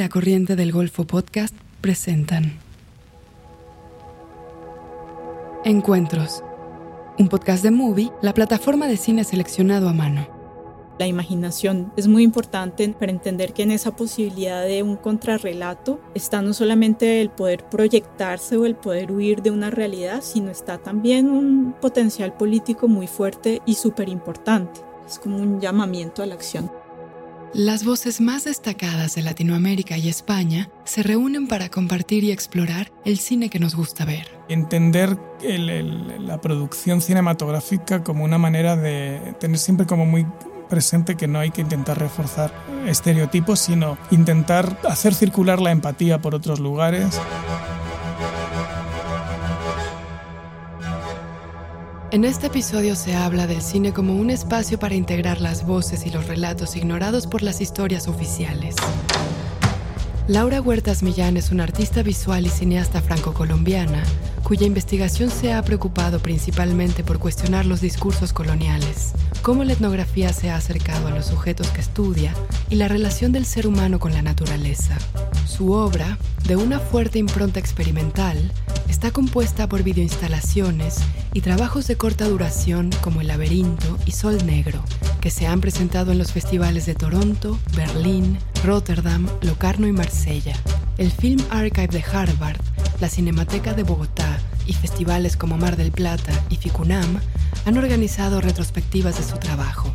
La 0.00 0.08
Corriente 0.08 0.56
del 0.56 0.72
Golfo 0.72 1.04
Podcast 1.04 1.54
presentan 1.82 2.54
Encuentros, 5.62 6.42
un 7.18 7.28
podcast 7.28 7.62
de 7.62 7.70
Movie, 7.70 8.10
la 8.22 8.32
plataforma 8.32 8.86
de 8.86 8.96
cine 8.96 9.24
seleccionado 9.24 9.90
a 9.90 9.92
mano. 9.92 10.26
La 10.98 11.06
imaginación 11.06 11.92
es 11.98 12.08
muy 12.08 12.22
importante 12.22 12.88
para 12.98 13.12
entender 13.12 13.52
que 13.52 13.62
en 13.62 13.72
esa 13.72 13.94
posibilidad 13.94 14.64
de 14.64 14.82
un 14.82 14.96
contrarrelato 14.96 16.00
está 16.14 16.40
no 16.40 16.54
solamente 16.54 17.20
el 17.20 17.28
poder 17.28 17.68
proyectarse 17.68 18.56
o 18.56 18.64
el 18.64 18.76
poder 18.76 19.12
huir 19.12 19.42
de 19.42 19.50
una 19.50 19.68
realidad, 19.68 20.22
sino 20.22 20.50
está 20.50 20.78
también 20.78 21.28
un 21.28 21.74
potencial 21.78 22.32
político 22.38 22.88
muy 22.88 23.06
fuerte 23.06 23.60
y 23.66 23.74
súper 23.74 24.08
importante. 24.08 24.80
Es 25.06 25.18
como 25.18 25.36
un 25.36 25.60
llamamiento 25.60 26.22
a 26.22 26.26
la 26.26 26.36
acción. 26.36 26.79
Las 27.52 27.84
voces 27.84 28.20
más 28.20 28.44
destacadas 28.44 29.16
de 29.16 29.22
Latinoamérica 29.22 29.98
y 29.98 30.08
España 30.08 30.70
se 30.84 31.02
reúnen 31.02 31.48
para 31.48 31.68
compartir 31.68 32.22
y 32.22 32.30
explorar 32.30 32.92
el 33.04 33.18
cine 33.18 33.50
que 33.50 33.58
nos 33.58 33.74
gusta 33.74 34.04
ver. 34.04 34.28
Entender 34.48 35.18
la 35.42 36.40
producción 36.40 37.00
cinematográfica 37.00 38.04
como 38.04 38.22
una 38.22 38.38
manera 38.38 38.76
de 38.76 39.34
tener 39.40 39.58
siempre 39.58 39.84
como 39.84 40.06
muy 40.06 40.28
presente 40.68 41.16
que 41.16 41.26
no 41.26 41.40
hay 41.40 41.50
que 41.50 41.62
intentar 41.62 41.98
reforzar 41.98 42.52
estereotipos, 42.86 43.58
sino 43.58 43.98
intentar 44.12 44.78
hacer 44.88 45.12
circular 45.12 45.60
la 45.60 45.72
empatía 45.72 46.20
por 46.20 46.36
otros 46.36 46.60
lugares. 46.60 47.20
En 52.12 52.24
este 52.24 52.48
episodio 52.48 52.96
se 52.96 53.14
habla 53.14 53.46
del 53.46 53.62
cine 53.62 53.92
como 53.92 54.16
un 54.16 54.30
espacio 54.30 54.80
para 54.80 54.96
integrar 54.96 55.40
las 55.40 55.64
voces 55.64 56.04
y 56.06 56.10
los 56.10 56.26
relatos 56.26 56.74
ignorados 56.74 57.28
por 57.28 57.40
las 57.40 57.60
historias 57.60 58.08
oficiales. 58.08 58.74
Laura 60.30 60.60
Huertas 60.60 61.02
Millán 61.02 61.36
es 61.36 61.50
una 61.50 61.64
artista 61.64 62.04
visual 62.04 62.46
y 62.46 62.50
cineasta 62.50 63.02
franco-colombiana 63.02 64.04
cuya 64.44 64.64
investigación 64.64 65.28
se 65.28 65.52
ha 65.52 65.60
preocupado 65.60 66.20
principalmente 66.20 67.02
por 67.02 67.18
cuestionar 67.18 67.66
los 67.66 67.80
discursos 67.80 68.32
coloniales, 68.32 69.10
cómo 69.42 69.64
la 69.64 69.72
etnografía 69.72 70.32
se 70.32 70.48
ha 70.48 70.54
acercado 70.54 71.08
a 71.08 71.10
los 71.10 71.26
sujetos 71.26 71.66
que 71.70 71.80
estudia 71.80 72.32
y 72.68 72.76
la 72.76 72.86
relación 72.86 73.32
del 73.32 73.44
ser 73.44 73.66
humano 73.66 73.98
con 73.98 74.12
la 74.12 74.22
naturaleza. 74.22 74.96
Su 75.48 75.72
obra, 75.72 76.16
de 76.46 76.54
una 76.54 76.78
fuerte 76.78 77.18
impronta 77.18 77.58
experimental, 77.58 78.52
está 78.88 79.10
compuesta 79.10 79.68
por 79.68 79.82
videoinstalaciones 79.82 80.98
y 81.32 81.40
trabajos 81.40 81.88
de 81.88 81.96
corta 81.96 82.28
duración 82.28 82.90
como 83.00 83.20
El 83.20 83.26
laberinto 83.26 83.98
y 84.06 84.12
Sol 84.12 84.38
Negro, 84.46 84.80
que 85.20 85.30
se 85.30 85.48
han 85.48 85.60
presentado 85.60 86.12
en 86.12 86.18
los 86.18 86.30
festivales 86.30 86.86
de 86.86 86.94
Toronto, 86.94 87.58
Berlín, 87.76 88.38
Rotterdam, 88.64 89.26
Locarno 89.40 89.86
y 89.86 89.92
Marsella. 89.92 90.54
El 90.98 91.10
Film 91.10 91.42
Archive 91.50 91.88
de 91.88 92.04
Harvard, 92.12 92.60
la 93.00 93.08
Cinemateca 93.08 93.72
de 93.72 93.84
Bogotá 93.84 94.38
y 94.66 94.74
festivales 94.74 95.36
como 95.36 95.56
Mar 95.56 95.76
del 95.76 95.92
Plata 95.92 96.32
y 96.50 96.56
Ficunam 96.56 97.20
han 97.64 97.78
organizado 97.78 98.40
retrospectivas 98.40 99.16
de 99.16 99.24
su 99.24 99.38
trabajo. 99.38 99.90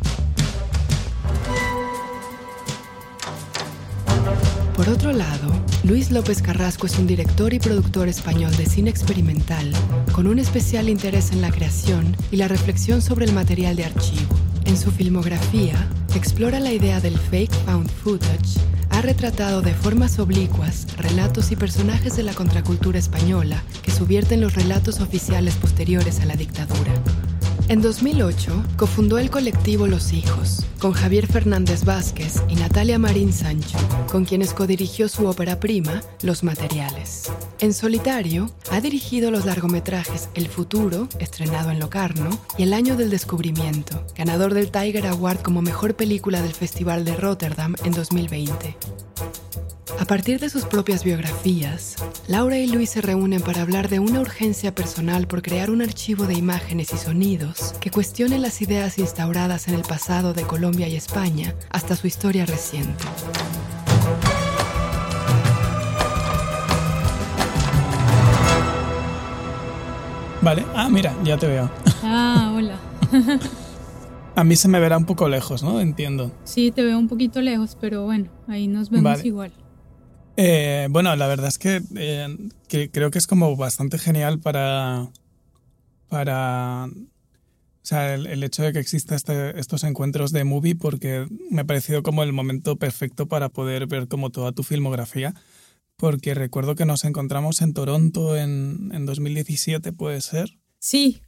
Por 4.86 4.94
otro 4.94 5.12
lado, 5.12 5.52
Luis 5.82 6.12
López 6.12 6.40
Carrasco 6.40 6.86
es 6.86 6.96
un 6.96 7.08
director 7.08 7.52
y 7.52 7.58
productor 7.58 8.06
español 8.06 8.56
de 8.56 8.66
cine 8.66 8.88
experimental, 8.88 9.72
con 10.12 10.28
un 10.28 10.38
especial 10.38 10.88
interés 10.88 11.32
en 11.32 11.42
la 11.42 11.50
creación 11.50 12.16
y 12.30 12.36
la 12.36 12.46
reflexión 12.46 13.02
sobre 13.02 13.24
el 13.24 13.32
material 13.32 13.74
de 13.74 13.84
archivo. 13.84 14.36
En 14.64 14.76
su 14.76 14.92
filmografía, 14.92 15.74
explora 16.14 16.60
la 16.60 16.72
idea 16.72 17.00
del 17.00 17.18
fake 17.18 17.52
found 17.66 17.90
footage, 17.90 18.60
ha 18.90 19.02
retratado 19.02 19.60
de 19.60 19.74
formas 19.74 20.20
oblicuas 20.20 20.86
relatos 20.96 21.50
y 21.50 21.56
personajes 21.56 22.16
de 22.16 22.22
la 22.22 22.34
contracultura 22.34 23.00
española 23.00 23.64
que 23.82 23.90
subvierten 23.90 24.40
los 24.40 24.54
relatos 24.54 25.00
oficiales 25.00 25.56
posteriores 25.56 26.20
a 26.20 26.26
la 26.26 26.36
dictadura. 26.36 26.92
En 27.68 27.82
2008, 27.82 28.62
cofundó 28.76 29.18
el 29.18 29.28
colectivo 29.28 29.88
Los 29.88 30.12
Hijos, 30.12 30.64
con 30.78 30.92
Javier 30.92 31.26
Fernández 31.26 31.84
Vázquez 31.84 32.40
y 32.48 32.54
Natalia 32.54 32.96
Marín 32.96 33.32
Sancho, 33.32 33.76
con 34.08 34.24
quienes 34.24 34.54
codirigió 34.54 35.08
su 35.08 35.26
ópera 35.26 35.58
prima, 35.58 36.00
Los 36.22 36.44
Materiales. 36.44 37.28
En 37.58 37.74
solitario, 37.74 38.48
ha 38.70 38.80
dirigido 38.80 39.32
los 39.32 39.46
largometrajes 39.46 40.28
El 40.34 40.46
Futuro, 40.46 41.08
estrenado 41.18 41.72
en 41.72 41.80
Locarno, 41.80 42.38
y 42.56 42.62
El 42.62 42.72
Año 42.72 42.96
del 42.96 43.10
Descubrimiento, 43.10 44.06
ganador 44.16 44.54
del 44.54 44.70
Tiger 44.70 45.08
Award 45.08 45.42
como 45.42 45.60
mejor 45.60 45.96
película 45.96 46.42
del 46.42 46.54
Festival 46.54 47.04
de 47.04 47.16
Rotterdam 47.16 47.74
en 47.82 47.90
2020. 47.90 48.76
A 49.98 50.04
partir 50.04 50.38
de 50.40 50.50
sus 50.50 50.66
propias 50.66 51.04
biografías, 51.04 51.96
Laura 52.28 52.58
y 52.58 52.66
Luis 52.66 52.90
se 52.90 53.00
reúnen 53.00 53.40
para 53.40 53.62
hablar 53.62 53.88
de 53.88 53.98
una 53.98 54.20
urgencia 54.20 54.74
personal 54.74 55.26
por 55.26 55.40
crear 55.40 55.70
un 55.70 55.80
archivo 55.80 56.26
de 56.26 56.34
imágenes 56.34 56.92
y 56.92 56.98
sonidos 56.98 57.74
que 57.80 57.90
cuestione 57.90 58.38
las 58.38 58.60
ideas 58.60 58.98
instauradas 58.98 59.68
en 59.68 59.74
el 59.74 59.82
pasado 59.82 60.34
de 60.34 60.42
Colombia 60.42 60.86
y 60.86 60.96
España 60.96 61.54
hasta 61.70 61.96
su 61.96 62.06
historia 62.06 62.44
reciente. 62.44 63.04
Vale, 70.42 70.64
ah, 70.74 70.88
mira, 70.90 71.16
ya 71.24 71.38
te 71.38 71.46
veo. 71.46 71.70
Ah, 72.02 72.52
hola. 72.54 72.78
A 74.36 74.44
mí 74.44 74.54
se 74.54 74.68
me 74.68 74.78
verá 74.78 74.98
un 74.98 75.06
poco 75.06 75.26
lejos, 75.30 75.62
¿no? 75.62 75.80
Entiendo. 75.80 76.30
Sí, 76.44 76.70
te 76.70 76.84
veo 76.84 76.98
un 76.98 77.08
poquito 77.08 77.40
lejos, 77.40 77.78
pero 77.80 78.04
bueno, 78.04 78.26
ahí 78.46 78.68
nos 78.68 78.90
vemos 78.90 79.24
igual. 79.24 79.50
Eh, 80.36 80.88
bueno, 80.90 81.14
la 81.16 81.26
verdad 81.26 81.48
es 81.48 81.58
eh, 81.64 82.36
que, 82.68 82.90
creo 82.90 83.10
que 83.10 83.18
es 83.18 83.26
como 83.26 83.56
bastante 83.56 83.98
genial 83.98 84.38
para. 84.38 85.10
para. 86.08 86.86
O 86.86 87.88
sea, 87.88 88.14
el, 88.14 88.42
hecho 88.42 88.64
de 88.64 88.72
que 88.72 88.80
exista 88.80 89.14
este, 89.14 89.58
estos 89.60 89.84
encuentros 89.84 90.32
de 90.32 90.42
movie, 90.42 90.74
porque 90.74 91.26
me 91.50 91.60
ha 91.60 91.64
parecido 91.64 92.02
como 92.02 92.24
el 92.24 92.32
momento 92.32 92.76
perfecto 92.76 93.26
para 93.26 93.48
poder 93.48 93.86
ver 93.86 94.08
como 94.08 94.30
toda 94.30 94.52
tu 94.52 94.62
filmografía. 94.64 95.34
Porque 95.96 96.34
recuerdo 96.34 96.74
que 96.74 96.84
nos 96.84 97.04
encontramos 97.04 97.62
en 97.62 97.72
Toronto 97.72 98.36
en, 98.36 98.90
en 98.92 99.06
2017, 99.06 99.92
¿puede 99.92 100.20
ser? 100.20 100.58
Sí, 100.78 101.22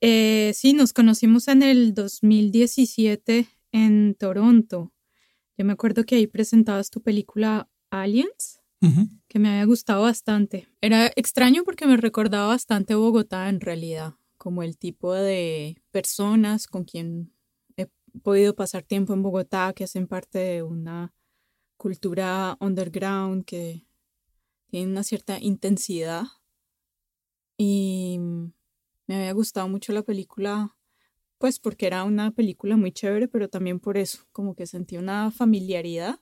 eh, 0.00 0.52
sí, 0.54 0.72
nos 0.72 0.92
conocimos 0.92 1.48
en 1.48 1.62
el 1.62 1.94
2017 1.94 3.46
en 3.72 4.14
Toronto. 4.14 4.92
Yo 5.58 5.64
me 5.64 5.72
acuerdo 5.72 6.04
que 6.04 6.16
ahí 6.16 6.26
presentabas 6.26 6.90
tu 6.90 7.02
película 7.02 7.69
Aliens, 7.90 8.60
que 9.28 9.38
me 9.38 9.50
había 9.50 9.64
gustado 9.66 10.02
bastante. 10.02 10.68
Era 10.80 11.08
extraño 11.16 11.64
porque 11.64 11.86
me 11.86 11.96
recordaba 11.96 12.46
bastante 12.46 12.94
Bogotá 12.94 13.48
en 13.48 13.60
realidad, 13.60 14.14
como 14.38 14.62
el 14.62 14.78
tipo 14.78 15.12
de 15.12 15.82
personas 15.90 16.66
con 16.66 16.84
quien 16.84 17.34
he 17.76 17.88
podido 18.22 18.54
pasar 18.54 18.82
tiempo 18.82 19.12
en 19.12 19.22
Bogotá, 19.22 19.72
que 19.74 19.84
hacen 19.84 20.06
parte 20.06 20.38
de 20.38 20.62
una 20.62 21.12
cultura 21.76 22.56
underground 22.60 23.44
que 23.44 23.86
tiene 24.66 24.90
una 24.90 25.02
cierta 25.02 25.38
intensidad. 25.38 26.24
Y 27.58 28.18
me 29.06 29.16
había 29.16 29.32
gustado 29.32 29.68
mucho 29.68 29.92
la 29.92 30.02
película, 30.02 30.76
pues 31.36 31.58
porque 31.58 31.86
era 31.86 32.04
una 32.04 32.30
película 32.30 32.76
muy 32.76 32.92
chévere, 32.92 33.28
pero 33.28 33.48
también 33.48 33.80
por 33.80 33.98
eso, 33.98 34.24
como 34.32 34.54
que 34.54 34.66
sentí 34.66 34.96
una 34.96 35.30
familiaridad 35.30 36.20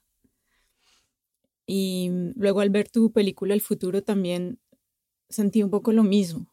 y 1.70 2.10
luego 2.34 2.60
al 2.60 2.70
ver 2.70 2.88
tu 2.88 3.12
película 3.12 3.52
El 3.52 3.60
futuro 3.60 4.02
también 4.02 4.58
sentí 5.28 5.62
un 5.62 5.70
poco 5.70 5.92
lo 5.92 6.02
mismo, 6.02 6.50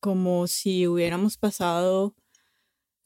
como 0.00 0.46
si 0.46 0.86
hubiéramos 0.86 1.36
pasado 1.36 2.14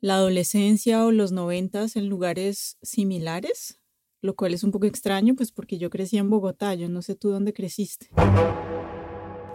la 0.01 0.15
adolescencia 0.15 1.05
o 1.05 1.11
los 1.11 1.33
noventas 1.33 1.97
en 1.97 2.09
lugares 2.09 2.79
similares, 2.83 3.81
lo 4.23 4.37
cual 4.37 4.55
es 4.55 4.63
un 4.63 4.71
poco 4.71 4.87
extraño, 4.87 5.35
pues 5.35 5.51
porque 5.51 5.77
yo 5.77 5.91
crecí 5.91 6.19
en 6.19 6.31
Bogotá, 6.31 6.75
yo 6.75 6.89
no 6.89 7.03
sé 7.03 7.17
tú 7.17 7.31
dónde 7.31 7.53
creciste. 7.53 8.11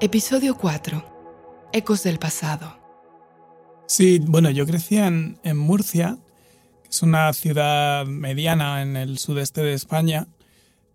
Episodio 0.02 0.58
4. 0.58 1.70
Ecos 1.72 2.04
del 2.04 2.20
pasado. 2.20 2.78
Sí, 3.88 4.20
bueno, 4.20 4.50
yo 4.50 4.66
crecí 4.66 4.98
en, 4.98 5.40
en 5.44 5.56
Murcia, 5.56 6.18
que 6.84 6.90
es 6.90 7.02
una 7.02 7.32
ciudad 7.32 8.06
mediana 8.06 8.82
en 8.82 8.98
el 8.98 9.18
sudeste 9.18 9.62
de 9.62 9.74
España, 9.74 10.28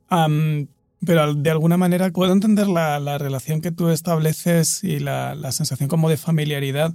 pero 0.08 1.34
de 1.34 1.50
alguna 1.50 1.76
manera 1.76 2.10
puedo 2.10 2.32
entender 2.32 2.66
la, 2.68 2.98
la 3.00 3.18
relación 3.18 3.60
que 3.60 3.72
tú 3.72 3.88
estableces 3.90 4.82
y 4.82 4.98
la, 4.98 5.34
la, 5.34 5.52
sensación 5.52 5.88
como 5.88 6.08
de 6.08 6.16
familiaridad, 6.16 6.94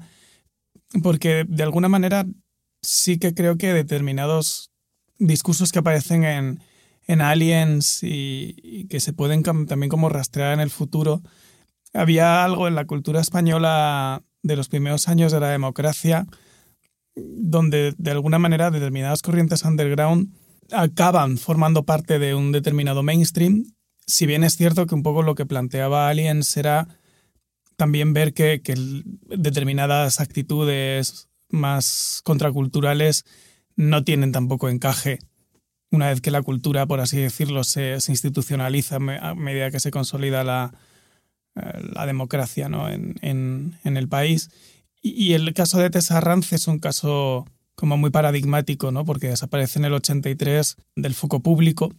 porque 1.01 1.45
de 1.47 1.63
alguna 1.63 1.89
manera 1.89 2.25
sí 2.81 3.17
que 3.17 3.33
creo 3.33 3.57
que 3.57 3.73
determinados 3.73 4.71
discursos 5.19 5.71
que 5.71 5.79
aparecen 5.79 6.23
en, 6.23 6.59
en 7.07 7.21
Aliens 7.21 8.03
y, 8.03 8.55
y, 8.61 8.87
que 8.87 8.99
se 8.99 9.13
pueden 9.13 9.43
también 9.43 9.89
como 9.89 10.09
rastrear 10.09 10.53
en 10.53 10.59
el 10.59 10.69
futuro, 10.69 11.21
había 11.93 12.43
algo 12.43 12.67
en 12.67 12.75
la 12.75 12.85
cultura 12.85 13.21
española 13.21 14.23
de 14.41 14.55
los 14.55 14.67
primeros 14.67 15.07
años 15.07 15.31
de 15.31 15.39
la 15.39 15.49
democracia 15.49 16.25
donde 17.15 17.93
de 17.97 18.11
alguna 18.11 18.39
manera 18.39 18.71
determinadas 18.71 19.21
corrientes 19.21 19.63
underground 19.63 20.33
acaban 20.71 21.37
formando 21.37 21.83
parte 21.83 22.19
de 22.19 22.35
un 22.35 22.51
determinado 22.51 23.03
mainstream 23.03 23.65
si 24.05 24.25
bien 24.25 24.43
es 24.43 24.55
cierto 24.57 24.85
que 24.85 24.95
un 24.95 25.03
poco 25.03 25.23
lo 25.23 25.35
que 25.35 25.45
planteaba 25.45 26.09
Aliens 26.09 26.55
era 26.57 26.87
también 27.75 28.13
ver 28.13 28.33
que, 28.33 28.61
determinadas 29.27 30.19
actitudes 30.19 31.29
más 31.49 32.21
contraculturales 32.23 33.25
no 33.75 34.03
tienen 34.03 34.31
tampoco 34.31 34.69
encaje 34.69 35.19
una 35.89 36.09
vez 36.09 36.21
que 36.21 36.31
la 36.31 36.41
cultura, 36.41 36.87
por 36.87 36.99
así 36.99 37.17
decirlo, 37.17 37.63
se, 37.63 37.97
institucionaliza 38.07 38.95
a 38.95 39.35
medida 39.35 39.69
que 39.69 39.79
se 39.79 39.91
consolida 39.91 40.43
la, 40.43 40.73
eh, 41.55 41.81
la 41.93 42.07
democracia 42.07 42.67
¿no? 42.67 42.89
en, 42.89 43.15
en, 43.21 43.97
el 43.97 44.09
país. 44.09 44.49
Y, 45.03 45.33
el 45.33 45.53
caso 45.53 45.77
de 45.77 45.91
Tessa 45.91 46.19
Rance 46.19 46.55
es 46.55 46.67
un 46.67 46.79
caso 46.79 47.45
como 47.75 47.97
muy 47.97 48.11
paradigmático, 48.11 48.91
¿no? 48.91 49.05
porque 49.05 49.27
desaparece 49.27 49.79
en 49.79 49.85
el 49.85 49.93
83 49.93 50.77
del 50.95 51.13
foco 51.13 51.39
público 51.39 51.91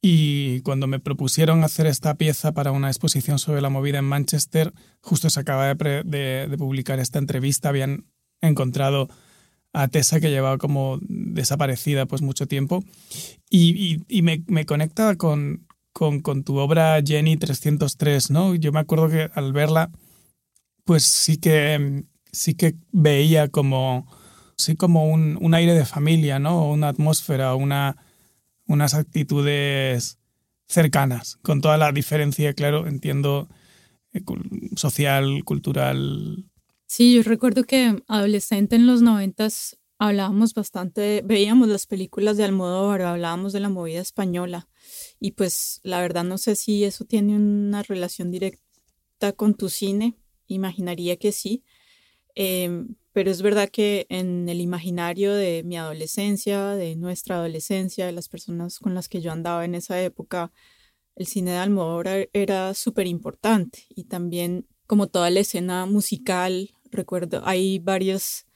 y 0.00 0.60
cuando 0.60 0.86
me 0.86 1.00
propusieron 1.00 1.64
hacer 1.64 1.86
esta 1.86 2.14
pieza 2.14 2.52
para 2.52 2.70
una 2.70 2.88
exposición 2.88 3.38
sobre 3.38 3.60
la 3.60 3.68
movida 3.68 3.98
en 3.98 4.04
Manchester, 4.04 4.72
justo 5.00 5.28
se 5.28 5.40
acaba 5.40 5.74
de, 5.74 6.54
publicar 6.56 7.00
esta 7.00 7.18
entrevista, 7.18 7.68
habían 7.68 8.04
encontrado 8.40 9.08
a 9.72 9.88
Tessa 9.88 10.20
que 10.20 10.30
llevaba 10.30 10.58
como 10.58 10.98
desaparecida 11.02 12.06
pues 12.06 12.22
mucho 12.22 12.46
tiempo 12.46 12.84
y, 13.50 13.98
me, 14.22 14.66
conecta 14.66 15.16
con, 15.16 15.66
con, 15.92 16.44
tu 16.44 16.56
obra 16.58 17.02
Jenny 17.04 17.36
303, 17.36 18.30
¿no? 18.30 18.54
Yo 18.54 18.70
me 18.72 18.80
acuerdo 18.80 19.08
que 19.08 19.30
al 19.34 19.52
verla 19.52 19.90
pues 20.84 21.04
sí 21.04 21.38
que, 21.38 22.04
sí 22.30 22.54
que 22.54 22.76
veía 22.92 23.48
como, 23.48 24.06
sí 24.58 24.76
como 24.76 25.06
un, 25.06 25.38
un 25.40 25.54
aire 25.54 25.72
de 25.72 25.86
familia, 25.86 26.38
¿no? 26.38 26.68
Una 26.68 26.88
atmósfera, 26.88 27.54
una 27.54 27.96
unas 28.68 28.94
actitudes 28.94 30.18
cercanas, 30.68 31.38
con 31.42 31.60
toda 31.60 31.78
la 31.78 31.90
diferencia, 31.90 32.52
claro, 32.52 32.86
entiendo, 32.86 33.48
eh, 34.12 34.22
social, 34.76 35.42
cultural. 35.44 36.44
Sí, 36.86 37.14
yo 37.14 37.22
recuerdo 37.22 37.64
que 37.64 38.02
adolescente 38.06 38.76
en 38.76 38.86
los 38.86 39.02
noventas 39.02 39.78
hablábamos 39.98 40.54
bastante, 40.54 41.22
veíamos 41.24 41.68
las 41.68 41.86
películas 41.86 42.36
de 42.36 42.44
Almodóvar, 42.44 43.02
hablábamos 43.02 43.52
de 43.52 43.60
la 43.60 43.68
movida 43.68 44.00
española 44.00 44.68
y 45.18 45.32
pues 45.32 45.80
la 45.82 46.00
verdad 46.00 46.24
no 46.24 46.38
sé 46.38 46.54
si 46.54 46.84
eso 46.84 47.04
tiene 47.04 47.34
una 47.34 47.82
relación 47.82 48.30
directa 48.30 49.32
con 49.34 49.54
tu 49.54 49.70
cine, 49.70 50.16
imaginaría 50.46 51.16
que 51.16 51.32
sí, 51.32 51.64
em, 52.34 52.94
pero 53.18 53.32
es 53.32 53.42
verdad 53.42 53.68
que 53.68 54.06
en 54.10 54.48
el 54.48 54.60
imaginario 54.60 55.34
de 55.34 55.64
mi 55.64 55.76
adolescencia, 55.76 56.76
de 56.76 56.94
nuestra 56.94 57.34
adolescencia, 57.34 58.06
de 58.06 58.12
las 58.12 58.28
personas 58.28 58.78
con 58.78 58.94
las 58.94 59.08
que 59.08 59.20
yo 59.20 59.32
andaba 59.32 59.64
en 59.64 59.74
esa 59.74 60.00
época, 60.00 60.52
el 61.16 61.26
cine 61.26 61.50
de 61.50 61.56
Almodóvar 61.56 62.30
era 62.32 62.72
súper 62.74 63.08
importante 63.08 63.86
y 63.88 64.04
también 64.04 64.68
como 64.86 65.08
toda 65.08 65.30
la 65.30 65.40
escena 65.40 65.84
musical, 65.84 66.70
recuerdo, 66.92 67.42
hay 67.44 67.80
varias 67.80 68.46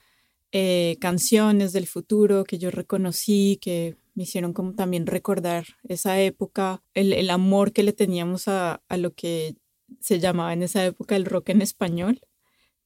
eh, 0.53 0.97
canciones 1.01 1.73
del 1.73 1.89
futuro 1.89 2.45
que 2.45 2.59
yo 2.59 2.71
reconocí, 2.71 3.59
que 3.61 3.97
me 4.15 4.23
hicieron 4.23 4.53
como 4.53 4.75
también 4.75 5.09
recordar 5.09 5.65
esa 5.89 6.21
época, 6.21 6.85
el, 6.95 7.31
amor 7.31 7.73
que 7.73 7.83
le 7.83 7.93
teníamos 7.93 8.47
a, 8.47 8.81
a 8.89 8.97
lo 8.97 9.13
que 9.13 9.57
se 9.99 10.21
llamaba 10.21 10.53
en 10.53 10.63
esa 10.63 10.87
época 10.87 11.17
el 11.17 11.25
rock 11.25 11.49
en 11.49 11.63
español 11.63 12.21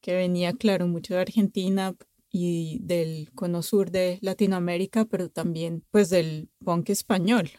que 0.00 0.14
venía, 0.14 0.52
claro, 0.52 0.86
mucho 0.86 1.14
de 1.14 1.20
Argentina 1.20 1.96
y 2.30 2.78
del 2.82 3.30
cono 3.34 3.62
sur 3.62 3.90
de 3.90 4.18
Latinoamérica, 4.20 5.04
pero 5.06 5.30
también 5.30 5.84
pues 5.90 6.10
del 6.10 6.48
punk 6.64 6.90
español. 6.90 7.50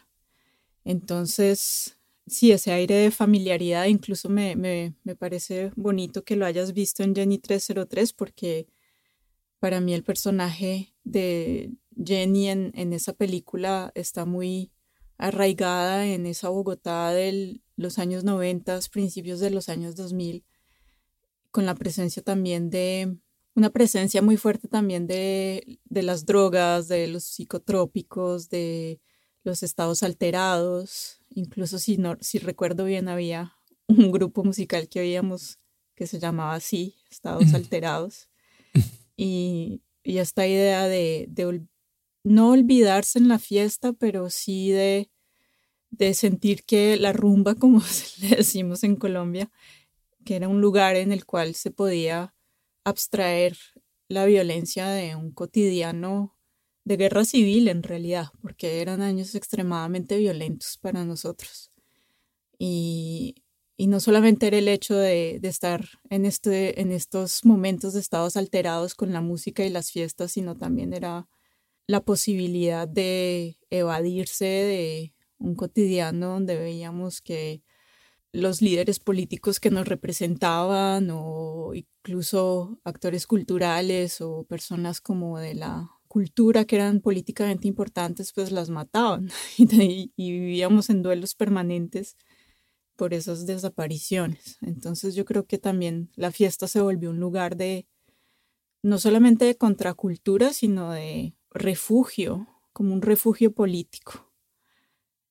Entonces, 0.84 1.98
sí, 2.26 2.52
ese 2.52 2.72
aire 2.72 2.94
de 2.94 3.10
familiaridad, 3.10 3.86
incluso 3.86 4.28
me, 4.28 4.56
me, 4.56 4.94
me 5.04 5.16
parece 5.16 5.72
bonito 5.76 6.24
que 6.24 6.36
lo 6.36 6.46
hayas 6.46 6.72
visto 6.72 7.02
en 7.02 7.14
Jenny 7.14 7.38
303 7.38 8.12
porque 8.12 8.68
para 9.58 9.80
mí 9.80 9.94
el 9.94 10.04
personaje 10.04 10.94
de 11.04 11.72
Jenny 12.02 12.48
en, 12.48 12.72
en 12.74 12.92
esa 12.92 13.12
película 13.12 13.90
está 13.94 14.24
muy 14.24 14.70
arraigada 15.16 16.06
en 16.06 16.26
esa 16.26 16.48
Bogotá 16.48 17.12
de 17.12 17.60
los 17.76 17.98
años 17.98 18.22
90, 18.24 18.78
principios 18.92 19.40
de 19.40 19.50
los 19.50 19.68
años 19.68 19.96
2000 19.96 20.44
con 21.50 21.66
la 21.66 21.74
presencia 21.74 22.22
también 22.22 22.70
de, 22.70 23.18
una 23.58 23.70
presencia 23.70 24.22
muy 24.22 24.36
fuerte 24.36 24.68
también 24.68 25.08
de, 25.08 25.80
las 25.90 26.24
drogas, 26.24 26.86
de 26.86 27.08
los 27.08 27.24
psicotrópicos, 27.24 28.48
de 28.48 29.00
los 29.42 29.64
estados 29.64 30.04
alterados. 30.04 31.20
Incluso 31.30 31.80
si, 31.80 31.98
no, 31.98 32.16
si 32.20 32.38
recuerdo 32.38 32.84
bien, 32.84 33.08
había 33.08 33.54
un 33.88 34.12
grupo 34.12 34.44
musical 34.44 34.88
que 34.88 35.00
oíamos 35.00 35.58
que 35.96 36.06
se 36.06 36.20
llamaba 36.20 36.54
así, 36.54 36.94
estados 37.10 37.52
alterados. 37.52 38.28
Y, 39.20 39.82
esta 40.04 40.46
idea 40.46 40.86
de, 40.86 41.26
de, 41.28 41.60
no 42.22 42.52
olvidarse 42.52 43.18
en 43.18 43.26
la 43.26 43.40
fiesta, 43.40 43.92
pero 43.92 44.30
sí 44.30 44.70
de, 44.70 45.10
de 45.90 46.14
sentir 46.14 46.62
que 46.62 46.96
la 46.96 47.12
rumba, 47.12 47.56
como 47.56 47.82
le 48.20 48.36
decimos 48.36 48.84
en 48.84 48.94
Colombia, 48.94 49.50
que 50.28 50.36
era 50.36 50.46
un 50.46 50.60
lugar 50.60 50.94
en 50.96 51.10
el 51.10 51.24
cual 51.24 51.54
se 51.54 51.70
podía 51.70 52.34
abstraer 52.84 53.56
la 54.08 54.26
violencia 54.26 54.86
de 54.86 55.16
un 55.16 55.32
cotidiano 55.32 56.36
de 56.84 56.98
guerra 56.98 57.24
civil 57.24 57.66
en 57.66 57.82
realidad, 57.82 58.26
porque 58.42 58.82
eran 58.82 59.00
años 59.00 59.34
extremadamente 59.34 60.18
violentos 60.18 60.76
para 60.82 61.06
nosotros. 61.06 61.72
Y, 62.58 63.36
no 63.78 64.00
solamente 64.00 64.48
era 64.48 64.58
el 64.58 64.68
hecho 64.68 64.96
de, 64.96 65.40
estar 65.44 65.88
en, 66.10 66.26
este, 66.26 66.78
en 66.82 66.92
estos 66.92 67.46
momentos 67.46 67.94
de 67.94 68.00
estados 68.00 68.36
alterados 68.36 68.94
con 68.94 69.14
la 69.14 69.22
música 69.22 69.64
y 69.64 69.70
las 69.70 69.90
fiestas, 69.90 70.32
sino 70.32 70.58
también 70.58 70.92
era 70.92 71.26
la 71.86 72.04
posibilidad 72.04 72.86
de 72.86 73.56
evadirse 73.70 74.44
de 74.44 75.14
un 75.38 75.54
cotidiano 75.54 76.34
donde 76.34 76.58
veíamos 76.58 77.22
que 77.22 77.62
los 78.32 78.60
líderes 78.62 79.00
políticos 79.00 79.60
que 79.60 79.70
nos 79.70 79.88
representaban 79.88 81.08
o 81.10 81.72
incluso 81.74 82.80
actores 82.84 83.26
culturales 83.26 84.20
o 84.20 84.44
personas 84.44 85.00
como 85.00 85.38
de 85.38 85.54
la 85.54 85.90
cultura 86.08 86.64
que 86.64 86.76
eran 86.76 87.00
políticamente 87.00 87.68
importantes, 87.68 88.32
pues 88.32 88.50
las 88.50 88.70
mataban 88.70 89.30
y, 89.58 90.10
vivíamos 90.16 90.90
en 90.90 91.02
duelos 91.02 91.34
permanentes 91.34 92.16
por 92.96 93.14
esas 93.14 93.46
desapariciones. 93.46 94.58
Entonces 94.60 95.14
yo 95.14 95.24
creo 95.24 95.46
que 95.46 95.58
también 95.58 96.10
la 96.16 96.32
fiesta 96.32 96.66
se 96.66 96.80
volvió 96.80 97.10
un 97.10 97.20
lugar 97.20 97.56
de 97.56 97.86
no 98.82 98.98
solamente 98.98 99.44
de 99.44 99.56
contracultura, 99.56 100.52
sino 100.52 100.92
de 100.92 101.34
refugio, 101.50 102.48
como 102.72 102.94
un 102.94 103.02
refugio 103.02 103.52
político. 103.52 104.32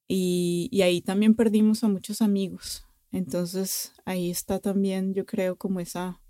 Y, 0.07 0.69
y 0.72 0.83
ahí 0.83 1.01
también 1.01 1.36
perdimos 1.36 1.83
a 1.83 1.89
muchos 1.89 2.22
amigos, 2.22 2.87
entonces 3.11 3.93
ahí 4.05 4.29
está 4.29 4.59
también, 4.59 5.13
yo 5.13 5.25
creo, 5.25 5.55
como 5.55 5.79
esa, 5.79 6.21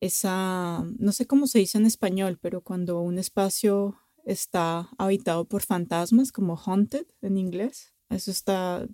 esa, 0.00 0.84
no 0.98 1.12
sé 1.12 1.26
cómo 1.26 1.46
se 1.46 1.58
dice 1.58 1.78
en 1.78 1.86
español, 1.86 2.38
pero 2.40 2.60
cuando 2.60 3.00
un 3.00 3.18
espacio 3.18 3.98
está 4.24 4.90
habitado 4.98 5.44
por 5.44 5.62
fantasmas, 5.62 6.32
como 6.32 6.56
haunted 6.56 7.06
en 7.22 7.38
inglés, 7.38 7.94
eso 8.08 8.30
está 8.30 8.86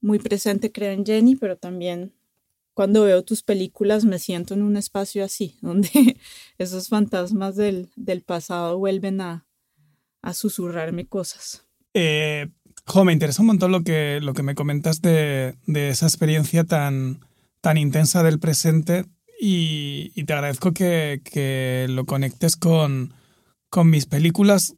muy 0.00 0.18
presente, 0.18 0.72
creo, 0.72 0.92
en 0.92 1.04
Jenny, 1.04 1.36
pero 1.36 1.56
también 1.56 2.14
cuando 2.76 3.04
veo 3.04 3.24
tus 3.24 3.42
películas 3.42 4.04
me 4.04 4.18
siento 4.18 4.52
en 4.52 4.62
un 4.62 4.76
espacio 4.76 5.24
así, 5.24 5.58
donde 5.62 6.18
esos 6.58 6.88
fantasmas 6.88 7.56
del, 7.56 7.90
del 7.96 8.22
pasado 8.22 8.78
vuelven 8.78 9.20
a, 9.20 9.46
a 10.22 10.34
susurrarme 10.34 11.06
cosas. 11.06 11.66
Eh, 11.94 12.50
Jo, 12.86 13.04
me 13.04 13.12
interesa 13.12 13.42
un 13.42 13.48
montón 13.48 13.72
lo 13.72 13.82
que, 13.82 14.20
lo 14.22 14.32
que 14.32 14.44
me 14.44 14.54
comentas 14.54 15.02
de, 15.02 15.56
esa 15.66 16.06
experiencia 16.06 16.64
tan, 16.64 17.20
tan 17.60 17.78
intensa 17.78 18.22
del 18.22 18.38
presente 18.38 19.06
y, 19.40 20.10
te 20.24 20.32
agradezco 20.32 20.72
que, 20.72 21.86
lo 21.88 22.04
conectes 22.04 22.56
con, 22.56 23.12
mis 23.84 24.06
películas. 24.06 24.74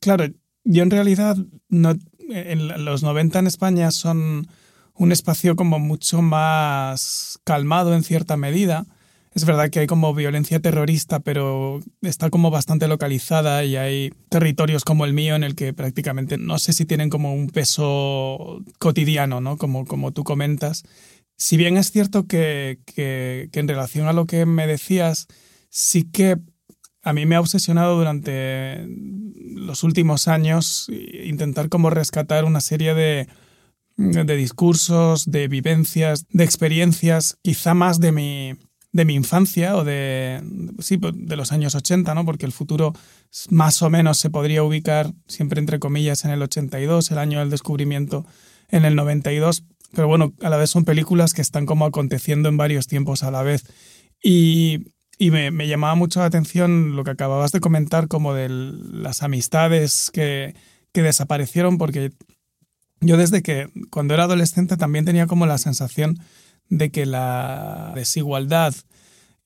Claro, 0.00 0.26
yo 0.64 0.82
en 0.82 0.90
realidad 0.90 1.38
no, 1.68 1.94
en 2.28 2.84
los 2.84 3.02
90 3.02 3.38
en 3.38 3.46
España 3.46 3.90
son 3.90 4.48
un 4.92 5.12
espacio 5.12 5.56
como 5.56 5.78
mucho 5.78 6.20
más 6.20 7.38
calmado 7.44 7.94
en 7.94 8.02
cierta 8.02 8.36
medida 8.36 8.86
es 9.34 9.44
verdad 9.44 9.68
que 9.68 9.80
hay 9.80 9.86
como 9.88 10.14
violencia 10.14 10.60
terrorista, 10.60 11.18
pero 11.18 11.80
está 12.02 12.30
como 12.30 12.52
bastante 12.52 12.86
localizada 12.86 13.64
y 13.64 13.76
hay 13.76 14.12
territorios 14.28 14.84
como 14.84 15.04
el 15.04 15.12
mío 15.12 15.34
en 15.34 15.42
el 15.42 15.56
que 15.56 15.72
prácticamente 15.72 16.38
no 16.38 16.58
sé 16.58 16.72
si 16.72 16.84
tienen 16.84 17.10
como 17.10 17.34
un 17.34 17.48
peso 17.48 18.62
cotidiano, 18.78 19.40
¿no? 19.40 19.56
Como, 19.56 19.86
como 19.86 20.12
tú 20.12 20.22
comentas. 20.22 20.84
Si 21.36 21.56
bien 21.56 21.76
es 21.76 21.90
cierto 21.90 22.28
que, 22.28 22.78
que, 22.86 23.50
en 23.52 23.66
relación 23.66 24.06
a 24.06 24.12
lo 24.12 24.26
que 24.26 24.46
me 24.46 24.68
decías, 24.68 25.26
sí 25.68 26.04
que 26.04 26.36
a 27.02 27.12
mí 27.12 27.26
me 27.26 27.34
ha 27.34 27.40
obsesionado 27.40 27.98
durante 27.98 28.86
los 28.86 29.82
últimos 29.82 30.28
años 30.28 30.88
intentar 31.24 31.68
como 31.68 31.90
rescatar 31.90 32.44
una 32.44 32.60
serie 32.60 32.94
de, 32.94 33.26
de 33.96 34.36
discursos, 34.36 35.28
de 35.28 35.48
vivencias, 35.48 36.24
de 36.30 36.44
experiencias, 36.44 37.36
quizá 37.42 37.74
más 37.74 37.98
de 37.98 38.12
mi, 38.12 38.54
de 38.94 39.04
mi 39.04 39.14
infancia 39.14 39.76
o 39.76 39.82
de, 39.82 40.40
sí, 40.78 40.98
pues, 40.98 41.12
de 41.16 41.34
los 41.34 41.50
años 41.50 41.74
80, 41.74 42.14
¿no? 42.14 42.24
porque 42.24 42.46
el 42.46 42.52
futuro 42.52 42.92
más 43.50 43.82
o 43.82 43.90
menos 43.90 44.18
se 44.18 44.30
podría 44.30 44.62
ubicar, 44.62 45.12
siempre 45.26 45.58
entre 45.58 45.80
comillas, 45.80 46.24
en 46.24 46.30
el 46.30 46.40
82, 46.40 47.10
el 47.10 47.18
año 47.18 47.40
del 47.40 47.50
descubrimiento 47.50 48.24
en 48.68 48.84
el 48.84 48.94
92, 48.94 49.64
pero 49.94 50.06
bueno, 50.06 50.32
a 50.42 50.48
la 50.48 50.56
vez 50.56 50.70
son 50.70 50.84
películas 50.84 51.34
que 51.34 51.42
están 51.42 51.66
como 51.66 51.86
aconteciendo 51.86 52.48
en 52.48 52.56
varios 52.56 52.86
tiempos 52.86 53.24
a 53.24 53.32
la 53.32 53.42
vez. 53.42 53.64
Y, 54.22 54.92
y 55.18 55.32
me, 55.32 55.50
me, 55.50 55.66
llamaba 55.66 55.96
mucho 55.96 56.20
la 56.20 56.26
atención 56.26 56.94
lo 56.94 57.02
que 57.02 57.10
acababas 57.10 57.50
de 57.50 57.60
comentar, 57.60 58.06
como 58.06 58.32
de 58.32 58.48
las 58.48 59.24
amistades 59.24 60.10
que, 60.12 60.54
que 60.92 61.02
desaparecieron, 61.02 61.78
porque 61.78 62.12
yo 63.00 63.16
desde 63.16 63.42
que 63.42 63.68
cuando 63.90 64.14
era 64.14 64.24
adolescente 64.24 64.76
también 64.76 65.04
tenía 65.04 65.26
como 65.26 65.46
la 65.46 65.58
sensación 65.58 66.20
de 66.68 66.90
que 66.90 67.06
la 67.06 67.92
desigualdad, 67.94 68.74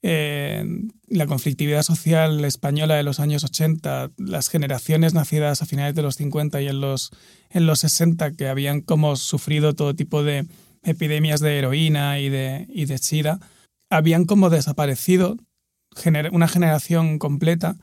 eh, 0.02 0.64
la 1.08 1.26
conflictividad 1.26 1.82
social 1.82 2.44
española 2.44 2.94
de 2.96 3.02
los 3.02 3.20
años 3.20 3.44
80, 3.44 4.12
las 4.16 4.48
generaciones 4.48 5.14
nacidas 5.14 5.62
a 5.62 5.66
finales 5.66 5.94
de 5.94 6.02
los 6.02 6.16
50 6.16 6.60
y 6.62 6.68
en 6.68 6.80
los, 6.80 7.10
en 7.50 7.66
los 7.66 7.80
60 7.80 8.32
que 8.32 8.48
habían 8.48 8.80
como 8.80 9.16
sufrido 9.16 9.74
todo 9.74 9.94
tipo 9.94 10.22
de 10.22 10.46
epidemias 10.84 11.40
de 11.40 11.58
heroína 11.58 12.20
y 12.20 12.28
de, 12.28 12.66
y 12.68 12.84
de 12.84 12.98
sida, 12.98 13.40
habían 13.90 14.24
como 14.24 14.50
desaparecido 14.50 15.36
una 16.30 16.48
generación 16.48 17.18
completa 17.18 17.76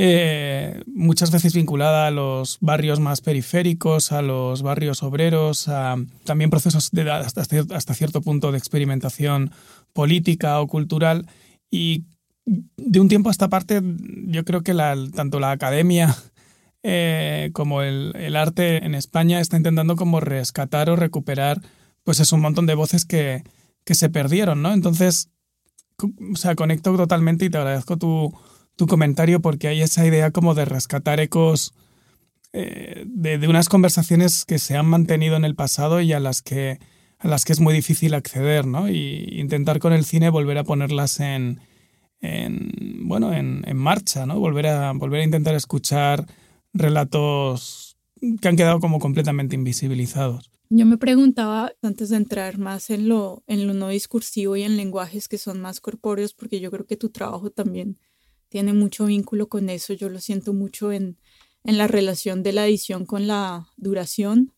eh, 0.00 0.80
muchas 0.86 1.32
veces 1.32 1.54
vinculada 1.54 2.06
a 2.06 2.12
los 2.12 2.58
barrios 2.60 3.00
más 3.00 3.20
periféricos, 3.20 4.12
a 4.12 4.22
los 4.22 4.62
barrios 4.62 5.02
obreros, 5.02 5.66
a 5.66 5.96
también 6.22 6.50
procesos 6.50 6.92
de, 6.92 7.10
hasta, 7.10 7.42
hasta 7.74 7.94
cierto 7.94 8.22
punto 8.22 8.52
de 8.52 8.58
experimentación 8.58 9.50
política 9.92 10.60
o 10.60 10.68
cultural. 10.68 11.26
Y 11.68 12.04
de 12.46 13.00
un 13.00 13.08
tiempo 13.08 13.28
a 13.28 13.32
esta 13.32 13.48
parte, 13.48 13.82
yo 13.82 14.44
creo 14.44 14.62
que 14.62 14.72
la, 14.72 14.96
tanto 15.16 15.40
la 15.40 15.50
academia 15.50 16.14
eh, 16.84 17.50
como 17.52 17.82
el, 17.82 18.36
arte 18.36 18.86
en 18.86 18.94
España 18.94 19.40
está 19.40 19.56
intentando 19.56 19.96
como 19.96 20.20
rescatar 20.20 20.90
o 20.90 20.96
recuperar, 20.96 21.60
pues 22.04 22.20
es 22.20 22.30
un 22.30 22.40
montón 22.40 22.66
de 22.66 22.76
voces 22.76 23.04
que, 23.04 23.42
que 23.84 23.96
se 23.96 24.10
perdieron, 24.10 24.62
¿no? 24.62 24.72
Entonces, 24.72 25.28
o 26.00 26.36
sea, 26.36 26.54
conecto 26.54 26.96
totalmente 26.96 27.46
y 27.46 27.50
te 27.50 27.58
agradezco 27.58 27.96
tu 27.96 28.32
tu 28.78 28.86
comentario 28.86 29.40
porque 29.40 29.66
hay 29.66 29.82
esa 29.82 30.06
idea 30.06 30.30
como 30.30 30.54
de 30.54 30.64
rescatar 30.64 31.18
ecos 31.18 31.74
eh, 32.52 33.04
de, 33.06 33.48
unas 33.48 33.68
conversaciones 33.68 34.44
que 34.44 34.60
se 34.60 34.76
han 34.76 34.86
mantenido 34.86 35.36
en 35.36 35.44
el 35.44 35.56
pasado 35.56 36.00
y 36.00 36.12
a 36.12 36.20
las 36.20 36.42
que, 36.42 36.78
a 37.18 37.26
las 37.26 37.44
que 37.44 37.52
es 37.52 37.60
muy 37.60 37.74
difícil 37.74 38.14
acceder, 38.14 38.66
¿no? 38.66 38.88
Y 38.88 39.28
intentar 39.32 39.80
con 39.80 39.92
el 39.92 40.04
cine 40.04 40.30
volver 40.30 40.58
a 40.58 40.64
ponerlas 40.64 41.18
en, 41.18 41.60
bueno, 43.00 43.34
en, 43.34 43.64
en, 43.66 43.76
marcha, 43.76 44.26
¿no? 44.26 44.38
Volver 44.38 44.68
a, 44.68 44.92
volver 44.92 45.22
a 45.22 45.24
intentar 45.24 45.56
escuchar 45.56 46.24
relatos 46.72 47.98
que 48.40 48.48
han 48.48 48.56
quedado 48.56 48.78
como 48.78 49.00
completamente 49.00 49.56
invisibilizados. 49.56 50.52
Yo 50.70 50.86
me 50.86 50.98
preguntaba, 50.98 51.72
antes 51.82 52.10
de 52.10 52.16
entrar 52.16 52.58
más 52.58 52.90
en 52.90 53.08
lo, 53.08 53.42
en 53.48 53.66
lo 53.66 53.74
no 53.74 53.88
discursivo 53.88 54.54
y 54.54 54.62
en 54.62 54.76
lenguajes 54.76 55.26
que 55.26 55.38
son 55.38 55.60
más 55.60 55.80
corpóreos, 55.80 56.32
porque 56.32 56.60
yo 56.60 56.70
creo 56.70 56.86
que 56.86 56.96
tu 56.96 57.08
trabajo 57.08 57.50
también 57.50 57.98
tiene 58.48 58.72
mucho 58.72 59.06
vínculo 59.06 59.48
con 59.48 59.68
eso. 59.70 59.92
Yo 59.92 60.08
lo 60.08 60.20
siento 60.20 60.52
mucho 60.52 60.92
en, 60.92 61.18
en 61.64 61.78
la 61.78 61.86
relación 61.86 62.42
de 62.42 62.52
la 62.52 62.66
edición 62.66 63.04
con 63.06 63.26
la 63.26 63.68
duración, 63.76 64.52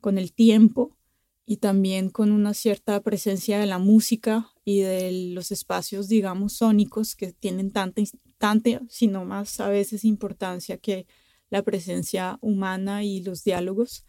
con 0.00 0.18
el 0.18 0.32
tiempo 0.32 0.96
y 1.44 1.56
también 1.56 2.08
con 2.08 2.30
una 2.30 2.54
cierta 2.54 3.00
presencia 3.02 3.58
de 3.58 3.66
la 3.66 3.78
música 3.78 4.52
y 4.64 4.80
de 4.80 5.32
los 5.34 5.50
espacios, 5.50 6.08
digamos, 6.08 6.54
sónicos 6.54 7.16
que 7.16 7.32
tienen 7.32 7.72
tanta, 7.72 8.02
tanta, 8.38 8.80
sino 8.88 9.24
más 9.24 9.60
a 9.60 9.68
veces 9.68 10.04
importancia 10.04 10.78
que 10.78 11.06
la 11.50 11.62
presencia 11.62 12.38
humana 12.40 13.04
y 13.04 13.22
los 13.22 13.44
diálogos. 13.44 14.04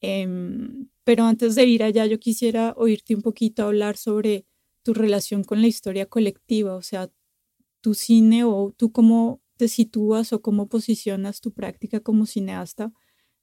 Em, 0.00 0.88
pero 1.04 1.24
antes 1.24 1.54
de 1.54 1.64
ir 1.64 1.82
allá, 1.82 2.06
yo 2.06 2.18
quisiera 2.18 2.74
oírte 2.76 3.14
un 3.14 3.22
poquito 3.22 3.64
hablar 3.64 3.96
sobre 3.96 4.46
tu 4.82 4.92
relación 4.94 5.44
con 5.44 5.62
la 5.62 5.68
historia 5.68 6.06
colectiva, 6.06 6.74
o 6.76 6.82
sea, 6.82 7.10
tu 7.84 7.92
cine 7.92 8.44
o 8.44 8.72
tú 8.74 8.92
cómo 8.92 9.42
te 9.58 9.68
sitúas 9.68 10.32
o 10.32 10.40
cómo 10.40 10.68
posicionas 10.70 11.42
tu 11.42 11.52
práctica 11.52 12.00
como 12.00 12.24
cineasta 12.24 12.94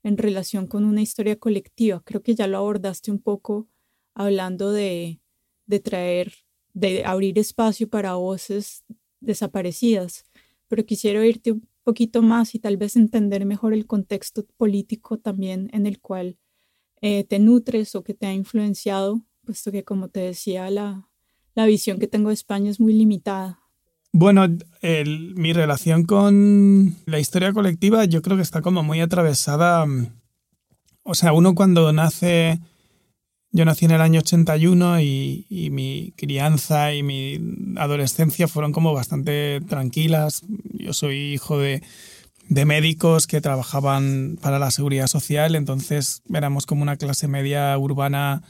en 0.02 0.18
relación 0.18 0.66
con 0.66 0.84
una 0.84 1.04
historia 1.04 1.38
colectiva. 1.38 2.02
Creo 2.04 2.24
que 2.24 2.34
ya 2.34 2.48
lo 2.48 2.58
abordaste 2.58 3.12
un 3.12 3.20
poco 3.20 3.68
hablando 4.16 4.72
de, 4.72 5.22
de 5.68 5.80
traer, 5.80 6.34
de 6.74 7.06
abrir 7.06 7.38
espacio 7.38 7.88
para 7.88 8.16
voces 8.16 8.84
desaparecidas, 9.20 10.24
pero 10.68 10.88
quisiera 10.88 11.20
oírte 11.20 11.52
un 11.52 11.68
poquito 11.84 12.24
más 12.24 12.56
y 12.56 12.60
tal 12.60 12.78
vez 12.78 12.96
entender 12.96 13.46
mejor 13.46 13.76
el 13.76 13.86
contexto 13.86 14.48
político 14.58 15.20
también 15.20 15.70
en 15.72 15.86
el 15.86 16.00
cual 16.00 16.40
eh, 17.00 17.26
te 17.26 17.38
nutres 17.38 17.94
o 17.94 18.04
que 18.04 18.16
te 18.16 18.26
ha 18.26 18.34
influenciado, 18.34 19.22
puesto 19.46 19.72
que 19.72 19.84
como 19.84 20.10
te 20.10 20.22
decía, 20.22 20.72
la, 20.72 21.12
la 21.54 21.68
visión 21.68 22.00
que 22.00 22.08
tengo 22.08 22.30
de 22.30 22.34
España 22.34 22.72
es 22.72 22.80
muy 22.80 22.94
limitada. 22.94 23.61
Bueno, 24.14 24.46
mi 25.36 25.54
relación 25.54 26.04
con 26.04 26.96
la 27.06 27.20
historia 27.20 27.54
colectiva 27.54 28.04
yo 28.06 28.22
creo 28.22 28.36
que 28.36 28.44
está 28.44 28.62
como 28.62 28.84
muy 28.84 29.00
atravesada. 29.00 29.86
Mm, 29.86 30.08
o 31.04 31.16
sea, 31.16 31.32
uno 31.32 31.56
cuando 31.56 31.92
nace, 31.94 32.60
yo 33.52 33.64
nací 33.64 33.86
en 33.86 33.92
el 33.92 34.02
año 34.02 34.20
81 34.20 35.00
y, 35.02 35.46
y 35.50 35.70
mi 35.70 36.14
crianza 36.18 36.94
y 36.94 37.04
mi 37.04 37.40
adolescencia 37.78 38.50
fueron 38.50 38.74
como 38.74 38.94
bastante 38.94 39.62
tranquilas. 39.70 40.44
Yo 40.74 40.92
soy 40.92 41.34
hijo 41.34 41.58
de, 41.58 41.82
de 42.50 42.66
médicos 42.66 43.28
que 43.28 43.40
trabajaban 43.40 44.38
para 44.42 44.60
la 44.60 44.72
seguridad 44.72 45.08
social, 45.08 45.56
entonces 45.56 46.22
éramos 46.34 46.66
como 46.66 46.82
una 46.82 46.98
clase 46.98 47.30
media 47.30 47.78
urbana 47.78 48.44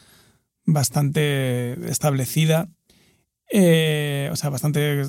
bastante 0.65 1.73
establecida 1.87 2.67
eh, 3.53 4.29
o 4.31 4.35
sea, 4.37 4.49
bastante 4.49 5.01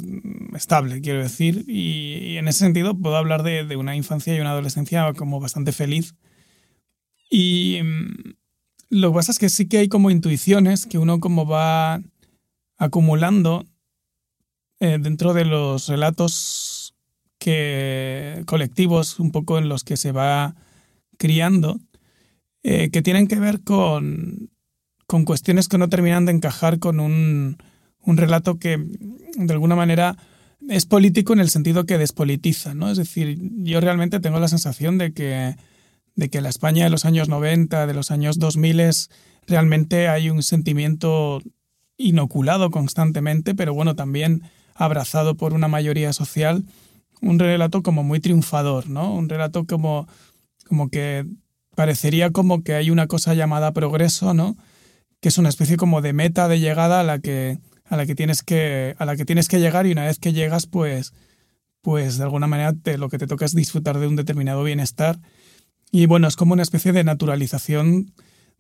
estable, 0.57 1.01
quiero 1.01 1.21
decir, 1.23 1.65
y, 1.69 2.37
en 2.39 2.49
ese 2.49 2.61
sentido 2.61 2.99
puedo 2.99 3.17
hablar 3.17 3.45
de, 3.45 3.77
una 3.77 3.95
infancia 3.95 4.35
y 4.35 4.41
una 4.41 4.51
adolescencia 4.51 5.13
como 5.15 5.39
bastante 5.39 5.71
feliz. 5.71 6.17
Y 7.31 7.81
mm, 7.85 8.35
lo 8.91 9.11
que 9.11 9.15
pasa 9.15 9.33
es 9.33 9.39
que 9.39 9.49
sí 9.49 9.69
que 9.69 9.79
hay 9.79 9.89
como 9.89 10.11
intuiciones 10.11 10.87
que 10.87 10.99
uno 10.99 11.21
como 11.21 11.47
va 11.47 12.03
acumulando 12.79 13.65
eh, 14.81 14.99
dentro 15.01 15.35
de 15.35 15.45
los 15.45 15.87
relatos 15.87 16.97
que, 17.39 18.43
colectivos 18.47 19.21
un 19.21 19.31
poco 19.31 19.59
en 19.59 19.69
los 19.69 19.85
que 19.85 19.97
se 19.97 20.11
va 20.11 20.57
criando, 21.17 21.79
eh, 22.65 22.91
que 22.91 23.03
tienen 23.03 23.29
que 23.29 23.39
ver 23.39 23.63
con, 23.63 24.51
con 25.07 25.25
cuestiones 25.25 25.69
que 25.69 25.79
no 25.79 25.89
terminan 25.89 26.27
de 26.27 26.33
encajar 26.33 26.81
con 26.81 26.99
un 26.99 27.59
un 28.05 28.17
relato 28.17 28.59
que 28.59 28.79
de 28.79 29.53
alguna 29.53 29.77
manera 29.77 30.17
es 30.69 30.87
político 30.87 31.33
en 31.33 31.41
el 31.41 31.51
sentido 31.51 31.87
que 31.87 31.99
despolitiza, 31.99 32.75
¿no? 32.75 32.91
Es 32.91 32.99
decir, 32.99 33.39
yo 33.41 33.81
realmente 33.81 34.21
tengo 34.21 34.39
la 34.39 34.49
sensación 34.49 34.99
de 34.99 35.13
que, 35.13 35.57
de 36.15 36.31
que 36.31 36.41
la 36.41 36.49
España 36.49 36.85
de 36.85 36.91
los 36.91 37.05
años 37.05 37.29
90, 37.29 37.87
de 37.87 37.95
los 37.95 38.11
años 38.11 38.39
2000, 38.39 38.81
es, 38.81 39.11
realmente 39.47 40.09
hay 40.09 40.31
un 40.31 40.43
sentimiento 40.43 41.43
inoculado 41.97 42.71
constantemente, 42.71 43.55
pero 43.55 43.75
bueno, 43.75 43.97
también 43.97 44.43
abrazado 44.75 45.37
por 45.37 45.53
una 45.53 45.69
mayoría 45.69 46.13
social, 46.13 46.65
un 47.21 47.39
relato 47.39 47.83
como 47.83 48.03
muy 48.03 48.21
triunfador, 48.21 48.89
¿no? 48.89 49.15
Un 49.15 49.29
relato 49.29 49.67
como, 49.67 50.09
como 50.67 50.91
que 50.91 51.27
parecería 51.75 52.31
como 52.31 52.63
que 52.63 52.75
hay 52.75 52.91
una 52.91 53.07
cosa 53.07 53.35
llamada 53.35 53.73
progreso, 53.73 54.35
¿no? 54.35 54.57
Que 55.21 55.29
es 55.29 55.39
una 55.39 55.49
especie 55.49 55.77
como 55.77 56.03
de 56.03 56.13
meta 56.13 56.49
de 56.49 56.61
llegada 56.61 57.01
a 57.01 57.05
la 57.05 57.19
que 57.21 57.59
a 57.93 57.97
la 57.99 58.07
que 58.07 58.15
tienes 58.15 58.43
que, 58.43 58.95
a 58.99 59.05
la 59.05 59.17
que, 59.17 59.27
tienes 59.27 59.49
que 59.49 59.61
llegar 59.61 59.87
y 59.87 59.93
una 59.93 60.07
vez 60.07 60.19
que 60.19 60.33
llegas, 60.33 60.67
pues, 60.67 61.13
pues 61.83 62.17
de 62.17 62.25
alguna 62.25 62.47
manera 62.47 62.73
te, 62.73 62.97
lo 62.97 63.11
que 63.11 63.19
te 63.19 63.27
toca 63.27 63.45
es 63.45 63.55
disfrutar 63.55 63.99
de 63.99 64.07
un 64.07 64.17
determinado 64.17 64.65
bienestar. 64.65 65.21
Y 65.91 66.07
bueno, 66.07 66.27
es 66.27 66.35
como 66.35 66.55
una 66.55 66.63
especie 66.63 66.93
de 66.93 67.05
naturalización 67.05 68.15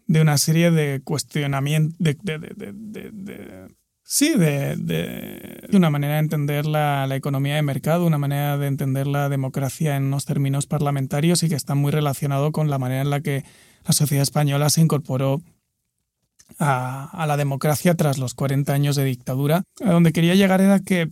de 0.06 0.20
una 0.20 0.36
serie 0.36 0.70
de 0.70 1.00
cuestionamientos, 1.02 1.96
de, 1.98 2.18
de, 2.22 2.72
de, 2.74 3.68
sí, 4.02 4.34
de, 4.36 5.66
una 5.72 5.88
manera 5.88 6.14
de 6.14 6.20
entender 6.20 6.66
la, 6.66 7.06
la, 7.06 7.16
economía 7.16 7.54
de 7.54 7.62
mercado, 7.62 8.04
una 8.04 8.18
manera 8.18 8.58
de 8.58 8.66
entender 8.66 9.06
la 9.06 9.30
democracia 9.30 9.96
en 9.96 10.04
unos 10.04 10.26
términos 10.26 10.66
parlamentarios 10.66 11.42
y 11.42 11.48
que 11.48 11.54
está 11.54 11.74
muy 11.74 11.90
relacionado 11.90 12.52
con 12.52 12.68
la 12.68 12.78
manera 12.78 13.00
en 13.00 13.08
la 13.08 13.22
que 13.22 13.44
la 13.86 13.94
sociedad 13.94 14.24
española 14.24 14.68
se 14.68 14.82
incorporó 14.82 15.40
a, 16.58 17.24
la 17.26 17.36
democracia 17.36 17.94
tras 17.94 18.18
los 18.18 18.34
40 18.34 18.72
años 18.72 18.96
de 18.96 19.04
dictadura. 19.04 19.62
A 19.84 19.92
donde 19.92 20.12
quería 20.12 20.34
llegar 20.34 20.60
era 20.60 20.80
que 20.80 21.10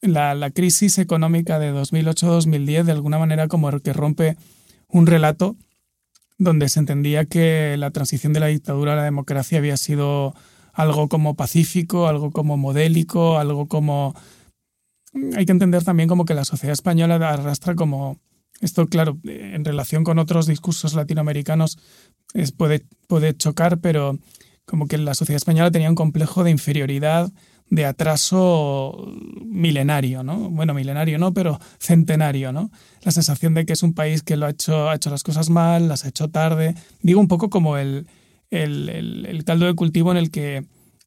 la, 0.00 0.34
la 0.34 0.50
crisis 0.50 0.98
económica 0.98 1.58
de 1.58 1.72
2008-2010 1.72 2.84
de 2.84 2.92
alguna 2.92 3.18
manera 3.18 3.48
como 3.48 3.70
que 3.80 3.92
rompe 3.92 4.36
un 4.88 5.06
relato 5.06 5.56
donde 6.38 6.68
se 6.68 6.80
entendía 6.80 7.24
que 7.24 7.76
la 7.78 7.90
transición 7.90 8.32
de 8.32 8.40
la 8.40 8.46
dictadura 8.46 8.94
a 8.94 8.96
la 8.96 9.04
democracia 9.04 9.58
había 9.58 9.76
sido 9.76 10.34
algo 10.72 11.08
como 11.08 11.34
pacífico, 11.34 12.08
algo 12.08 12.30
como 12.30 12.56
modélico, 12.56 13.38
algo 13.38 13.68
como... 13.68 14.14
Hay 15.36 15.44
que 15.44 15.52
entender 15.52 15.84
también 15.84 16.08
como 16.08 16.24
que 16.24 16.34
la 16.34 16.44
sociedad 16.44 16.72
española 16.72 17.16
arrastra 17.16 17.74
como... 17.74 18.18
Esto, 18.60 18.86
claro, 18.86 19.18
en 19.24 19.64
relación 19.64 20.04
con 20.04 20.18
otros 20.18 20.46
discursos 20.46 20.94
latinoamericanos 20.94 21.78
puede, 22.56 22.86
puede 23.08 23.36
chocar, 23.36 23.80
pero 23.80 24.18
como 24.64 24.86
que 24.86 24.98
la 24.98 25.14
sociedad 25.14 25.36
española 25.36 25.70
tenía 25.70 25.88
un 25.88 25.94
complejo 25.94 26.44
de 26.44 26.50
inferioridad, 26.50 27.32
de 27.70 27.86
atraso 27.86 29.14
milenario, 29.46 30.22
¿no? 30.22 30.50
Bueno, 30.50 30.74
milenario 30.74 31.18
no, 31.18 31.32
pero 31.32 31.58
centenario, 31.78 32.52
¿no? 32.52 32.70
La 33.02 33.12
sensación 33.12 33.54
de 33.54 33.64
que 33.64 33.72
es 33.72 33.82
un 33.82 33.94
país 33.94 34.22
que 34.22 34.36
lo 34.36 34.46
ha 34.46 34.50
hecho, 34.50 34.90
ha 34.90 34.94
hecho 34.94 35.08
las 35.08 35.22
cosas 35.22 35.48
mal, 35.48 35.88
las 35.88 36.04
ha 36.04 36.08
hecho 36.08 36.28
tarde. 36.28 36.74
Digo 37.00 37.18
un 37.18 37.28
poco 37.28 37.48
como 37.48 37.78
el, 37.78 38.06
el, 38.50 39.42
caldo 39.46 39.66
de 39.66 39.74
cultivo 39.74 40.10
en 40.10 40.18
el 40.18 40.30
que, 40.30 40.66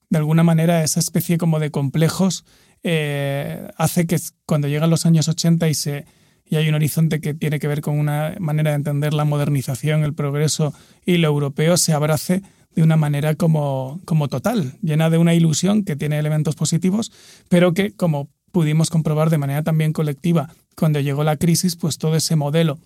de 0.10 0.18
alguna 0.18 0.44
manera, 0.44 0.84
esa 0.84 1.00
especie 1.00 1.38
como 1.38 1.60
de 1.60 1.70
complejos 1.70 2.46
eh, 2.82 3.68
hace 3.78 4.08
que 4.08 4.18
cuando 4.48 4.68
llegan 4.68 4.90
los 4.90 5.06
años 5.06 5.28
80 5.28 5.70
y 5.70 5.74
se 5.76 6.06
y 6.48 6.58
hay 6.58 6.70
un 6.70 6.76
horizonte 6.76 7.20
que 7.22 7.34
tiene 7.34 7.60
que 7.60 7.68
ver 7.68 7.82
con 7.82 7.98
una 7.98 8.36
manera 8.40 8.72
de 8.72 8.76
entender 8.76 9.14
la 9.14 9.26
modernización, 9.26 10.04
el 10.04 10.14
progreso 10.14 10.74
y 11.06 11.18
lo 11.18 11.28
europeo, 11.28 11.76
se 11.76 11.94
abrace 11.94 12.44
de 12.76 12.84
una 12.84 12.98
manera 12.98 13.36
como, 13.36 14.02
como 14.06 14.28
total, 14.28 14.78
llena 14.82 15.10
de 15.10 15.18
una 15.18 15.34
ilusión 15.34 15.84
que 15.84 15.96
tiene 15.96 16.20
elementos 16.20 16.56
positivos, 16.56 17.12
pero 17.50 17.74
que, 17.74 17.92
como 17.92 18.30
pudimos 18.52 18.90
comprobar 18.90 19.30
de 19.30 19.38
manera 19.38 19.64
también 19.64 19.94
colectiva 19.94 20.50
cuando 20.76 21.00
llegó 21.00 21.24
la 21.24 21.38
crisis, 21.38 21.76
pues 21.76 21.98
todo 21.98 22.16
ese 22.16 22.36
modelo 22.36 22.80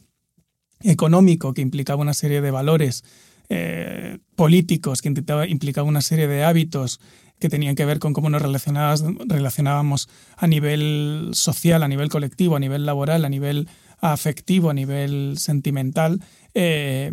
económico 0.82 1.54
que 1.54 1.62
implicaba 1.62 2.02
una 2.02 2.14
serie 2.14 2.42
de 2.42 2.52
valores 2.52 3.04
eh, 3.50 4.20
políticos, 4.36 5.02
que 5.02 5.10
implicaba 5.10 5.88
una 5.88 6.02
serie 6.02 6.28
de 6.28 6.44
hábitos 6.44 7.00
que 7.40 7.50
tenían 7.50 7.76
que 7.76 7.86
ver 7.86 8.00
con 8.00 8.14
cómo 8.14 8.30
nos 8.30 8.42
relacionábamos 8.42 10.10
a 10.38 10.48
nivel 10.48 11.30
social, 11.34 11.84
a 11.84 11.88
nivel 11.88 12.10
colectivo, 12.10 12.56
a 12.56 12.60
nivel 12.60 12.86
laboral, 12.86 13.26
a 13.26 13.30
nivel 13.30 13.68
afectivo, 14.02 14.70
a 14.70 14.74
nivel 14.74 15.38
sentimental, 15.38 16.22
eh, 16.54 17.12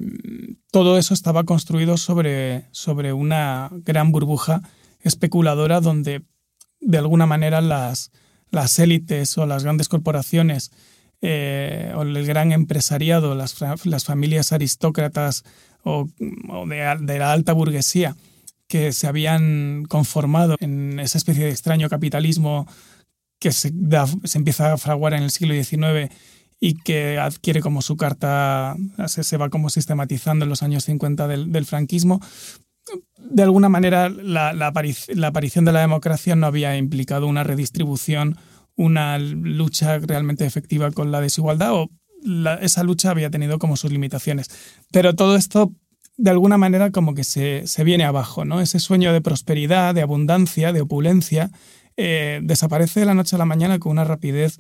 todo 0.71 0.99
eso 0.99 1.15
estaba 1.15 1.45
construido 1.45 1.97
sobre, 1.97 2.67
sobre 2.71 3.13
una 3.13 3.71
gran 3.73 4.13
burbuja 4.13 4.63
especuladora 5.01 5.81
donde 5.81 6.23
de 6.81 6.99
alguna 6.99 7.27
manera 7.27 7.61
las, 7.61 8.11
las 8.51 8.79
élites 8.79 9.37
o 9.39 9.47
las 9.47 9.65
grandes 9.65 9.89
corporaciones 9.89 10.71
eh, 11.23 11.93
o 11.97 12.03
el 12.03 12.27
gran 12.27 12.53
empresariado, 12.53 13.35
las, 13.35 13.57
las 13.85 14.05
familias 14.05 14.53
aristócratas 14.53 15.45
o, 15.83 16.09
de, 16.19 16.97
de, 17.01 17.19
la 17.19 17.33
alta 17.33 17.53
burguesía 17.53 18.17
que 18.69 18.93
se 18.93 19.07
habían 19.07 19.85
conformado 19.89 20.57
en 20.61 20.99
esa 20.99 21.19
especie 21.19 21.45
de 21.45 21.51
extraño 21.51 21.89
capitalismo 21.89 22.67
que 23.39 23.53
se, 23.53 23.73
se 24.25 24.39
empieza 24.39 24.73
a 24.73 24.79
fraguar 24.79 25.15
en 25.15 25.23
el 25.23 25.31
siglo 25.31 25.55
XIX 25.55 26.13
y 26.59 26.75
que 26.75 27.19
adquiere 27.19 27.61
como 27.61 27.83
su 27.83 27.97
carta, 27.97 28.77
se, 29.07 29.37
va 29.37 29.51
como 29.51 29.69
sistematizando 29.71 30.45
en 30.45 30.49
los 30.49 30.63
años 30.63 30.85
50 30.85 31.29
del, 31.29 31.67
franquismo. 31.67 32.21
De 33.19 33.43
alguna 33.43 33.69
manera, 33.69 34.09
la, 34.09 34.51
aparición 34.67 35.65
de 35.65 35.73
la 35.73 35.81
democracia 35.81 36.37
no 36.37 36.47
había 36.47 36.77
implicado 36.77 37.27
una 37.27 37.45
redistribución, 37.45 38.39
una 38.75 39.19
lucha 39.19 39.99
realmente 39.99 40.47
efectiva 40.47 40.91
con 40.91 41.11
la 41.11 41.21
desigualdad, 41.21 41.75
o 41.75 41.91
esa 42.61 42.83
lucha 42.83 43.11
había 43.11 43.31
tenido 43.31 43.59
como 43.59 43.77
sus 43.77 43.93
limitaciones. 43.93 44.49
Pero 44.91 45.15
todo 45.15 45.37
esto, 45.37 45.73
de 46.17 46.31
alguna 46.31 46.57
manera, 46.57 46.91
como 46.91 47.15
que 47.15 47.25
se, 47.25 47.67
se 47.67 47.85
viene 47.85 48.05
abajo, 48.05 48.45
¿no? 48.47 48.61
Ese 48.61 48.81
sueño 48.81 49.13
de 49.13 49.21
prosperidad, 49.21 49.95
de 49.95 50.03
abundancia, 50.03 50.73
de 50.73 50.81
opulencia, 50.81 51.51
eh, 51.99 52.41
desaparece 52.43 53.01
de 53.01 53.07
la 53.07 53.15
noche 53.15 53.37
a 53.37 53.39
la 53.39 53.45
mañana 53.45 53.79
con 53.79 53.93
una 53.93 54.05
rapidez 54.05 54.59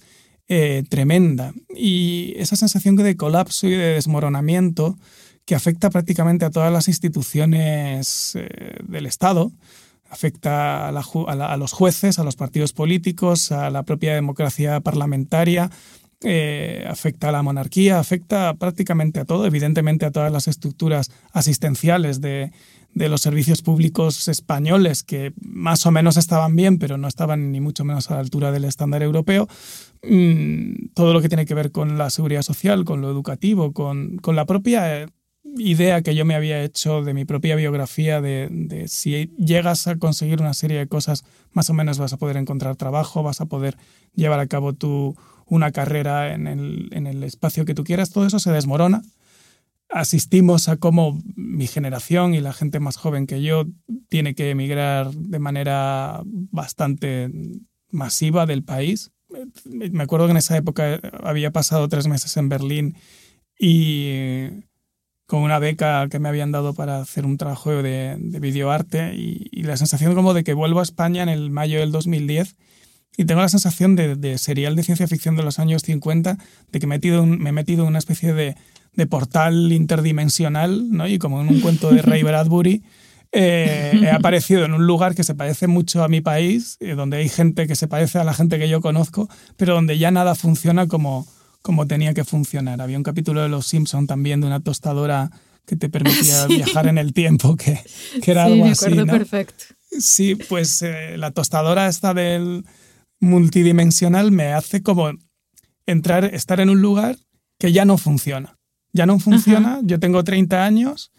eh, 0.48 0.84
tremenda. 0.88 1.52
Y 1.74 2.34
esa 2.36 2.56
sensación 2.56 2.96
de 2.96 3.16
colapso 3.16 3.66
y 3.66 3.72
de 3.72 3.94
desmoronamiento 3.94 4.96
que 5.44 5.54
afecta 5.54 5.90
prácticamente 5.90 6.44
a 6.44 6.50
todas 6.50 6.72
las 6.72 6.88
instituciones 6.88 8.32
eh, 8.34 8.78
del 8.84 9.06
Estado, 9.06 9.52
afecta 10.10 10.88
a, 10.88 11.56
los 11.56 11.72
jueces, 11.72 12.18
a 12.18 12.24
los 12.24 12.36
partidos 12.36 12.72
políticos, 12.72 13.52
a 13.52 13.70
la 13.70 13.82
propia 13.82 14.14
democracia 14.14 14.80
parlamentaria, 14.80 15.70
eh, 16.22 16.84
afecta 16.88 17.28
a 17.28 17.32
la 17.32 17.42
monarquía, 17.42 17.98
afecta 17.98 18.54
prácticamente 18.54 19.20
a 19.20 19.24
todo, 19.24 19.46
evidentemente 19.46 20.06
a 20.06 20.10
todas 20.10 20.32
las 20.32 20.48
estructuras 20.48 21.10
asistenciales 21.32 22.20
de, 22.20 22.52
de 22.96 23.10
los 23.10 23.20
servicios 23.20 23.60
públicos 23.60 24.26
españoles 24.26 25.02
que 25.02 25.34
más 25.42 25.84
o 25.84 25.90
menos 25.90 26.16
estaban 26.16 26.56
bien, 26.56 26.78
pero 26.78 26.96
no 26.96 27.08
estaban 27.08 27.52
ni 27.52 27.60
mucho 27.60 27.84
menos 27.84 28.10
a 28.10 28.14
la 28.14 28.20
altura 28.20 28.52
del 28.52 28.64
estándar 28.64 29.02
europeo. 29.02 29.48
Mm, 30.02 30.94
todo 30.94 31.12
lo 31.12 31.20
que 31.20 31.28
tiene 31.28 31.44
que 31.44 31.52
ver 31.52 31.72
con 31.72 31.98
la 31.98 32.08
seguridad 32.08 32.40
social, 32.40 32.86
con 32.86 33.02
lo 33.02 33.10
educativo, 33.10 33.74
con, 33.74 34.16
con 34.16 34.34
la 34.34 34.46
propia 34.46 35.02
eh, 35.02 35.08
idea 35.58 36.00
que 36.00 36.14
yo 36.14 36.24
me 36.24 36.34
había 36.34 36.62
hecho 36.62 37.02
de 37.02 37.12
mi 37.12 37.26
propia 37.26 37.54
biografía 37.54 38.22
de, 38.22 38.86
si 38.88 39.30
llegas 39.36 39.86
a 39.88 39.96
conseguir 39.96 40.40
una 40.40 40.54
serie 40.54 40.78
de 40.78 40.88
cosas, 40.88 41.22
más 41.52 41.68
o 41.68 41.74
menos 41.74 41.98
vas 41.98 42.14
a 42.14 42.16
poder 42.16 42.38
encontrar 42.38 42.76
trabajo, 42.76 43.22
vas 43.22 43.42
a 43.42 43.46
poder 43.46 43.76
llevar 44.14 44.40
a 44.40 44.46
cabo 44.46 44.72
tu, 44.72 45.16
una 45.44 45.70
carrera 45.70 46.32
en 46.32 46.46
el, 46.46 46.88
en 46.92 47.06
el 47.06 47.22
espacio 47.24 47.66
que 47.66 47.74
tú 47.74 47.84
quieras, 47.84 48.08
todo 48.08 48.26
eso 48.26 48.38
se 48.38 48.52
desmorona 48.52 49.02
asistimos 49.88 50.68
a 50.68 50.76
cómo 50.76 51.20
mi 51.34 51.66
generación 51.66 52.34
y 52.34 52.40
la 52.40 52.52
gente 52.52 52.80
más 52.80 52.96
joven 52.96 53.26
que 53.26 53.42
yo 53.42 53.64
tiene 54.08 54.34
que 54.34 54.50
emigrar 54.50 55.12
de 55.12 55.38
manera 55.38 56.22
bastante 56.24 57.30
masiva 57.90 58.46
del 58.46 58.62
país. 58.64 59.12
Me 59.64 60.02
acuerdo 60.02 60.26
que 60.26 60.32
en 60.32 60.36
esa 60.38 60.56
época 60.56 61.00
había 61.22 61.50
pasado 61.50 61.88
tres 61.88 62.08
meses 62.08 62.36
en 62.36 62.48
Berlín 62.48 62.96
y 63.58 64.48
con 65.26 65.42
una 65.42 65.58
beca 65.58 66.08
que 66.08 66.18
me 66.18 66.28
habían 66.28 66.52
dado 66.52 66.74
para 66.74 67.00
hacer 67.00 67.26
un 67.26 67.36
trabajo 67.36 67.70
de, 67.82 68.16
de 68.18 68.40
videoarte 68.40 69.14
y, 69.14 69.62
la 69.62 69.76
sensación 69.76 70.14
como 70.14 70.34
de 70.34 70.44
que 70.44 70.54
vuelvo 70.54 70.78
a 70.78 70.84
España 70.84 71.22
en 71.24 71.28
el 71.28 71.50
mayo 71.50 71.80
del 71.80 71.90
2010 71.90 72.56
y 73.16 73.24
tengo 73.24 73.40
la 73.40 73.48
sensación 73.48 73.96
de, 73.96 74.38
serial 74.38 74.76
de 74.76 74.82
ciencia 74.82 75.08
ficción 75.08 75.36
de 75.36 75.42
los 75.42 75.58
años 75.58 75.82
50, 75.82 76.38
de 76.70 76.80
que 76.80 76.86
metido, 76.86 77.24
me 77.24 77.50
he 77.50 77.52
metido 77.52 77.82
en 77.82 77.88
una 77.88 77.98
especie 77.98 78.34
de 78.34 78.56
de 78.96 79.06
portal 79.06 79.72
interdimensional, 79.72 80.90
¿no? 80.90 81.06
Y 81.06 81.18
como 81.18 81.40
en 81.40 81.48
un 81.48 81.60
cuento 81.60 81.90
de 81.90 82.02
Ray 82.02 82.22
Bradbury, 82.24 82.82
eh, 83.32 83.92
he 84.02 84.10
aparecido 84.10 84.64
en 84.64 84.72
un 84.72 84.86
lugar 84.86 85.14
que 85.14 85.24
se 85.24 85.34
parece 85.34 85.66
mucho 85.66 86.02
a 86.02 86.08
mi 86.08 86.20
país, 86.20 86.76
eh, 86.80 86.94
donde 86.94 87.18
hay 87.18 87.28
gente 87.28 87.66
que 87.66 87.76
se 87.76 87.86
parece 87.86 88.18
a 88.18 88.24
la 88.24 88.34
gente 88.34 88.58
que 88.58 88.68
yo 88.68 88.80
conozco, 88.80 89.28
pero 89.56 89.74
donde 89.74 89.98
ya 89.98 90.10
nada 90.10 90.34
funciona 90.34 90.88
como, 90.88 91.26
como 91.62 91.86
tenía 91.86 92.14
que 92.14 92.24
funcionar. 92.24 92.80
Había 92.80 92.96
un 92.96 93.02
capítulo 93.02 93.42
de 93.42 93.48
Los 93.48 93.66
Simpson 93.66 94.06
también 94.06 94.40
de 94.40 94.46
una 94.46 94.60
tostadora 94.60 95.30
que 95.66 95.76
te 95.76 95.90
permitía 95.90 96.46
viajar 96.48 96.86
en 96.86 96.96
el 96.96 97.12
tiempo, 97.12 97.56
que, 97.56 97.78
que 98.22 98.30
era 98.30 98.44
algo 98.44 98.64
así. 98.64 98.90
¿no? 98.90 99.06
perfecto. 99.06 99.64
Sí, 99.98 100.34
pues 100.34 100.82
eh, 100.82 101.16
la 101.16 101.30
tostadora 101.30 101.88
esta 101.88 102.14
del 102.14 102.64
multidimensional 103.20 104.30
me 104.30 104.52
hace 104.52 104.82
como 104.82 105.10
entrar, 105.86 106.24
estar 106.34 106.60
en 106.60 106.70
un 106.70 106.82
lugar 106.82 107.16
que 107.58 107.72
ya 107.72 107.84
no 107.84 107.96
funciona 107.96 108.56
ya 108.96 109.06
no 109.06 109.18
funciona, 109.20 109.80
yo 109.84 110.00
tengo 110.00 110.24
30 110.24 110.64
años 110.64 111.12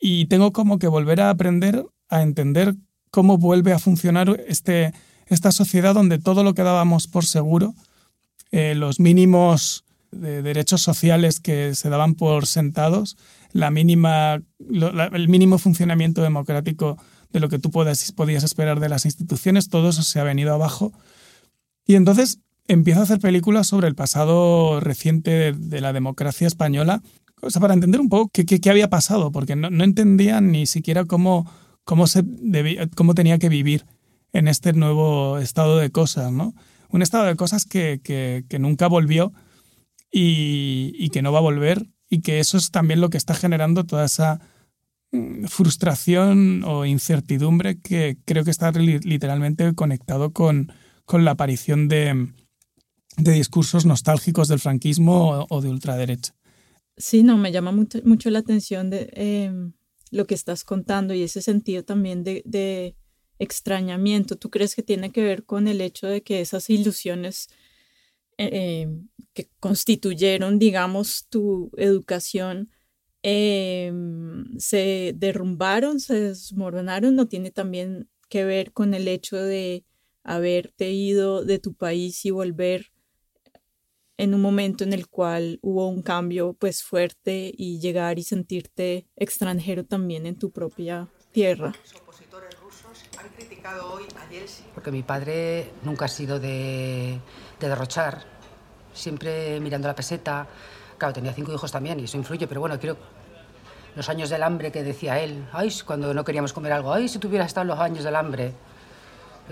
y 0.00 0.26
tengo 0.26 0.52
como 0.52 0.78
que 0.78 0.88
volver 0.88 1.20
a 1.20 1.30
aprender 1.30 1.84
a 2.08 2.22
entender 2.22 2.74
cómo 3.10 3.38
vuelve 3.38 3.72
a 3.72 3.78
funcionar 3.78 4.40
este, 4.48 4.92
esta 5.26 5.52
sociedad 5.52 5.94
donde 5.94 6.18
todo 6.18 6.42
lo 6.42 6.54
que 6.54 6.62
dábamos 6.62 7.06
por 7.06 7.24
seguro, 7.24 7.74
eh, 8.50 8.74
los 8.74 8.98
mínimos 8.98 9.84
de 10.10 10.42
derechos 10.42 10.80
sociales 10.80 11.38
que 11.38 11.74
se 11.74 11.90
daban 11.90 12.14
por 12.14 12.46
sentados, 12.46 13.16
la 13.52 13.70
mínima, 13.70 14.40
el 14.58 15.28
mínimo 15.28 15.58
funcionamiento 15.58 16.22
democrático 16.22 16.96
de 17.30 17.40
lo 17.40 17.50
que 17.50 17.58
tú 17.58 17.70
podías 17.70 18.42
esperar 18.42 18.80
de 18.80 18.88
las 18.88 19.04
instituciones, 19.04 19.68
todo 19.68 19.90
eso 19.90 20.02
se 20.02 20.18
ha 20.18 20.24
venido 20.24 20.54
abajo. 20.54 20.92
Y 21.86 21.94
entonces 21.94 22.40
empiezo 22.68 23.00
a 23.00 23.02
hacer 23.04 23.18
películas 23.18 23.66
sobre 23.66 23.88
el 23.88 23.94
pasado 23.94 24.78
reciente 24.78 25.52
de, 25.52 25.80
la 25.80 25.92
democracia 25.92 26.46
española, 26.46 27.02
o 27.40 27.50
sea, 27.50 27.60
para 27.60 27.74
entender 27.74 28.00
un 28.00 28.08
poco 28.08 28.30
qué, 28.32 28.70
había 28.70 28.90
pasado, 28.90 29.32
porque 29.32 29.56
no, 29.56 29.70
no 29.70 29.84
entendían 29.84 30.52
ni 30.52 30.66
siquiera 30.66 31.06
cómo, 31.06 31.50
cómo, 31.84 33.14
tenía 33.14 33.38
que 33.38 33.48
vivir 33.48 33.86
en 34.32 34.48
este 34.48 34.74
nuevo 34.74 35.38
estado 35.38 35.78
de 35.78 35.90
cosas, 35.90 36.30
¿no? 36.30 36.54
Un 36.90 37.02
estado 37.02 37.24
de 37.24 37.36
cosas 37.36 37.64
que, 37.64 38.44
nunca 38.58 38.86
volvió 38.86 39.32
y, 40.12 41.08
que 41.10 41.22
no 41.22 41.32
va 41.32 41.38
a 41.38 41.42
volver 41.42 41.86
y 42.10 42.20
que 42.20 42.38
eso 42.38 42.58
es 42.58 42.70
también 42.70 43.00
lo 43.00 43.10
que 43.10 43.18
está 43.18 43.34
generando 43.34 43.84
toda 43.84 44.04
esa 44.04 44.40
mm, 45.12 45.44
frustración 45.44 46.64
o 46.64 46.84
incertidumbre 46.84 47.80
que 47.80 48.18
creo 48.24 48.44
que 48.44 48.50
está 48.50 48.72
literalmente 48.72 49.74
conectado 49.74 50.32
con, 50.32 50.72
con 51.04 51.24
la 51.24 51.32
aparición 51.32 51.88
de, 51.88 52.32
de 53.18 53.32
discursos 53.32 53.84
nostálgicos 53.84 54.48
del 54.48 54.60
franquismo 54.60 55.46
o, 55.50 55.60
de 55.60 55.68
ultraderecha. 55.68 56.34
Sí, 56.96 57.22
no, 57.22 57.36
me 57.36 57.52
llama 57.52 57.72
mucho, 57.72 57.98
mucho 58.04 58.30
la 58.30 58.38
atención 58.38 58.90
de 58.90 59.10
em, 59.12 59.72
lo 60.10 60.26
que 60.26 60.34
estás 60.34 60.64
contando 60.64 61.14
y 61.14 61.22
ese 61.22 61.42
sentido 61.42 61.84
también 61.84 62.24
de, 62.24 62.96
extrañamiento. 63.40 64.36
¿Tú 64.36 64.50
crees 64.50 64.74
que 64.74 64.82
tiene 64.82 65.12
que 65.12 65.22
ver 65.22 65.44
con 65.44 65.68
el 65.68 65.80
hecho 65.80 66.08
de 66.08 66.22
que 66.22 66.40
esas 66.40 66.70
ilusiones 66.70 67.48
em, 68.36 69.08
que 69.32 69.48
constituyeron, 69.60 70.58
digamos, 70.58 71.26
tu 71.28 71.70
educación 71.76 72.70
em, 73.22 74.58
se 74.58 75.14
derrumbaron, 75.16 76.00
se 76.00 76.20
desmoronaron? 76.20 77.14
¿No 77.14 77.28
tiene 77.28 77.52
también 77.52 78.08
que 78.28 78.44
ver 78.44 78.72
con 78.72 78.92
el 78.92 79.06
hecho 79.06 79.36
de 79.36 79.84
haberte 80.24 80.90
ido 80.92 81.44
de 81.44 81.60
tu 81.60 81.74
país 81.74 82.24
y 82.24 82.30
volver 82.30 82.90
en 84.18 84.34
un 84.34 84.42
momento 84.42 84.84
en 84.84 84.92
el 84.92 85.08
cual 85.08 85.60
hubo 85.62 85.88
un 85.88 86.02
cambio 86.02 86.54
pues 86.58 86.82
fuerte 86.82 87.52
y 87.56 87.78
llegar 87.78 88.18
y 88.18 88.24
sentirte 88.24 89.06
extranjero 89.16 89.84
también 89.86 90.26
en 90.26 90.36
tu 90.36 90.50
propia 90.50 91.08
tierra. 91.32 91.72
Porque 94.74 94.90
mi 94.90 95.02
padre 95.02 95.70
nunca 95.84 96.06
ha 96.06 96.08
sido 96.08 96.40
de, 96.40 97.20
derrochar, 97.60 98.24
siempre 98.92 99.60
mirando 99.60 99.88
la 99.88 99.94
peseta. 99.94 100.48
Claro, 100.98 101.14
tenía 101.14 101.32
cinco 101.32 101.52
hijos 101.52 101.70
también 101.70 102.00
y 102.00 102.04
eso 102.04 102.16
influye, 102.16 102.46
pero 102.48 102.60
bueno, 102.60 102.78
creo 102.78 102.96
los 103.94 104.08
años 104.08 104.30
del 104.30 104.42
hambre 104.42 104.70
que 104.70 104.82
decía 104.82 105.20
él, 105.20 105.48
ay, 105.52 105.72
cuando 105.84 106.12
no 106.14 106.24
queríamos 106.24 106.52
comer 106.52 106.72
algo, 106.72 106.92
ay, 106.92 107.08
si 107.08 107.18
tuviera 107.18 107.44
estado 107.44 107.66
los 107.66 107.78
años 107.78 108.04
del 108.04 108.14
hambre. 108.16 108.52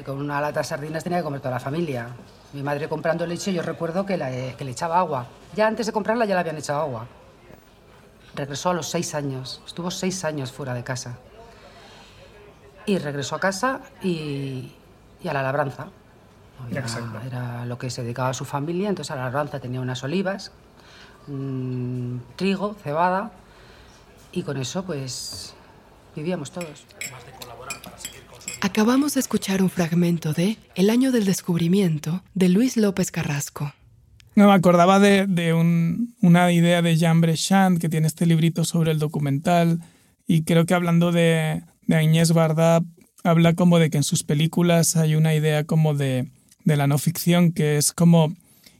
Con 0.05 0.19
una 0.19 0.41
lata 0.41 0.61
de 0.61 0.65
sardinas 0.65 1.03
tenía 1.03 1.19
que 1.19 1.25
comer 1.25 1.41
toda 1.41 1.53
la 1.53 1.61
familia. 1.61 2.09
Mi 2.53 2.63
madre 2.63 2.89
comprando 2.89 3.27
leche, 3.27 3.53
yo 3.53 3.63
recuerdo 3.63 4.05
que, 4.05 4.55
que 4.57 4.65
le 4.65 4.71
echaba 4.71 4.99
agua. 4.99 5.27
Ya 5.55 5.67
antes 5.67 5.87
de 5.87 5.93
comprarla 5.93 6.25
ya 6.27 6.35
le 6.35 6.41
habían 6.41 6.57
echado 6.57 6.81
agua. 6.81 7.07
Regresó 8.35 8.71
a 8.71 8.75
los 8.75 8.89
seis 8.89 9.15
años. 9.15 9.63
Estuvo 9.67 9.91
seis 9.91 10.25
años 10.25 10.53
fuera 10.53 10.75
de 10.75 10.85
casa. 10.85 11.19
Y 12.85 12.99
regresó 12.99 13.37
a 13.37 13.41
casa 13.41 13.81
y, 14.03 14.73
a 15.27 15.33
la 15.33 15.43
labranza. 15.43 15.89
Era, 16.71 16.87
era, 17.27 17.67
lo 17.67 17.79
que 17.79 17.91
se 17.91 18.03
dedicaba 18.03 18.29
a 18.29 18.35
su 18.35 18.45
familia. 18.45 18.89
Entonces 18.91 19.11
a 19.11 19.17
la 19.17 19.25
labranza 19.25 19.59
tenía 19.61 19.81
unas 19.81 20.05
olivas, 20.05 20.53
trigo, 22.37 22.75
cebada. 22.83 23.33
Y 24.33 24.43
con 24.43 24.59
eso 24.59 24.85
pues 24.85 25.55
vivíamos 26.15 26.51
todos. 26.51 26.85
Acabamos 28.61 29.14
de 29.14 29.21
escuchar 29.21 29.62
un 29.62 29.71
fragmento 29.71 30.33
de 30.33 30.57
El 30.75 30.90
año 30.90 31.12
del 31.12 31.25
descubrimiento 31.25 32.23
de 32.35 32.49
Luis 32.49 32.77
López 32.77 33.11
Carrasco. 33.11 33.73
No, 34.35 34.49
me 34.49 34.53
acordaba 34.53 34.99
de, 34.99 35.55
una 36.21 36.53
idea 36.53 36.83
de 36.83 36.97
Jean 36.97 37.21
Brechand 37.21 37.79
que 37.79 37.88
tiene 37.88 38.07
este 38.07 38.27
librito 38.27 38.64
sobre 38.64 38.92
el 38.92 38.99
documental 38.99 39.81
y 40.27 40.42
creo 40.42 40.66
que 40.66 40.75
hablando 40.75 41.12
de, 41.12 41.62
de 41.87 41.97
Agnès 41.97 42.33
Varda 42.33 42.83
habla 43.25 43.55
como 43.55 43.79
de 43.79 43.90
que 43.90 43.97
en 43.97 44.05
sus 44.05 44.25
películas 44.25 44.97
hay 44.97 45.14
una 45.14 45.35
idea 45.35 45.64
como 45.64 45.95
de, 45.95 46.31
de 46.64 46.77
la 46.77 46.87
no 46.87 46.99
ficción 46.99 47.53
que 47.53 47.77
es 47.77 47.92
como 47.92 48.35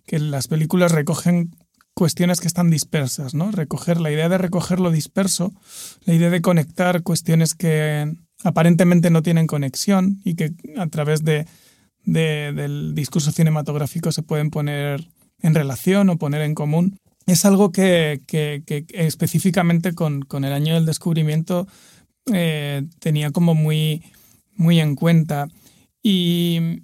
que 0.07 0.19
las 0.19 0.49
películas 0.49 0.93
recogen 0.93 1.57
cuestiones 1.95 2.41
que 2.41 2.47
están 2.47 2.69
dispersas, 2.69 3.35
¿no? 3.35 3.51
Recoger 3.51 3.99
la 4.01 4.11
idea 4.11 4.29
de 4.29 4.37
recoger 4.37 4.81
lo 4.81 4.91
disperso, 4.91 5.55
la 6.05 6.13
idea 6.13 6.29
de 6.29 6.43
conectar 6.43 7.03
cuestiones 7.03 7.55
que 7.55 8.15
aparentemente 8.45 9.11
no 9.11 9.23
tienen 9.23 9.47
conexión 9.47 10.21
y 10.25 10.35
que 10.35 10.53
a 10.77 10.87
través 10.89 11.25
de, 11.25 11.47
del 12.05 12.95
discurso 12.95 13.33
cinematográfico 13.33 14.13
se 14.13 14.23
pueden 14.23 14.51
poner 14.51 15.09
en 15.41 15.55
relación 15.55 16.09
o 16.09 16.19
poner 16.19 16.43
en 16.43 16.55
común. 16.55 16.99
Es 17.27 17.45
algo 17.45 17.73
que, 17.73 18.23
específicamente 18.93 19.95
con, 19.95 20.25
el 20.45 20.53
año 20.53 20.75
del 20.75 20.87
descubrimiento 20.87 21.67
eh, 22.33 22.85
tenía 23.01 23.31
como 23.31 23.55
muy, 23.55 24.03
muy 24.55 24.81
en 24.81 24.95
cuenta 24.95 25.49
y, 26.03 26.83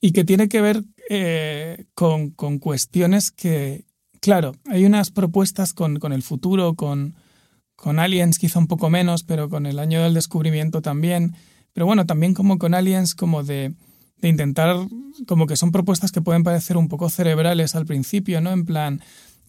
y 0.00 0.12
que 0.12 0.24
tiene 0.24 0.48
que 0.48 0.60
ver 0.60 0.84
eh, 1.08 1.86
con, 1.94 2.30
cuestiones 2.30 3.32
que, 3.32 3.84
claro, 4.20 4.54
hay 4.66 4.84
unas 4.84 5.10
propuestas 5.10 5.74
con, 5.74 5.98
con 5.98 6.12
el 6.12 6.22
futuro, 6.22 6.74
con, 6.74 7.16
con 7.80 7.98
Aliens 7.98 8.38
quizá 8.38 8.58
un 8.58 8.66
poco 8.66 8.90
menos, 8.90 9.22
pero 9.22 9.48
con 9.48 9.64
el 9.64 9.78
año 9.78 10.02
del 10.02 10.12
descubrimiento 10.12 10.82
también. 10.82 11.34
Pero 11.72 11.86
bueno, 11.86 12.04
también 12.04 12.34
como 12.34 12.58
con 12.58 12.74
Aliens, 12.74 13.14
como 13.14 13.42
de, 13.42 13.72
de 14.18 14.28
intentar, 14.28 14.76
como 15.26 15.46
que 15.46 15.56
son 15.56 15.72
propuestas 15.72 16.12
que 16.12 16.20
pueden 16.20 16.44
parecer 16.44 16.76
un 16.76 16.88
poco 16.88 17.08
cerebrales 17.08 17.74
al 17.74 17.86
principio, 17.86 18.42
¿no? 18.42 18.52
En 18.52 18.66
plan, 18.66 19.00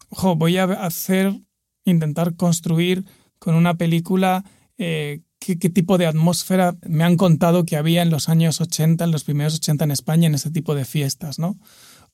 ojo, 0.08 0.34
voy 0.34 0.56
a 0.56 0.64
hacer, 0.64 1.38
intentar 1.84 2.34
construir 2.34 3.04
con 3.38 3.54
una 3.54 3.74
película 3.74 4.44
eh, 4.78 5.20
qué, 5.38 5.58
qué, 5.58 5.68
tipo 5.68 5.98
de 5.98 6.06
atmósfera 6.06 6.74
me 6.86 7.04
han 7.04 7.18
contado 7.18 7.66
que 7.66 7.76
había 7.76 8.00
en 8.00 8.08
los 8.08 8.30
años 8.30 8.62
80, 8.62 9.04
en 9.04 9.10
los 9.10 9.24
primeros 9.24 9.56
80 9.56 9.84
en 9.84 9.90
España, 9.90 10.26
en 10.26 10.36
ese 10.36 10.50
tipo 10.50 10.74
de 10.74 10.86
fiestas, 10.86 11.38
¿no? 11.38 11.58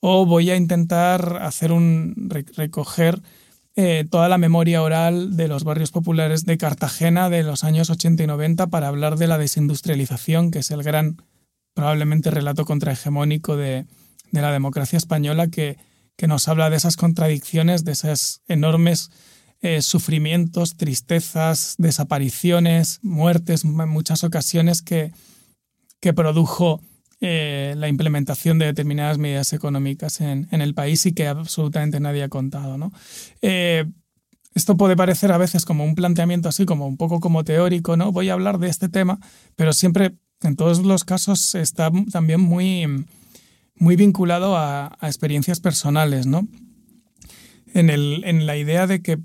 O 0.00 0.26
voy 0.26 0.50
a 0.50 0.57
intentar 0.57 1.38
hacer 1.42 1.70
un, 1.70 2.28
recoger 2.57 3.22
eh, 3.81 4.05
toda 4.11 4.29
la 4.29 4.38
memoria 4.38 4.83
oral 4.83 5.37
de 5.37 5.47
los 5.47 5.62
barrios 5.62 5.93
populares 5.93 6.45
de 6.45 6.59
Cartagena 6.59 7.31
de 7.31 7.45
los 7.45 7.62
años 7.62 7.91
80 7.91 8.25
y 8.25 8.27
90 8.27 8.67
para 8.67 8.88
hablar 8.88 9.17
de 9.17 9.29
la 9.29 9.38
desindustrialización, 9.38 10.51
que 10.51 10.59
es 10.59 10.73
el 10.73 10.83
gran, 10.83 11.23
probablemente, 11.75 12.33
relato 12.33 12.64
contrahegemónico 12.64 13.57
de, 13.57 13.87
de 14.33 14.43
la 14.43 14.51
democracia 14.51 14.97
española 14.97 15.47
que, 15.47 15.79
que, 16.17 16.27
nos 16.27 16.49
habla 16.49 16.71
de 16.71 16.77
esas 16.77 16.97
contradicciones, 16.97 17.85
de 17.85 17.93
esos 17.93 18.41
enormes 18.49 19.12
eh, 19.61 19.81
sufrimientos, 19.81 20.77
tristezas, 20.77 21.77
desapariciones, 21.79 22.99
muertes, 23.03 23.62
en 23.62 23.88
muchas 23.88 24.25
ocasiones 24.25 24.83
que, 24.83 25.12
que 26.01 26.12
produjo 26.12 26.81
eh, 27.20 27.74
la 27.76 27.88
implementación 27.88 28.61
de 28.61 28.66
determinadas 28.66 29.18
medidas 29.18 29.52
económicas 29.52 30.20
en, 30.20 30.46
el 30.52 30.74
país 30.74 31.04
y 31.04 31.12
que 31.12 31.26
absolutamente 31.26 31.98
nadie 31.98 32.22
ha 32.22 32.28
contado. 32.28 32.78
¿no? 32.78 32.92
Eh, 33.42 33.87
esto 34.54 34.76
puede 34.76 34.96
parecer 34.96 35.33
a 35.33 35.38
veces 35.38 35.64
como 35.64 35.85
un 35.85 35.94
planteamiento 35.94 36.48
así, 36.48 36.64
como 36.64 36.87
un 36.87 36.96
poco 36.96 37.18
como 37.18 37.44
teórico, 37.44 37.96
¿no? 37.96 38.12
Voy 38.12 38.28
a 38.28 38.35
hablar 38.35 38.59
de 38.59 38.68
este 38.68 38.88
tema, 38.88 39.18
pero 39.57 39.72
siempre, 39.72 40.16
en 40.42 40.57
todos 40.57 40.81
los 40.81 41.04
casos, 41.04 41.54
está 41.54 41.90
también 42.12 42.40
muy, 42.40 43.07
muy 43.76 43.96
vinculado 43.96 44.57
a, 44.57 44.96
experiencias 45.02 45.61
personales, 45.61 46.26
¿no? 46.26 46.46
En, 47.74 47.90
el, 47.90 48.22
en 48.24 48.46
la 48.46 48.57
idea 48.57 48.87
de 48.87 49.02
que 49.02 49.18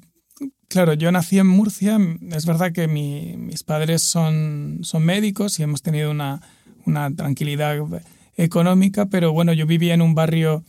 Claro, 0.68 0.94
yo 0.94 1.12
nací 1.12 1.38
en 1.38 1.46
Murcia, 1.46 2.00
es 2.32 2.48
verdad 2.48 2.72
que 2.72 2.88
mis 2.88 3.62
padres 3.62 4.02
son, 4.02 4.80
son 4.82 5.06
médicos 5.06 5.60
y 5.60 5.64
hemos 5.64 5.84
tenido 5.84 6.10
una, 6.10 6.42
una 6.86 7.14
tranquilidad 7.16 7.78
económica, 8.36 9.06
pero 9.08 9.32
bueno, 9.32 9.54
yo 9.54 9.66
vivía 9.66 9.94
en 9.94 10.02
un 10.02 10.16
barrio 10.16 10.64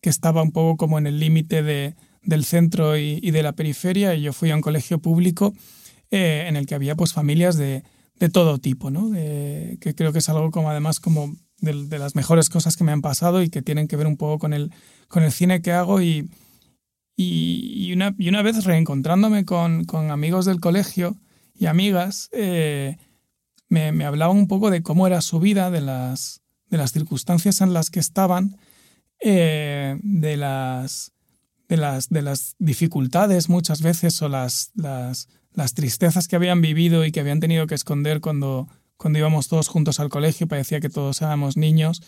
que 0.00 0.10
estaba 0.10 0.42
un 0.42 0.52
poco 0.52 0.76
como 0.76 0.98
en 0.98 1.06
el 1.06 1.18
límite 1.20 1.62
de, 1.62 1.94
del 2.22 2.44
centro 2.44 2.96
y, 2.96 3.30
de 3.30 3.42
la 3.42 3.52
periferia 3.52 4.14
y 4.14 4.22
yo 4.22 4.32
fui 4.32 4.50
a 4.50 4.56
un 4.56 4.60
colegio 4.60 4.98
público 4.98 5.54
eh, 6.10 6.46
en 6.48 6.56
el 6.56 6.66
que 6.66 6.74
había 6.74 6.96
pues 6.96 7.12
familias 7.12 7.56
de, 7.56 7.82
de 8.18 8.28
todo 8.28 8.58
tipo, 8.58 8.90
¿no? 8.90 9.10
que 9.12 9.94
creo 9.96 10.12
que 10.12 10.18
es 10.18 10.28
algo 10.28 10.50
como 10.50 10.70
además 10.70 11.00
como 11.00 11.34
de, 11.60 11.98
las 11.98 12.14
mejores 12.14 12.48
cosas 12.48 12.76
que 12.76 12.84
me 12.84 12.92
han 12.92 13.02
pasado 13.02 13.42
y 13.42 13.50
que 13.50 13.62
tienen 13.62 13.88
que 13.88 13.96
ver 13.96 14.06
un 14.06 14.16
poco 14.16 14.38
con 14.38 14.52
el, 14.52 14.72
con 15.08 15.22
el 15.22 15.32
cine 15.32 15.62
que 15.62 15.72
hago 15.72 16.02
y, 16.02 16.28
y, 17.16 17.92
una, 17.92 18.14
y 18.18 18.28
una 18.28 18.42
vez 18.42 18.64
reencontrándome 18.64 19.44
con, 19.44 19.84
con 19.84 20.10
amigos 20.10 20.44
del 20.44 20.60
colegio 20.60 21.16
y 21.54 21.66
amigas, 21.66 22.28
eh, 22.32 22.98
me, 23.68 23.92
me, 23.92 24.08
un 24.08 24.48
poco 24.48 24.70
de 24.70 24.82
cómo 24.82 25.06
era 25.06 25.20
su 25.20 25.40
vida, 25.40 25.70
de 25.70 25.80
las, 25.80 26.42
de 26.70 26.76
las 26.76 26.92
circunstancias 26.92 27.60
en 27.60 27.72
las 27.72 27.90
que 27.90 28.00
estaban, 28.00 28.58
eh, 29.20 29.98
de, 30.02 30.36
las, 30.36 31.12
de, 31.68 31.76
las, 31.76 32.08
de 32.08 32.22
las 32.22 32.54
dificultades 32.58 33.48
muchas 33.48 33.82
veces 33.82 34.20
o 34.22 34.28
las, 34.28 34.70
las, 34.74 35.28
las, 35.52 35.74
tristezas 35.74 36.28
que 36.28 36.36
habían 36.36 36.60
vivido 36.60 37.04
y 37.04 37.12
que 37.12 37.20
habían 37.20 37.40
tenido 37.40 37.66
que 37.66 37.74
esconder 37.74 38.20
cuando, 38.20 38.68
cuando 38.96 39.18
íbamos 39.18 39.48
todos 39.48 39.68
juntos 39.68 40.00
al 40.00 40.10
colegio, 40.10 40.48
parecía 40.48 40.80
que 40.80 40.90
todos 40.90 41.22
éramos 41.22 41.56
niños. 41.56 42.02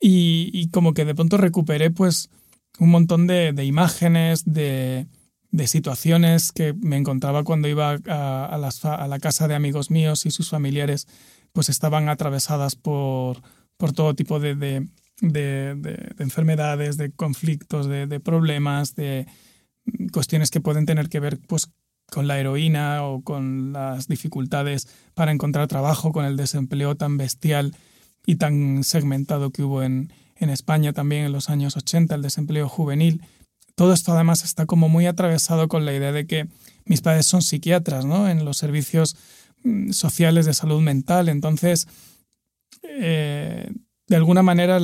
Y, 0.00 0.50
y 0.52 0.68
como 0.70 0.92
que 0.92 1.04
de 1.04 1.14
pronto 1.14 1.36
recuperé 1.36 1.90
pues 1.90 2.30
un 2.78 2.90
montón 2.90 3.26
de, 3.26 3.52
de 3.52 3.64
imágenes, 3.64 4.44
de, 4.44 5.06
de 5.54 5.68
situaciones 5.68 6.50
que 6.50 6.72
me 6.72 6.96
encontraba 6.96 7.44
cuando 7.44 7.68
iba 7.68 7.92
a, 8.08 9.06
la 9.08 9.18
casa 9.20 9.46
de 9.46 9.54
amigos 9.54 9.88
míos 9.88 10.26
y 10.26 10.32
sus 10.32 10.50
familiares, 10.50 11.06
pues 11.52 11.68
estaban 11.68 12.08
atravesadas 12.08 12.74
por, 12.74 13.40
todo 13.94 14.14
tipo 14.16 14.40
de, 14.40 14.56
de, 14.56 14.88
de 15.20 16.14
enfermedades, 16.18 16.96
de 16.96 17.12
conflictos, 17.12 17.86
de, 17.86 18.18
problemas, 18.18 18.96
de 18.96 19.28
cuestiones 20.12 20.50
que 20.50 20.60
pueden 20.60 20.86
tener 20.86 21.08
que 21.08 21.20
ver 21.20 21.38
pues, 21.46 21.70
con 22.10 22.26
la 22.26 22.40
heroína 22.40 23.04
o 23.04 23.22
con 23.22 23.72
las 23.72 24.08
dificultades 24.08 24.88
para 25.14 25.30
encontrar 25.30 25.68
trabajo, 25.68 26.10
con 26.10 26.24
el 26.24 26.36
desempleo 26.36 26.96
tan 26.96 27.16
bestial 27.16 27.76
y 28.26 28.36
tan 28.36 28.82
segmentado 28.82 29.50
que 29.50 29.62
hubo 29.62 29.84
en, 29.84 30.12
en 30.34 30.50
España 30.50 30.92
también 30.92 31.26
en 31.26 31.32
los 31.32 31.48
años 31.48 31.76
80, 31.76 32.12
el 32.12 32.22
desempleo 32.22 32.68
juvenil 32.68 33.22
todo 33.74 33.92
esto 33.92 34.12
además 34.12 34.44
está 34.44 34.66
como 34.66 34.88
muy 34.88 35.06
atravesado 35.06 35.68
con 35.68 35.84
la 35.84 35.94
idea 35.94 36.12
de 36.12 36.26
que 36.26 36.48
mis 36.84 37.00
padres 37.00 37.26
son 37.26 37.42
psiquiatras, 37.42 38.04
¿no? 38.04 38.28
En 38.28 38.44
los 38.44 38.58
servicios 38.58 39.16
mm, 39.62 39.90
sociales 39.90 40.46
de 40.46 40.54
salud 40.54 40.80
mental. 40.80 41.28
Entonces, 41.28 41.88
eh, 42.82 43.70
de 44.06 44.16
alguna 44.16 44.42
manera, 44.42 44.78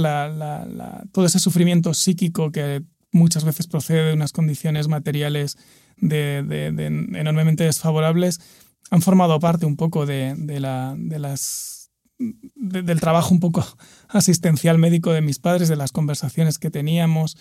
todo 1.12 1.26
ese 1.26 1.38
sufrimiento 1.38 1.92
psíquico 1.94 2.50
que 2.52 2.82
muchas 3.12 3.44
veces 3.44 3.66
procede 3.66 4.06
de 4.06 4.14
unas 4.14 4.32
condiciones 4.32 4.88
materiales 4.88 5.58
de, 5.98 6.38
enormemente 7.14 7.64
desfavorables, 7.64 8.40
han 8.90 9.02
formado 9.02 9.38
parte 9.38 9.66
un 9.66 9.76
poco 9.76 10.06
de, 10.06 10.34
las, 10.58 11.90
del 12.18 13.00
trabajo 13.00 13.34
un 13.34 13.40
poco 13.40 13.64
asistencial 14.08 14.78
médico 14.78 15.12
de 15.12 15.20
mis 15.20 15.38
padres, 15.38 15.68
de 15.68 15.76
las 15.76 15.92
conversaciones 15.92 16.58
que 16.58 16.70
teníamos. 16.70 17.36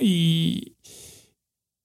Y, 0.00 0.76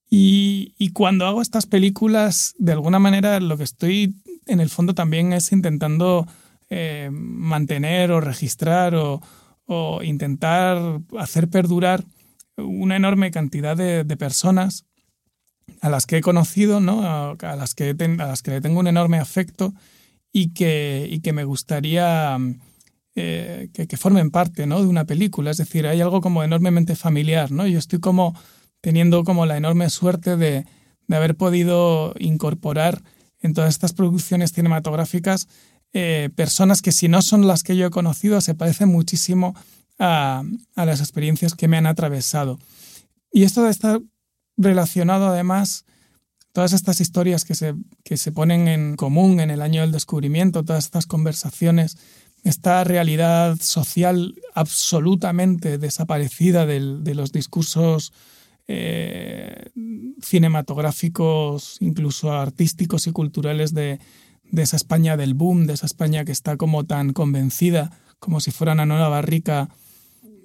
y, 0.08 0.90
cuando 0.92 1.26
hago 1.26 1.42
estas 1.42 1.66
películas, 1.66 2.54
de 2.58 2.72
alguna 2.72 2.98
manera 2.98 3.40
lo 3.40 3.56
que 3.56 3.64
estoy 3.64 4.14
en 4.46 4.60
el 4.60 4.70
fondo 4.70 4.94
también 4.94 5.32
es 5.32 5.50
intentando 5.50 6.26
eh, 6.70 7.08
mantener 7.12 8.12
o 8.12 8.20
registrar 8.20 8.94
o, 8.94 9.20
intentar 10.04 11.00
hacer 11.18 11.48
perdurar 11.48 12.04
una 12.56 12.94
enorme 12.94 13.32
cantidad 13.32 13.76
de, 13.76 14.04
personas 14.16 14.84
a 15.80 15.90
las 15.90 16.06
que 16.06 16.18
he 16.18 16.20
conocido, 16.20 16.78
¿no? 16.78 17.02
a, 17.02 17.56
las 17.56 17.74
que 17.74 17.96
a 17.98 18.26
las 18.26 18.42
que 18.42 18.52
le 18.52 18.60
tengo 18.60 18.78
un 18.78 18.86
enorme 18.86 19.18
afecto 19.18 19.74
y 20.32 20.54
que, 20.54 21.08
y 21.10 21.18
que 21.18 21.32
me 21.32 21.42
gustaría 21.42 22.38
eh, 23.16 23.70
que, 23.72 23.96
formen 23.96 24.30
parte 24.30 24.66
¿no? 24.66 24.80
de 24.80 24.86
una 24.86 25.06
película. 25.06 25.50
Es 25.50 25.56
decir, 25.56 25.86
hay 25.86 26.00
algo 26.00 26.20
como 26.20 26.44
enormemente 26.44 26.94
familiar. 26.94 27.50
¿no? 27.50 27.66
Yo 27.66 27.78
estoy 27.78 27.98
como 27.98 28.34
teniendo 28.86 29.24
como 29.24 29.46
la 29.46 29.56
enorme 29.56 29.90
suerte 29.90 30.36
de, 30.36 30.64
haber 31.10 31.36
podido 31.36 32.14
incorporar 32.20 33.02
en 33.40 33.52
todas 33.52 33.70
estas 33.70 33.92
producciones 33.92 34.52
cinematográficas 34.52 35.48
eh, 35.92 36.30
personas 36.36 36.82
que 36.82 36.92
si 36.92 37.08
no 37.08 37.20
son 37.20 37.48
las 37.48 37.64
que 37.64 37.76
yo 37.76 37.88
he 37.88 37.90
conocido 37.90 38.40
se 38.40 38.54
parecen 38.54 38.88
muchísimo 38.88 39.56
a, 39.98 40.44
las 40.76 41.00
experiencias 41.00 41.56
que 41.56 41.66
me 41.66 41.76
han 41.76 41.88
atravesado. 41.88 42.60
Y 43.32 43.42
esto 43.42 43.68
está 43.68 43.98
relacionado 44.56 45.26
además, 45.26 45.84
todas 46.52 46.72
estas 46.72 47.00
historias 47.00 47.44
que 47.44 47.56
se, 47.56 47.74
que 48.04 48.16
se 48.16 48.30
ponen 48.30 48.68
en 48.68 48.94
común 48.94 49.40
en 49.40 49.50
el 49.50 49.62
año 49.62 49.80
del 49.80 49.90
descubrimiento, 49.90 50.64
todas 50.64 50.84
estas 50.84 51.06
conversaciones, 51.06 51.98
esta 52.44 52.84
realidad 52.84 53.56
social 53.60 54.36
absolutamente 54.54 55.76
desaparecida 55.76 56.66
de 56.66 57.14
los 57.16 57.32
discursos 57.32 58.12
eh, 58.68 59.70
cinematográficos, 60.20 61.76
incluso 61.80 62.32
artísticos 62.32 63.06
y 63.06 63.12
culturales 63.12 63.74
de, 63.74 64.00
esa 64.56 64.76
España 64.76 65.16
del 65.16 65.34
boom, 65.34 65.66
de 65.66 65.74
esa 65.74 65.86
España 65.86 66.24
que 66.24 66.32
está 66.32 66.56
como 66.56 66.84
tan 66.84 67.12
convencida, 67.12 67.90
como 68.18 68.40
si 68.40 68.50
fuera 68.50 68.72
una 68.72 68.86
nueva 68.86 69.08
barrica, 69.08 69.68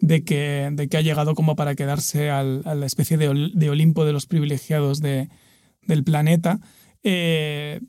de 0.01 0.23
que, 0.23 0.69
de 0.71 0.87
que 0.87 0.97
ha 0.97 1.01
llegado 1.01 1.35
como 1.35 1.55
para 1.55 1.75
quedarse 1.75 2.31
a 2.31 2.43
la 2.43 2.85
especie 2.85 3.17
de, 3.17 3.69
Olimpo 3.69 4.03
de 4.03 4.13
los 4.13 4.25
privilegiados 4.25 4.99
del 4.99 6.03
planeta. 6.03 6.59
Eh, 7.03 7.81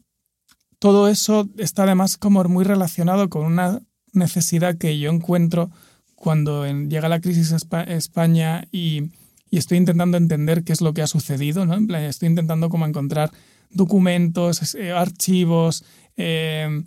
todo 0.78 1.08
eso 1.08 1.48
está 1.58 1.84
además 1.84 2.18
como 2.18 2.44
muy 2.44 2.64
relacionado 2.64 3.28
con 3.30 3.46
una 3.46 3.80
necesidad 4.12 4.76
que 4.76 4.98
yo 4.98 5.10
encuentro 5.10 5.70
cuando 6.14 6.66
llega 6.66 7.08
la 7.08 7.20
crisis 7.20 7.52
a 7.52 7.82
España 7.84 8.68
y 8.70 9.10
y 9.52 9.58
estoy 9.58 9.76
intentando 9.76 10.16
entender 10.16 10.64
qué 10.64 10.72
es 10.72 10.80
lo 10.80 10.94
que 10.94 11.02
ha 11.02 11.06
sucedido, 11.06 11.66
¿no? 11.66 11.94
estoy 11.98 12.30
intentando 12.30 12.70
como 12.70 12.86
encontrar 12.86 13.30
documentos, 13.68 14.74
eh, 14.74 14.92
archivos, 14.92 15.84
eh, 16.16 16.82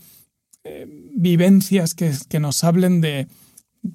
eh, 0.64 0.88
vivencias 1.16 1.94
que, 1.94 2.40
nos 2.40 2.64
hablen 2.64 3.02
de, 3.02 3.28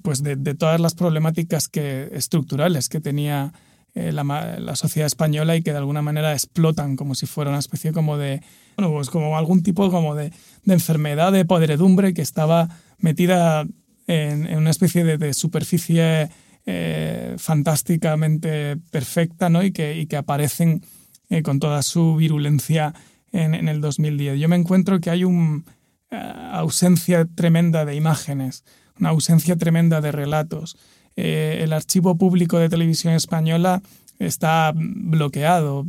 pues 0.01 0.23
de, 0.23 0.37
todas 0.55 0.79
las 0.79 0.95
problemáticas 0.95 1.67
que, 1.67 2.11
estructurales 2.13 2.87
que 2.87 3.01
tenía 3.01 3.51
la, 3.93 4.75
sociedad 4.77 5.07
española 5.07 5.57
y 5.57 5.63
que 5.63 5.71
de 5.71 5.77
alguna 5.77 6.01
manera 6.01 6.31
explotan 6.31 6.95
como 6.95 7.13
si 7.13 7.25
fuera 7.25 7.49
una 7.49 7.59
especie 7.59 7.91
como 7.91 8.17
de, 8.17 8.41
bueno, 8.77 8.93
pues 8.93 9.09
como 9.09 9.37
algún 9.37 9.63
tipo 9.63 9.91
como 9.91 10.15
de, 10.15 10.31
enfermedad 10.65 11.33
de 11.33 11.43
podredumbre 11.43 12.13
que 12.13 12.21
estaba 12.21 12.69
metida 12.99 13.67
en, 14.07 14.47
en 14.47 14.57
una 14.59 14.69
especie 14.69 15.03
de 15.03 15.33
superficie 15.33 16.29
eh, 16.65 17.35
fantásticamente 17.39 18.77
perfecta 18.91 19.49
¿no? 19.49 19.63
y, 19.63 19.71
que, 19.71 20.07
aparecen 20.15 20.83
eh, 21.29 21.41
con 21.41 21.59
toda 21.59 21.81
su 21.81 22.15
virulencia 22.15 22.93
en, 23.31 23.67
el 23.67 23.81
2010. 23.81 24.39
Yo 24.39 24.47
me 24.47 24.57
encuentro 24.57 24.99
que 24.99 25.09
hay 25.09 25.23
una 25.23 25.63
eh, 26.11 26.33
ausencia 26.51 27.25
tremenda 27.25 27.83
de 27.85 27.95
imágenes, 27.95 28.63
una 28.99 29.09
ausencia 29.09 29.55
tremenda 29.55 30.01
de 30.01 30.11
relatos. 30.11 30.77
el 31.15 31.73
archivo 31.73 32.15
público 32.15 32.59
de 32.59 32.69
televisión 32.69 33.13
española 33.13 33.81
está 34.19 34.71
bloqueado. 34.75 35.85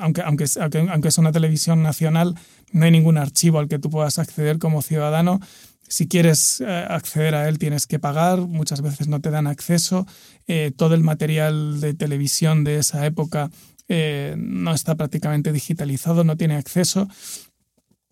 Aunque, 0.00 0.22
aunque, 0.22 0.44
aunque, 0.90 1.08
es 1.08 1.18
una 1.18 1.32
televisión 1.32 1.82
nacional, 1.82 2.36
no 2.72 2.84
hay 2.84 2.90
ningún 2.90 3.18
archivo 3.18 3.58
al 3.58 3.68
que 3.68 3.78
tú 3.78 3.90
puedas 3.90 4.18
acceder 4.18 4.58
como 4.58 4.82
ciudadano 4.82 5.40
si 5.88 6.06
quieres 6.06 6.60
eh, 6.60 6.86
acceder 6.88 7.34
a 7.34 7.48
él 7.48 7.58
tienes 7.58 7.86
que 7.86 7.98
pagar, 7.98 8.40
muchas 8.40 8.82
veces 8.82 9.08
no 9.08 9.20
te 9.20 9.30
dan 9.30 9.46
acceso. 9.46 10.06
Eh, 10.46 10.72
todo 10.76 10.94
el 10.94 11.02
material 11.02 11.80
de 11.80 11.94
televisión 11.94 12.62
de 12.64 12.78
esa 12.78 13.04
época 13.06 13.50
eh, 13.88 14.34
no 14.36 14.74
está 14.74 14.94
prácticamente 14.94 15.52
digitalizado, 15.52 16.24
no 16.24 16.36
tiene 16.36 16.56
acceso. 16.56 17.08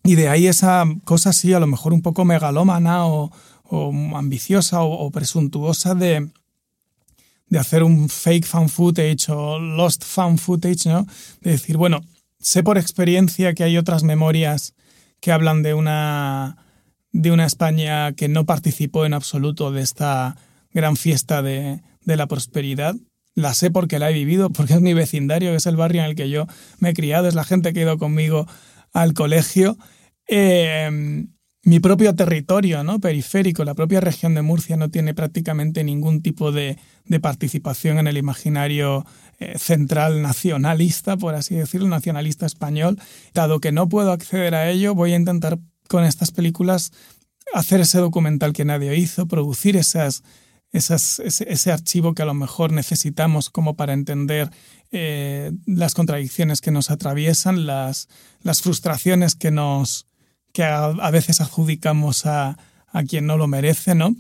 Y 0.03 0.15
de 0.15 0.29
ahí 0.29 0.47
esa 0.47 0.85
cosa 1.05 1.31
así, 1.31 1.53
a 1.53 1.61
lo 1.61 1.67
mejor 1.67 1.93
un 1.93 2.03
poco 2.03 2.25
megalómana 2.25 3.07
o, 3.07 3.31
ambiciosa 4.15 4.83
o, 4.83 5.11
presuntuosa 5.11 5.97
de, 5.97 6.31
de 7.49 7.59
hacer 7.59 7.83
un 7.83 8.09
fake 8.09 8.47
fan 8.47 8.69
footage 8.69 9.29
o 9.29 9.59
lost 9.59 10.05
fan 10.05 10.39
footage, 10.39 10.87
¿no? 10.87 11.05
De 11.41 11.51
decir, 11.51 11.77
bueno, 11.77 12.01
sé 12.39 12.63
por 12.63 12.79
experiencia 12.79 13.55
que 13.55 13.65
hay 13.65 13.77
otras 13.77 14.05
memorias 14.05 14.75
que 15.21 15.33
hablan 15.33 15.65
de 15.65 15.75
una 15.75 16.66
de 17.23 17.31
una 17.31 17.47
España 17.47 18.13
que 18.13 18.29
no 18.29 18.45
participó 18.45 19.07
en 19.07 19.15
absoluto 19.15 19.73
de 19.73 19.81
esta 19.81 20.37
gran 20.73 20.97
fiesta 20.97 21.41
de, 21.41 21.81
la 22.05 22.27
prosperidad. 22.27 22.95
La 23.35 23.55
sé 23.55 23.71
porque 23.71 23.99
la 23.99 24.11
he 24.11 24.15
vivido, 24.15 24.51
porque 24.53 24.75
es 24.75 24.81
mi 24.81 24.93
vecindario, 24.93 25.55
es 25.55 25.67
el 25.67 25.77
barrio 25.77 26.03
en 26.03 26.11
el 26.11 26.15
que 26.15 26.29
yo 26.29 26.47
me 26.79 26.91
he 26.91 26.95
criado, 26.95 27.27
es 27.27 27.35
la 27.35 27.45
gente 27.45 27.73
que 27.73 27.81
ha 27.81 27.83
ido 27.85 27.99
conmigo 27.99 28.47
al 28.93 29.15
colegio. 29.15 29.79
Eh, 30.29 31.27
mi 31.63 31.81
propio 31.81 32.15
territorio 32.15 32.85
¿no? 32.85 33.01
periférico, 33.01 33.65
la 33.65 33.75
propia 33.75 34.01
región 34.01 34.35
de 34.35 34.43
Murcia 34.43 34.77
no 34.77 34.91
tiene 34.91 35.15
prácticamente 35.15 35.85
ningún 35.85 36.23
tipo 36.23 36.53
de, 36.53 36.79
participación 37.23 37.99
en 37.99 38.09
el 38.09 38.19
imaginario 38.19 39.07
eh, 39.39 39.59
central 39.59 40.23
nacionalista, 40.23 41.17
por 41.17 41.35
así 41.35 41.55
decirlo, 41.55 41.89
nacionalista 41.89 42.45
español. 42.45 42.99
Dado 43.33 43.61
que 43.61 43.73
no 43.73 43.89
puedo 43.89 44.13
acceder 44.13 44.55
a 44.55 44.71
ello, 44.71 44.95
voy 44.95 45.13
a 45.13 45.17
intentar 45.17 45.59
con 45.89 46.05
estas 46.05 46.31
películas 46.31 46.93
hacer 47.53 47.81
ese 47.81 47.99
documental 47.99 48.53
que 48.53 48.65
nadie 48.65 48.97
hizo, 48.97 49.27
producir 49.27 49.77
esas, 49.77 50.23
esas, 50.73 51.21
ese, 51.21 51.73
archivo 51.73 52.15
que 52.15 52.23
a 52.23 52.27
lo 52.27 52.35
mejor 52.35 52.73
necesitamos 52.73 53.51
como 53.51 53.77
para 53.77 53.93
entender 53.93 54.51
eh, 54.93 55.53
las 55.67 55.95
contradicciones 55.95 56.61
que 56.61 56.71
nos 56.71 56.91
atraviesan, 56.91 57.67
las, 57.67 58.09
las 58.43 58.63
frustraciones 58.63 59.35
que, 59.35 59.51
nos, 59.51 60.07
que 60.53 60.65
a, 60.65 61.11
veces 61.11 61.41
adjudicamos 61.41 62.27
a, 62.27 62.59
a, 62.89 63.03
quien 63.05 63.27
no 63.27 63.37
lo 63.37 63.47
merece, 63.47 63.95
¿no? 63.95 64.15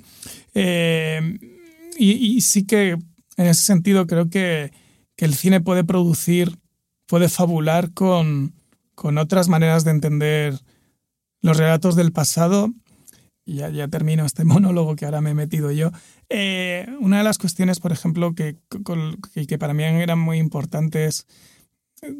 Eh, 0.54 1.38
y, 1.98 2.40
sí 2.42 2.64
que 2.66 2.90
en 2.90 3.46
ese 3.46 3.62
sentido 3.62 4.06
creo 4.06 4.28
que, 4.28 4.72
que 5.16 5.24
el 5.24 5.34
cine 5.34 5.60
puede 5.60 5.84
producir, 5.84 6.58
puede 7.06 7.28
fabular 7.28 7.92
con, 7.92 8.54
con 8.94 9.18
otras 9.18 9.48
maneras 9.48 9.84
de 9.84 9.92
entender 9.92 10.60
los 11.42 11.56
relatos 11.56 11.96
del 11.96 12.12
pasado, 12.12 12.72
y 13.44 13.54
ya, 13.54 13.88
termino 13.88 14.26
este 14.26 14.44
monólogo 14.44 14.96
que 14.96 15.04
ahora 15.04 15.20
me 15.20 15.30
he 15.30 15.34
metido 15.34 15.70
yo, 15.70 15.92
eh, 16.28 16.86
una 17.00 17.18
de 17.18 17.24
las 17.24 17.38
cuestiones, 17.38 17.80
por 17.80 17.92
ejemplo, 17.92 18.34
que, 18.34 18.58
para 19.58 19.72
mí 19.72 19.84
eran 19.84 20.18
muy 20.18 20.38
importantes 20.38 21.26
eh, 22.02 22.12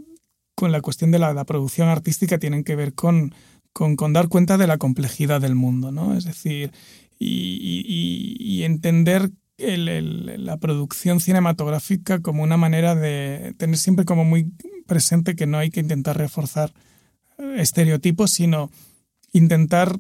con 0.55 0.73
la 0.73 0.81
cuestión 0.81 1.11
de 1.11 1.19
la, 1.19 1.45
producción 1.45 1.89
artística 1.89 2.39
tienen 2.39 2.65
que 2.65 2.77
ver 2.77 2.95
con, 2.95 3.35
con, 3.73 4.13
dar 4.13 4.29
cuenta 4.29 4.57
de 4.57 4.67
la 4.67 4.79
complejidad 4.79 5.41
del 5.41 5.55
mundo, 5.55 5.93
¿no? 5.93 6.17
Es 6.17 6.25
decir, 6.25 6.73
y, 7.19 8.63
entender 8.63 9.31
la 9.59 10.57
producción 10.59 11.21
cinematográfica 11.21 12.21
como 12.21 12.43
una 12.43 12.57
manera 12.57 12.95
de 12.95 13.55
tener 13.57 13.79
siempre 13.79 14.05
como 14.05 14.25
muy 14.25 14.53
presente 14.87 15.35
que 15.35 15.47
no 15.47 15.59
hay 15.59 15.71
que 15.71 15.81
intentar 15.81 16.19
reforzar 16.19 16.73
estereotipos, 17.39 18.33
sino 18.33 18.71
intentar 19.37 19.99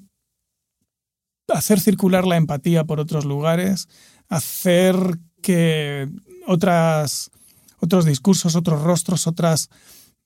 hacer 1.48 1.80
circular 1.80 2.26
la 2.26 2.36
empatía 2.36 2.84
por 2.84 3.00
otros 3.00 3.24
lugares, 3.24 3.88
hacer 4.28 4.96
que 5.42 6.08
otras, 6.46 7.30
otros 7.78 8.04
discursos, 8.04 8.56
otros 8.56 8.82
rostros, 8.82 9.26
otras 9.26 9.68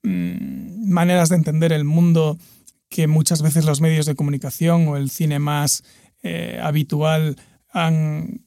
mm, 0.03 0.91
maneras 0.91 1.29
de 1.29 1.37
entender 1.37 1.73
el 1.73 1.85
mundo 1.85 2.39
que 2.89 3.07
muchas 3.07 3.43
veces 3.43 3.65
los 3.65 3.81
medios 3.81 4.07
de 4.07 4.15
comunicación 4.15 4.89
o 4.89 4.97
el 4.97 5.11
cine 5.11 5.39
más 5.39 5.85
eh, 6.23 6.59
habitual 6.63 7.37
han 7.73 8.47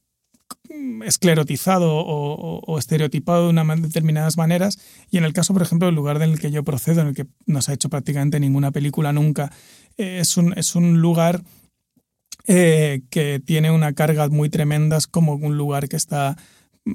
esclerotizado 1.06 1.92
o, 1.96 2.80
estereotipado 2.80 3.44
de 3.44 3.50
una 3.50 3.76
determinadas 3.76 4.38
maneras. 4.38 4.80
Y 5.12 5.18
en 5.18 5.24
el 5.24 5.34
caso, 5.34 5.54
por 5.54 5.62
ejemplo, 5.62 5.86
del 5.88 5.96
lugar 5.96 6.20
del 6.20 6.40
que 6.40 6.52
yo 6.52 6.64
procedo, 6.64 7.02
en 7.02 7.08
el 7.08 7.16
que 7.16 7.28
no 7.46 7.62
se 7.62 7.72
ha 7.72 7.76
hecho 7.76 7.90
prácticamente 7.90 8.40
ninguna 8.40 8.72
película 8.72 9.14
nunca, 9.14 9.52
eh, 9.98 10.20
es, 10.20 10.38
un, 10.38 10.58
es 10.58 10.76
un 10.76 11.02
lugar 11.02 11.44
eh, 12.48 13.02
que 13.10 13.40
tiene 13.40 13.72
una 13.72 13.94
carga 13.94 14.28
muy 14.30 14.50
tremenda, 14.50 14.98
es 14.98 15.08
como 15.08 15.36
un 15.36 15.58
lugar 15.58 15.88
que 15.88 15.96
está 15.96 16.36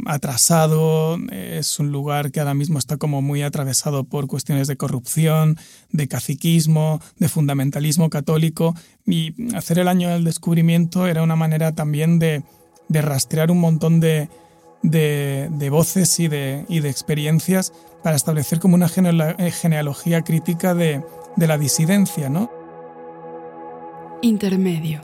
atrasado, 0.05 1.17
es 1.31 1.79
un 1.79 1.91
lugar 1.93 2.31
que 2.31 2.41
ahora 2.41 2.53
mismo 2.53 2.79
está 2.79 2.99
como 2.99 3.23
muy 3.23 3.43
atravesado 3.43 4.05
por 4.05 4.27
cuestiones 4.27 4.69
de 4.69 4.77
corrupción, 4.77 5.57
de 5.91 6.09
caciquismo, 6.09 7.01
de 7.19 7.29
fundamentalismo 7.29 8.11
católico. 8.11 8.75
Y 9.07 9.35
hacer 9.57 9.79
el 9.79 9.89
año 9.89 10.11
del 10.11 10.25
descubrimiento 10.25 11.07
era 11.07 11.23
una 11.23 11.37
manera 11.37 11.75
también 11.75 12.19
de, 12.19 12.43
de 12.89 13.03
rastrear 13.03 13.51
un 13.51 13.61
montón 13.61 14.01
de, 14.01 14.29
de, 14.83 15.71
voces 15.71 16.19
y 16.21 16.29
de, 16.29 16.65
y 16.69 16.81
de, 16.81 16.89
experiencias 16.89 17.73
para 18.03 18.17
establecer 18.17 18.61
como 18.61 18.75
una 18.75 18.89
genealogía 18.89 20.23
crítica 20.23 20.75
de, 20.75 21.03
de 21.37 21.47
la 21.47 21.59
disidencia, 21.59 22.29
¿no? 22.29 22.51
Intermedio. 24.23 25.01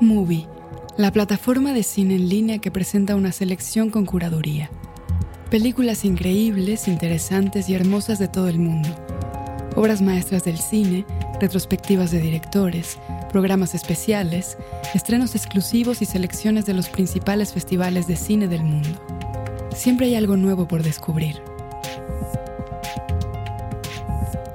Movie 0.00 0.48
la 0.96 1.10
plataforma 1.10 1.72
de 1.72 1.82
cine 1.82 2.14
en 2.14 2.28
línea 2.28 2.58
que 2.58 2.70
presenta 2.70 3.16
una 3.16 3.32
selección 3.32 3.90
con 3.90 4.06
curaduría. 4.06 4.70
Películas 5.50 6.04
increíbles, 6.04 6.86
interesantes 6.86 7.68
y 7.68 7.74
hermosas 7.74 8.20
de 8.20 8.28
todo 8.28 8.46
el 8.46 8.60
mundo. 8.60 8.88
Obras 9.74 10.00
maestras 10.02 10.44
del 10.44 10.56
cine, 10.58 11.04
retrospectivas 11.40 12.10
de 12.10 12.20
directores, 12.20 12.98
programas 13.30 13.74
especiales, 13.74 14.56
estrenos 14.94 15.34
exclusivos 15.34 16.02
y 16.02 16.06
selecciones 16.06 16.66
de 16.66 16.74
los 16.74 16.88
principales 16.88 17.52
festivales 17.52 18.06
de 18.06 18.16
cine 18.16 18.48
del 18.48 18.62
mundo. 18.62 19.00
Siempre 19.74 20.06
hay 20.06 20.14
algo 20.14 20.36
nuevo 20.36 20.68
por 20.68 20.82
descubrir. 20.82 21.36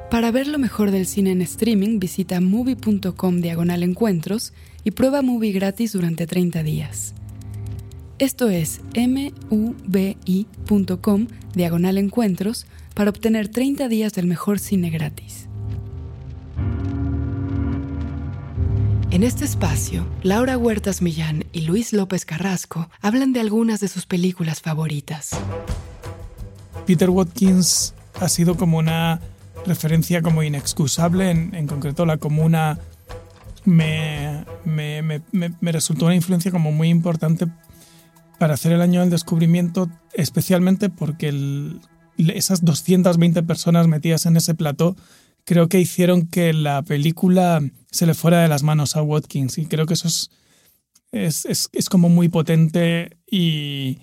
Para 0.10 0.32
ver 0.32 0.48
lo 0.48 0.58
mejor 0.58 0.92
del 0.92 1.06
cine 1.06 1.32
en 1.32 1.42
streaming, 1.42 2.00
visita 2.00 2.42
movie.com 2.42 3.42
diagonal 3.42 3.84
encuentros 3.84 4.54
y 4.84 4.92
prueba 4.92 5.22
Movie 5.22 5.52
gratis 5.52 5.94
durante 5.94 6.26
30 6.26 6.64
días. 6.64 7.14
Esto 8.18 8.50
es 8.50 8.82
mubi.com 9.50 11.28
diagonal 11.54 11.98
encuentros 11.98 12.66
para 12.94 13.12
obtener 13.12 13.50
30 13.50 13.88
días 13.88 14.14
del 14.14 14.28
mejor 14.28 14.60
cine 14.60 14.90
gratis. 14.90 15.49
En 19.20 19.26
este 19.26 19.44
espacio, 19.44 20.08
Laura 20.24 20.58
Huertas 20.58 21.02
Millán 21.02 21.44
y 21.52 21.64
Luis 21.64 21.92
López 21.92 22.24
Carrasco 22.24 22.90
hablan 23.02 23.34
de 23.34 23.42
algunas 23.42 23.82
de 23.82 23.90
sus 23.90 24.06
películas 24.06 24.62
favoritas. 24.62 25.32
Peter 26.88 27.10
Watkins 27.10 27.94
ha 28.18 28.30
sido 28.30 28.56
como 28.56 28.78
una 28.78 29.20
referencia 29.66 30.22
como 30.22 30.42
inexcusable, 30.42 31.32
en, 31.32 31.68
concreto 31.68 32.06
la 32.06 32.16
comuna 32.16 32.80
me, 33.66 34.46
resultó 35.64 36.06
una 36.06 36.16
influencia 36.16 36.50
como 36.50 36.72
muy 36.72 36.88
importante 36.88 37.46
para 38.38 38.54
hacer 38.54 38.72
el 38.72 38.82
año 38.82 39.02
del 39.02 39.10
descubrimiento, 39.10 39.90
especialmente 40.14 40.90
porque 40.90 41.78
esas 42.18 42.64
220 42.64 43.44
personas 43.44 43.86
metidas 43.88 44.26
en 44.26 44.38
ese 44.38 44.56
plató 44.56 44.96
creo 45.50 45.68
que 45.68 45.80
hicieron 45.80 46.28
que 46.28 46.54
la 46.54 46.84
película 46.84 47.60
se 47.90 48.06
le 48.06 48.14
fuera 48.14 48.40
de 48.40 48.48
las 48.48 48.62
manos 48.62 48.96
a 48.96 49.02
Watkins 49.02 49.58
y 49.58 49.66
creo 49.66 49.88
que 49.88 49.96
eso 49.96 50.08
es, 50.08 50.30
es, 51.12 51.46
es, 51.46 51.70
es 51.74 51.90
como 51.90 52.08
muy 52.08 52.30
potente 52.30 53.18
y, 53.26 53.98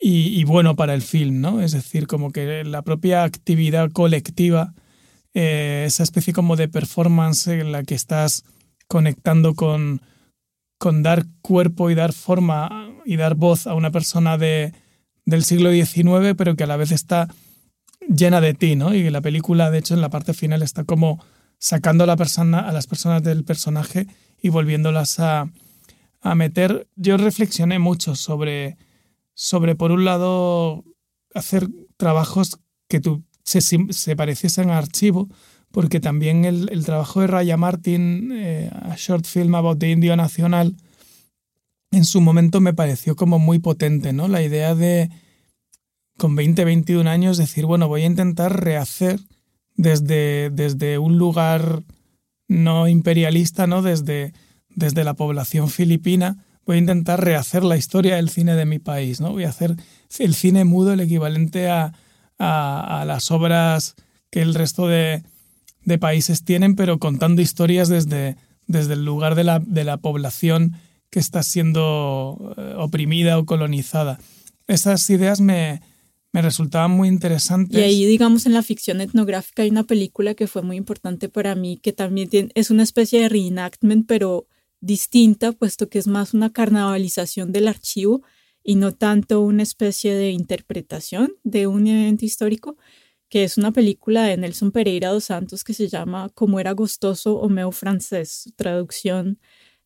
y, 0.00 0.42
bueno 0.42 0.74
para 0.74 0.94
el 0.94 1.02
film, 1.02 1.40
¿no? 1.40 1.60
Es 1.60 1.70
decir, 1.70 2.08
como 2.08 2.32
que 2.32 2.64
la 2.64 2.82
propia 2.82 3.22
actividad 3.22 3.92
colectiva, 3.92 4.74
eh, 5.34 5.84
esa 5.86 6.02
especie 6.02 6.32
como 6.32 6.56
de 6.56 6.66
performance 6.66 7.46
en 7.46 7.70
la 7.70 7.84
que 7.84 7.94
estás 7.94 8.42
conectando 8.88 9.54
con, 9.54 10.02
con 10.78 11.04
dar 11.04 11.26
cuerpo 11.42 11.90
y 11.90 11.94
dar 11.94 12.12
forma 12.12 12.90
y 13.06 13.14
dar 13.14 13.36
voz 13.36 13.68
a 13.68 13.74
una 13.74 13.92
persona 13.92 14.36
de, 14.36 14.72
del 15.26 15.44
siglo 15.44 15.70
XIX, 15.70 16.34
pero 16.36 16.56
que 16.56 16.64
a 16.64 16.66
la 16.66 16.76
vez 16.76 16.90
está 16.90 17.28
llena 18.14 18.40
de 18.40 18.54
ti, 18.54 18.76
¿no? 18.76 18.94
Y 18.94 19.08
la 19.10 19.20
película, 19.20 19.70
de 19.70 19.78
hecho, 19.78 19.94
en 19.94 20.00
la 20.00 20.10
parte 20.10 20.34
final 20.34 20.62
está 20.62 20.84
como 20.84 21.22
sacando 21.58 22.04
a, 22.04 22.06
la 22.06 22.16
persona, 22.16 22.60
a 22.60 22.72
las 22.72 22.86
personas 22.86 23.22
del 23.22 23.44
personaje 23.44 24.06
y 24.40 24.48
volviéndolas 24.48 25.18
a, 25.20 25.50
meter. 26.36 26.86
Yo 26.94 27.16
reflexioné 27.16 27.78
mucho 27.80 28.14
sobre, 28.14 28.76
sobre, 29.34 29.74
por 29.74 29.90
un 29.90 30.04
lado, 30.04 30.84
hacer 31.34 31.68
trabajos 31.96 32.60
que 32.88 33.00
se, 33.42 33.60
se 33.60 34.16
pareciesen 34.16 34.70
a 34.70 34.78
archivo, 34.78 35.28
porque 35.72 35.98
también 35.98 36.44
el, 36.44 36.68
el 36.70 36.84
trabajo 36.84 37.20
de 37.20 37.26
Raya 37.26 37.56
Martin, 37.56 38.30
eh, 38.32 38.70
a 38.72 38.94
short 38.96 39.26
film 39.26 39.54
about 39.56 39.80
the 39.80 39.90
Indio 39.90 40.16
Nacional, 40.16 40.76
en 41.90 42.04
su 42.04 42.20
momento 42.20 42.60
me 42.60 42.72
pareció 42.72 43.16
como 43.16 43.38
muy 43.38 43.58
potente, 43.58 44.12
¿no? 44.12 44.28
La 44.28 44.42
idea 44.42 44.74
de, 44.74 45.10
con 46.22 46.36
20, 46.36 46.64
21 46.64 47.10
años, 47.10 47.36
decir, 47.36 47.66
bueno, 47.66 47.88
voy 47.88 48.02
a 48.02 48.06
intentar 48.06 48.62
rehacer 48.62 49.18
desde, 49.74 50.50
desde 50.50 50.98
un 50.98 51.18
lugar 51.18 51.82
no 52.46 52.86
imperialista, 52.86 53.66
¿no? 53.66 53.82
Desde, 53.82 54.32
desde 54.68 55.02
la 55.02 55.14
población 55.14 55.68
filipina, 55.68 56.44
voy 56.64 56.76
a 56.76 56.78
intentar 56.78 57.24
rehacer 57.24 57.64
la 57.64 57.76
historia 57.76 58.14
del 58.14 58.30
cine 58.30 58.54
de 58.54 58.66
mi 58.66 58.78
país, 58.78 59.20
¿no? 59.20 59.32
Voy 59.32 59.42
a 59.42 59.48
hacer 59.48 59.74
el 60.20 60.34
cine 60.36 60.64
mudo 60.64 60.92
el 60.92 61.00
equivalente 61.00 61.68
a, 61.68 61.92
a, 62.38 63.02
las 63.04 63.32
obras 63.32 63.96
que 64.30 64.42
el 64.42 64.54
resto 64.54 64.86
de, 64.86 65.24
de 65.84 65.98
países 65.98 66.44
tienen, 66.44 66.76
pero 66.76 67.00
contando 67.00 67.42
historias 67.42 67.88
desde, 67.88 68.36
desde 68.68 68.92
el 68.92 69.04
lugar 69.04 69.34
de 69.34 69.42
la, 69.42 69.58
de 69.58 69.82
la 69.82 69.96
población 69.96 70.76
que 71.10 71.18
está 71.18 71.42
siendo 71.42 72.54
eh, 72.56 72.74
oprimida 72.78 73.40
o 73.40 73.44
colonizada. 73.44 74.20
Esas 74.68 75.10
ideas 75.10 75.40
me, 75.40 75.80
me 76.32 76.42
resultaban 76.42 76.90
muy 76.90 77.08
interesantes. 77.08 77.78
Y 77.78 77.82
ahí, 77.82 78.06
digamos, 78.06 78.46
en 78.46 78.54
la 78.54 78.62
ficción 78.62 79.00
etnográfica 79.00 79.62
hay 79.62 79.70
una 79.70 79.84
película 79.84 80.34
que 80.34 80.46
fue 80.46 80.62
muy 80.62 80.76
importante 80.76 81.28
para 81.28 81.54
mí, 81.54 81.76
que 81.76 81.92
también 81.92 82.28
tiene, 82.28 82.50
es 82.54 82.70
una 82.70 82.82
especie 82.82 83.20
de 83.20 83.28
reenactment, 83.28 84.06
pero 84.06 84.46
distinta, 84.80 85.52
puesto 85.52 85.88
que 85.88 85.98
es 85.98 86.06
más 86.06 86.34
una 86.34 86.50
carnavalización 86.50 87.52
del 87.52 87.68
archivo 87.68 88.22
y 88.64 88.76
no 88.76 88.92
tanto 88.92 89.40
una 89.40 89.62
especie 89.62 90.14
de 90.14 90.30
interpretación 90.30 91.34
de 91.44 91.66
un 91.66 91.86
evento 91.86 92.24
histórico, 92.24 92.76
que 93.28 93.44
es 93.44 93.58
una 93.58 93.72
película 93.72 94.24
de 94.24 94.36
Nelson 94.36 94.72
Pereira 94.72 95.10
dos 95.10 95.24
Santos 95.24 95.64
que 95.64 95.74
se 95.74 95.88
llama 95.88 96.30
Como 96.34 96.60
era 96.60 96.72
gustoso 96.72 97.36
o 97.36 97.48
meu 97.48 97.72
francés. 97.72 98.52
Traducción 98.56 99.38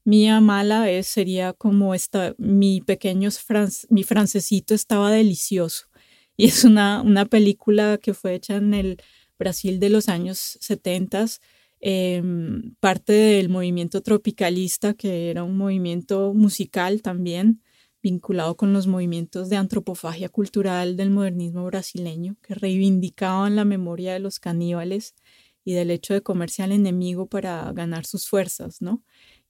mía 0.05 0.41
mala 0.41 0.91
es, 0.91 1.09
sería 1.09 1.53
como 1.53 1.95
esta, 1.95 2.35
mi 2.39 2.81
pequeño 2.81 3.31
mi 3.89 4.03
francesito 4.05 4.75
estaba 4.75 5.11
delicioso. 5.11 5.87
Y 6.39 6.47
es 6.47 6.65
una, 6.65 7.03
una 7.03 7.25
película 7.27 7.99
que 7.99 8.15
fue 8.15 8.35
hecha 8.35 8.57
en 8.57 8.75
el 8.75 8.99
Brasil 9.39 9.81
de 9.81 9.91
los 9.91 10.09
años 10.09 10.59
70, 10.61 11.27
em, 11.81 12.75
parte 12.81 13.13
del 13.13 13.49
movimiento 13.49 14.03
tropicalista, 14.03 14.95
que 14.95 15.31
era 15.31 15.45
un 15.45 15.57
movimiento 15.57 16.33
musical 16.35 17.03
también, 17.03 17.63
vinculado 18.03 18.57
con 18.57 18.73
los 18.73 18.87
movimientos 18.87 19.49
de 19.49 19.57
antropofagia 19.57 20.29
cultural 20.29 20.97
del 20.97 21.11
modernismo 21.11 21.65
brasileño, 21.67 22.37
que 22.43 22.55
reivindicaban 22.55 23.57
la 23.57 23.65
memoria 23.65 24.13
de 24.13 24.21
los 24.21 24.39
caníbales 24.39 25.15
y 25.65 25.73
del 25.75 25.91
hecho 25.91 26.15
de 26.15 26.23
comerse 26.23 26.63
al 26.63 26.73
enemigo 26.73 27.27
para 27.29 27.73
ganar 27.73 28.07
sus 28.07 28.29
fuerzas, 28.29 28.81
¿no? 28.81 29.03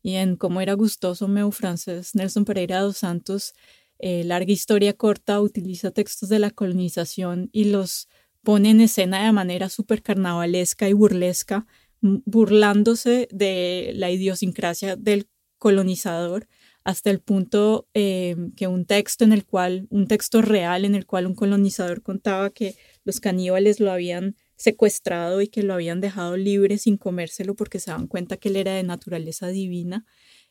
Y 0.03 0.15
en 0.15 0.37
Cómo 0.37 0.61
era 0.61 0.75
gustoso 0.75 1.29
meu 1.29 1.51
francés, 1.51 2.15
Nelson 2.15 2.45
Pereira 2.45 2.81
dos 2.81 2.99
Santos, 2.99 3.55
eh, 3.99 4.25
larga 4.25 4.53
historia 4.53 4.93
corta, 4.95 5.41
utiliza 5.41 5.91
textos 5.91 6.29
de 6.29 6.39
la 6.39 6.51
colonización 6.51 7.49
y 7.53 7.65
los 7.65 8.09
pone 8.43 8.71
en 8.71 8.81
escena 8.81 9.25
de 9.25 9.33
manera 9.33 9.69
súper 9.69 10.03
carnavalesca 10.03 10.89
y 10.89 10.93
burlesca, 10.93 11.67
burlándose 12.01 13.29
de 13.33 13.93
la 13.95 14.11
idiosincrasia 14.11 14.97
del 14.97 15.29
colonizador 15.59 16.47
hasta 16.85 17.11
el 17.11 17.19
punto 17.21 17.89
eh, 17.95 18.37
que 18.57 18.69
un 18.69 18.85
texto 18.87 19.25
en 19.25 19.33
el 19.33 19.45
cual, 19.45 19.89
un 19.91 20.07
texto 20.07 20.41
real 20.41 20.85
en 20.85 20.95
el 20.95 21.05
cual 21.05 21.27
un 21.27 21.35
colonizador 21.35 22.01
contaba 22.01 22.51
que 22.51 22.77
los 23.05 23.19
caníbales 23.19 23.81
lo 23.81 23.91
habían 23.91 24.37
secuestrado 24.55 25.43
y 25.43 25.49
que 25.49 25.65
lo 25.65 25.75
habían 25.75 26.01
dejado 26.01 26.37
libre 26.37 26.79
sin 26.79 26.97
comérselo 26.97 27.57
porque 27.57 27.81
se 27.81 27.91
daban 27.91 28.07
cuenta 28.07 28.37
que 28.37 28.51
él 28.51 28.57
era 28.57 28.73
de 28.73 28.85
naturaleza 28.85 29.49
divina. 29.49 30.05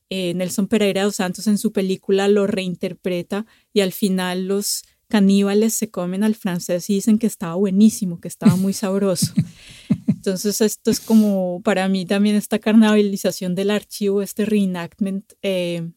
Eh, 0.09 0.33
Nelson 0.35 0.67
Pereira 0.67 1.03
dos 1.03 1.15
Santos 1.15 1.47
en 1.47 1.57
su 1.57 1.71
película 1.71 2.27
lo 2.27 2.45
reinterpreta 2.47 3.45
y 3.73 3.81
al 3.81 3.91
final 3.91 4.47
los 4.47 4.83
caníbales 5.07 5.73
se 5.73 5.89
comen 5.91 6.23
al 6.23 6.35
francés 6.35 6.89
y 6.89 6.95
dicen 6.95 7.19
que 7.19 7.27
estaba 7.27 7.55
buenísimo, 7.55 8.19
que 8.19 8.27
estaba 8.27 8.55
muy 8.55 8.73
sabroso. 8.73 9.33
Entonces 10.07 10.61
esto 10.61 10.91
es 10.91 10.99
como 10.99 11.61
para 11.63 11.87
mí 11.87 12.05
también 12.05 12.35
esta 12.35 12.59
carnavalización 12.59 13.55
del 13.55 13.69
archivo, 13.69 14.21
este 14.21 14.45
reenactment 14.45 15.33
eh, 15.41 15.91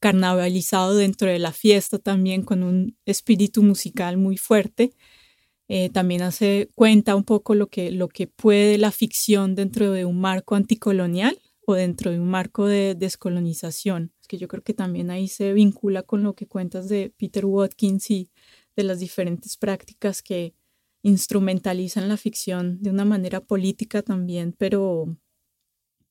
carnavalizado 0.00 0.94
dentro 0.94 1.30
de 1.30 1.38
la 1.38 1.52
fiesta 1.52 1.98
también 1.98 2.42
con 2.42 2.62
un 2.62 2.96
espíritu 3.04 3.62
musical 3.62 4.16
muy 4.16 4.36
fuerte. 4.36 4.92
Eh, 5.68 5.90
también 5.90 6.22
hace 6.22 6.70
cuenta 6.74 7.14
un 7.14 7.24
poco 7.24 7.54
lo 7.54 7.66
que, 7.66 7.90
lo 7.90 8.08
que 8.08 8.26
puede 8.26 8.78
la 8.78 8.90
ficción 8.90 9.54
dentro 9.54 9.92
de 9.92 10.06
un 10.06 10.18
marco 10.18 10.54
anticolonial 10.54 11.38
o 11.70 11.74
dentro 11.74 12.10
de 12.10 12.18
un 12.18 12.30
marco 12.30 12.64
de 12.64 12.94
descolonización. 12.94 14.10
Es 14.22 14.26
que 14.26 14.38
yo 14.38 14.48
creo 14.48 14.62
que 14.62 14.72
también 14.72 15.10
ahí 15.10 15.28
se 15.28 15.52
vincula 15.52 16.02
con 16.02 16.22
lo 16.22 16.32
que 16.34 16.46
cuentas 16.46 16.88
de 16.88 17.12
Peter 17.18 17.44
Watkins 17.44 18.10
y 18.10 18.30
de 18.74 18.84
las 18.84 19.00
diferentes 19.00 19.58
prácticas 19.58 20.22
que 20.22 20.54
instrumentalizan 21.02 22.08
la 22.08 22.16
ficción 22.16 22.80
de 22.80 22.88
una 22.88 23.04
manera 23.04 23.40
política 23.40 24.00
también, 24.00 24.54
pero 24.56 25.14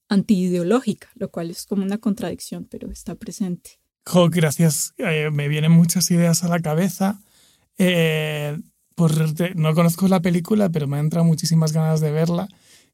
antiideológica, 0.08 1.08
lo 1.16 1.28
cual 1.32 1.50
es 1.50 1.66
como 1.66 1.82
una 1.82 1.98
contradicción, 1.98 2.64
pero 2.64 2.88
está 2.92 3.16
presente. 3.16 3.80
Jo, 4.06 4.30
gracias. 4.30 4.94
Eh, 4.96 5.30
me 5.32 5.48
vienen 5.48 5.72
muchas 5.72 6.08
ideas 6.12 6.44
a 6.44 6.48
la 6.48 6.60
cabeza. 6.60 7.20
Eh, 7.78 8.56
no 9.56 9.74
conozco 9.74 10.06
la 10.06 10.20
película, 10.20 10.68
pero 10.68 10.86
me 10.86 10.98
han 10.98 11.06
entrado 11.06 11.26
muchísimas 11.26 11.72
ganas 11.72 12.00
de 12.00 12.12
verla. 12.12 12.48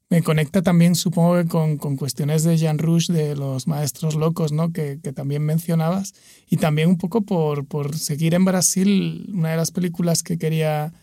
Me 0.09 0.21
conecta 0.21 0.61
también, 0.61 0.93
supongo 0.93 1.35
que 1.35 1.47
con, 1.47 1.77
con 1.77 1.97
cuestiones 1.97 2.43
de 2.43 2.57
Jean 2.57 2.77
Rouge, 2.77 3.11
de 3.11 3.35
los 3.35 3.67
maestros 3.67 4.15
locos, 4.15 4.51
¿no? 4.51 4.71
Que, 4.71 4.99
que, 5.01 5.13
también 5.13 5.41
mencionabas. 5.41 6.13
Y 6.47 6.57
también 6.57 6.89
un 6.89 6.97
poco 6.97 7.21
por, 7.21 7.65
por 7.65 7.97
seguir 7.97 8.35
en 8.35 8.45
Brasil, 8.45 9.31
una 9.33 9.49
de 9.49 9.57
las 9.57 9.71
películas 9.71 10.21
que 10.21 10.37
quería 10.37 10.93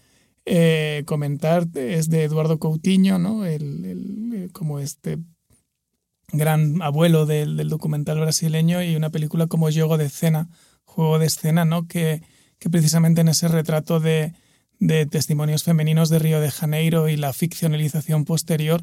eh, 0.45 1.03
comentar 1.07 1.67
es 1.75 2.11
de 2.11 2.25
Eduardo 2.25 2.59
Coutinho, 2.59 3.19
¿no? 3.19 3.45
El, 3.45 3.85
el, 3.85 4.51
como 4.53 4.79
este 4.79 5.19
gran 6.33 6.81
abuelo 6.81 7.27
del, 7.27 7.57
del, 7.57 7.69
documental 7.69 8.21
brasileño 8.21 8.83
y 8.83 8.97
una 8.97 9.11
película 9.11 9.47
como 9.49 9.71
Juego 9.71 9.99
de 9.99 10.07
Escena, 10.07 10.49
Juego 10.85 11.19
de 11.19 11.27
Escena, 11.27 11.65
¿no? 11.65 11.87
Que, 11.89 12.23
que 12.59 12.71
precisamente 12.71 13.21
en 13.21 13.29
ese 13.29 13.49
retrato 13.49 14.01
de, 14.01 14.33
de 14.83 15.07
testimonios 15.07 15.63
femeninos 15.63 16.09
de 16.09 16.19
Río 16.19 16.41
de 16.41 16.51
Janeiro 16.51 17.09
y 17.09 17.17
la 17.17 17.33
ficcionalización 17.33 18.25
posterior 18.25 18.83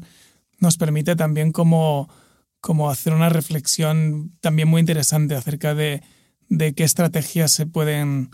nos 0.58 0.78
permite 0.78 1.14
también 1.14 1.52
como, 1.52 2.08
como 2.62 2.88
hacer 2.88 3.12
una 3.12 3.28
reflexión 3.28 4.32
también 4.40 4.66
muy 4.66 4.80
interesante 4.80 5.34
acerca 5.34 5.74
de, 5.74 6.02
de 6.48 6.72
qué 6.72 6.84
estrategias 6.84 7.52
se 7.52 7.66
pueden, 7.66 8.30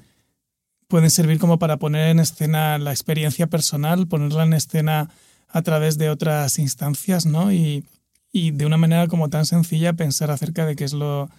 pueden 0.87 1.11
servir 1.11 1.41
como 1.41 1.59
para 1.59 1.77
poner 1.79 2.11
en 2.11 2.21
escena 2.21 2.79
la 2.79 2.93
experiencia 2.93 3.49
personal, 3.49 4.07
ponerla 4.07 4.45
en 4.45 4.53
escena 4.53 5.11
a 5.49 5.62
través 5.62 5.99
de 5.99 6.09
otras 6.09 6.61
instancias, 6.61 7.27
¿no? 7.27 7.51
Y, 7.51 7.85
y 8.31 8.53
de 8.53 8.64
una 8.64 8.77
manera 8.77 9.09
como 9.09 9.29
tan 9.29 9.45
sencilla 9.45 9.93
pensar 9.93 10.31
acerca 10.31 10.67
de 10.67 10.77
qué 10.77 10.85
es 10.85 10.93
lo, 10.93 11.31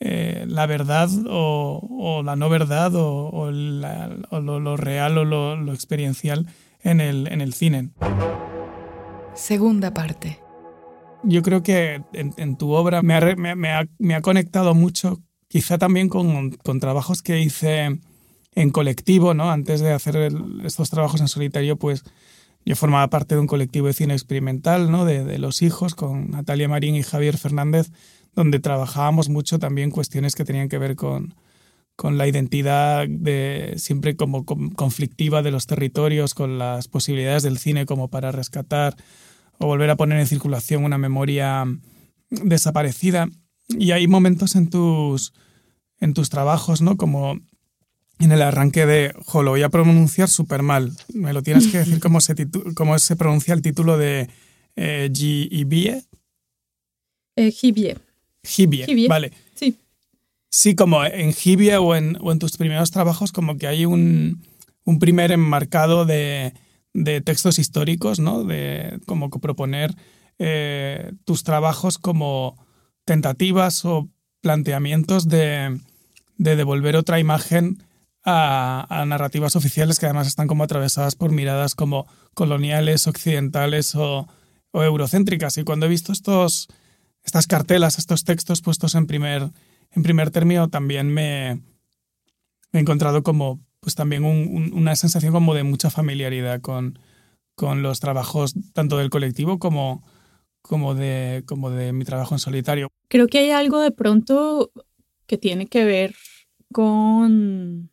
eh, 0.00 0.44
la 0.48 0.66
verdad 0.66 1.08
o, 1.28 2.22
la 2.24 2.36
no 2.36 2.48
verdad 2.48 2.92
o, 2.94 3.50
lo, 3.50 4.76
real 4.76 5.18
o 5.18 5.24
lo, 5.24 5.72
experiencial 5.72 6.46
en 6.82 7.00
el, 7.00 7.26
en 7.28 7.40
el 7.40 7.54
cine. 7.54 7.90
Segunda 9.34 9.94
parte. 9.94 10.38
Yo 11.22 11.42
creo 11.42 11.62
que 11.62 12.02
en, 12.12 12.56
tu 12.56 12.72
obra 12.72 13.02
me 13.02 13.14
ha, 13.14 13.86
me, 13.98 14.14
ha, 14.14 14.20
conectado 14.20 14.74
mucho, 14.74 15.22
quizá 15.48 15.78
también 15.78 16.08
con, 16.08 16.50
con, 16.50 16.80
trabajos 16.80 17.22
que 17.22 17.40
hice 17.40 17.98
en 18.54 18.70
colectivo, 18.70 19.32
¿no? 19.32 19.50
Antes 19.50 19.80
de 19.80 19.92
hacer 19.92 20.32
estos 20.64 20.90
trabajos 20.90 21.20
en 21.22 21.28
solitario, 21.28 21.76
pues 21.76 22.04
yo 22.66 22.76
formaba 22.76 23.08
parte 23.08 23.34
de 23.34 23.40
un 23.40 23.46
colectivo 23.46 23.86
de 23.86 23.94
cine 23.94 24.12
experimental, 24.14 24.90
¿no? 24.90 25.04
De, 25.06 25.24
de 25.24 25.38
Los 25.38 25.62
Hijos, 25.62 25.94
con 25.94 26.30
Natalia 26.30 26.68
Marín 26.68 26.94
y 26.94 27.02
Javier 27.02 27.38
Fernández, 27.38 27.90
donde 28.34 28.58
trabajábamos 28.60 29.28
mucho 29.28 29.58
también 29.58 29.90
cuestiones 29.90 30.34
que 30.34 30.44
tenían 30.44 30.68
que 30.68 30.78
ver 30.78 30.96
con, 30.96 31.34
con 31.96 32.18
la 32.18 32.26
identidad 32.26 33.06
de, 33.08 33.74
siempre 33.76 34.16
como 34.16 34.44
conflictiva 34.44 35.42
de 35.42 35.50
los 35.50 35.66
territorios, 35.66 36.34
con 36.34 36.58
las 36.58 36.88
posibilidades 36.88 37.42
del 37.42 37.58
cine 37.58 37.86
como 37.86 38.08
para 38.08 38.32
rescatar 38.32 38.96
o 39.58 39.66
volver 39.66 39.90
a 39.90 39.96
poner 39.96 40.18
en 40.18 40.26
circulación 40.26 40.84
una 40.84 40.98
memoria 40.98 41.64
desaparecida. 42.30 43.28
Y 43.68 43.92
hay 43.92 44.08
momentos 44.08 44.56
en 44.56 44.68
tus, 44.68 45.32
en 46.00 46.14
tus 46.14 46.30
trabajos, 46.30 46.82
¿no? 46.82 46.96
Como 46.96 47.38
en 48.18 48.32
el 48.32 48.42
arranque 48.42 48.86
de, 48.86 49.14
jo, 49.24 49.42
lo 49.42 49.52
voy 49.52 49.62
a 49.62 49.68
pronunciar 49.68 50.28
súper 50.28 50.62
mal. 50.62 50.92
Me 51.12 51.32
lo 51.32 51.42
tienes 51.42 51.68
que 51.68 51.78
decir 51.78 52.00
cómo 52.02 52.20
se, 52.20 52.34
cómo 52.74 52.98
se 52.98 53.16
pronuncia 53.16 53.54
el 53.54 53.62
título 53.62 53.96
de 53.96 54.28
eh, 54.76 55.08
G-I-B-E. 55.12 56.04
Eh, 57.36 57.52
Hibie, 58.44 59.08
vale. 59.08 59.32
Sí. 59.54 59.78
Sí, 60.50 60.76
como 60.76 61.04
en 61.04 61.32
Hibie 61.32 61.76
o 61.78 61.96
en, 61.96 62.16
o 62.20 62.30
en 62.30 62.38
tus 62.38 62.56
primeros 62.56 62.90
trabajos, 62.90 63.32
como 63.32 63.56
que 63.58 63.66
hay 63.66 63.86
un, 63.86 64.42
un 64.84 64.98
primer 64.98 65.32
enmarcado 65.32 66.04
de, 66.04 66.54
de, 66.92 67.20
textos 67.20 67.58
históricos, 67.58 68.20
¿no? 68.20 68.44
De 68.44 69.00
como 69.06 69.30
que 69.30 69.40
proponer 69.40 69.94
eh, 70.38 71.12
tus 71.24 71.42
trabajos 71.42 71.98
como 71.98 72.56
tentativas 73.04 73.84
o 73.84 74.08
planteamientos 74.42 75.28
de, 75.28 75.80
de 76.36 76.56
devolver 76.56 76.96
otra 76.96 77.18
imagen 77.18 77.82
a, 78.24 78.86
a, 78.88 79.04
narrativas 79.06 79.56
oficiales 79.56 79.98
que 79.98 80.06
además 80.06 80.26
están 80.26 80.46
como 80.46 80.64
atravesadas 80.64 81.14
por 81.14 81.32
miradas 81.32 81.74
como 81.74 82.06
coloniales, 82.34 83.06
occidentales 83.06 83.94
o, 83.94 84.28
o 84.70 84.82
eurocéntricas. 84.82 85.58
Y 85.58 85.64
cuando 85.64 85.86
he 85.86 85.88
visto 85.88 86.12
estos 86.12 86.68
estas 87.24 87.46
cartelas, 87.46 87.98
estos 87.98 88.24
textos 88.24 88.60
puestos 88.60 88.94
en 88.94 89.06
primer, 89.06 89.50
en 89.90 90.02
primer 90.02 90.30
término 90.30 90.68
también 90.68 91.12
me, 91.12 91.52
he 92.72 92.78
encontrado 92.78 93.22
como 93.22 93.60
pues 93.80 93.94
también 93.94 94.24
una 94.24 94.96
sensación 94.96 95.32
como 95.32 95.54
de 95.54 95.62
mucha 95.62 95.90
familiaridad 95.90 96.62
con, 96.62 96.98
con 97.54 97.82
los 97.82 98.00
trabajos 98.00 98.54
tanto 98.72 98.96
del 98.96 99.10
colectivo 99.10 99.58
como, 99.58 100.02
como, 100.62 100.94
de, 100.94 101.42
como 101.46 101.68
de 101.70 101.92
mi 101.92 102.06
trabajo 102.06 102.34
en 102.34 102.38
solitario. 102.38 102.88
Creo 103.08 103.26
que 103.26 103.40
hay 103.40 103.50
algo 103.50 103.80
de 103.80 103.90
pronto 103.90 104.72
que 105.26 105.36
tiene 105.36 105.66
que 105.66 105.84
ver 105.84 106.14
con 106.72 107.90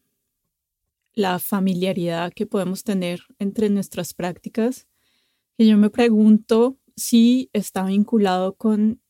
la 1.13 1.39
familiaridad 1.39 2.31
que 2.31 2.45
podemos 2.45 2.83
tener 2.85 3.23
entre 3.37 3.69
nuestras 3.69 4.13
prácticas, 4.13 4.87
que 5.57 5.67
yo 5.67 5.77
me 5.77 5.89
pregunto 5.89 6.77
si 6.95 7.49
está 7.51 7.83
vinculado 7.83 8.55
con 8.55 9.00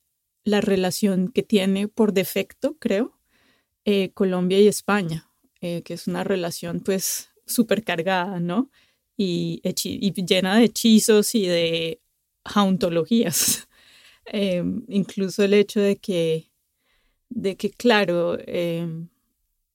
la 0.43 0.61
relación 0.61 1.29
que 1.29 1.43
tiene 1.43 1.87
por 1.87 2.13
defecto, 2.13 2.77
creo, 2.79 3.19
eh, 3.85 4.11
Colombia 4.13 4.59
y 4.59 4.67
España, 4.67 5.29
eh, 5.61 5.81
que 5.83 5.93
es 5.93 6.07
una 6.07 6.23
relación 6.23 6.81
pues 6.81 7.29
súper 7.45 7.83
cargada, 7.83 8.39
¿no? 8.39 8.69
Y, 9.17 9.61
llena 10.25 10.57
de 10.57 10.65
hechizos 10.65 11.35
y 11.35 11.45
de 11.47 12.01
jauntologías. 12.45 13.67
Em, 14.25 14.85
incluso 14.87 15.43
el 15.43 15.53
hecho 15.53 15.79
de 15.81 15.97
que, 15.97 16.51
de 17.29 17.57
que 17.57 17.71
claro, 17.71 18.37
em, 18.45 19.09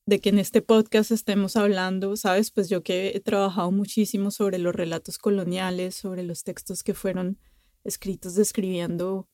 de 0.07 0.21
que 0.21 0.29
en 0.31 0.39
este 0.39 0.63
podcast 0.63 1.11
estemos 1.11 1.57
hablando, 1.57 2.17
sabes, 2.17 2.53
pues 2.53 2.69
yo 2.69 2.83
que 2.83 3.09
he 3.09 3.21
trabajado 3.21 3.73
muchísimo 3.73 4.31
sobre 4.31 4.59
los 4.59 4.75
relatos 4.75 5.19
coloniales, 5.19 5.97
sobre 5.97 6.23
los 6.23 6.45
textos 6.45 6.85
que 6.85 6.95
fueron 6.95 7.39
escritos 7.85 8.37
describiendo 8.37 9.29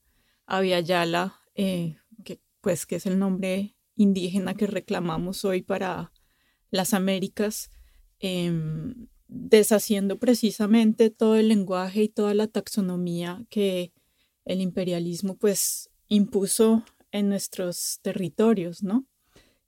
Yala, 0.60 1.40
eh, 1.54 1.96
que, 2.24 2.40
pues, 2.60 2.84
que 2.86 2.96
es 2.96 3.06
el 3.06 3.18
nombre 3.18 3.74
indígena 3.94 4.54
que 4.54 4.66
reclamamos 4.66 5.44
hoy 5.44 5.62
para 5.62 6.12
las 6.70 6.94
Américas, 6.94 7.70
em, 8.20 9.08
deshaciendo 9.28 10.18
precisamente 10.18 11.10
todo 11.10 11.36
el 11.36 11.48
lenguaje 11.48 12.02
y 12.02 12.08
toda 12.08 12.34
la 12.34 12.46
taxonomía 12.48 13.44
que 13.48 13.92
el 14.44 14.60
imperialismo 14.60 15.36
pues 15.36 15.90
impuso 16.08 16.84
en 17.12 17.28
nuestros 17.28 18.00
territorios, 18.02 18.82
¿no? 18.82 19.06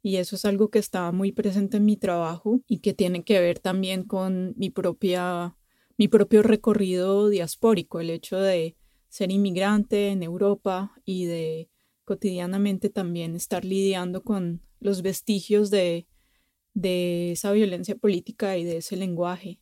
Y 0.03 0.17
eso 0.17 0.37
es 0.37 0.45
algo 0.45 0.69
que 0.69 0.79
estaba 0.79 1.13
muy 1.13 1.33
presente 1.33 1.79
en 1.79 1.87
mi 1.87 1.97
trabajo 1.97 2.61
y 2.69 2.81
que 2.81 2.93
tiene 2.93 3.25
que 3.25 3.41
ver 3.41 3.59
también 3.59 4.05
con 4.05 4.55
mi 4.57 4.71
propia 4.71 5.57
mi 5.97 6.09
propio 6.09 6.43
recorrido 6.43 7.29
diaspórico, 7.29 8.01
el 8.01 8.11
hecho 8.11 8.37
de 8.39 8.77
ser 9.15 9.31
inmigrante 9.31 10.09
en 10.09 10.25
Europa 10.25 10.93
y 11.05 11.27
de 11.27 11.71
cotidianamente 12.05 12.91
también 12.91 13.37
estar 13.37 13.65
lidiando 13.65 14.25
con 14.25 14.61
los 14.81 15.03
vestigios 15.03 15.71
de, 15.71 16.09
de 16.75 17.31
esa 17.31 17.53
violencia 17.53 17.95
política 17.95 18.59
y 18.59 18.65
de 18.65 18.79
ese 18.79 18.97
lenguaje. 18.97 19.61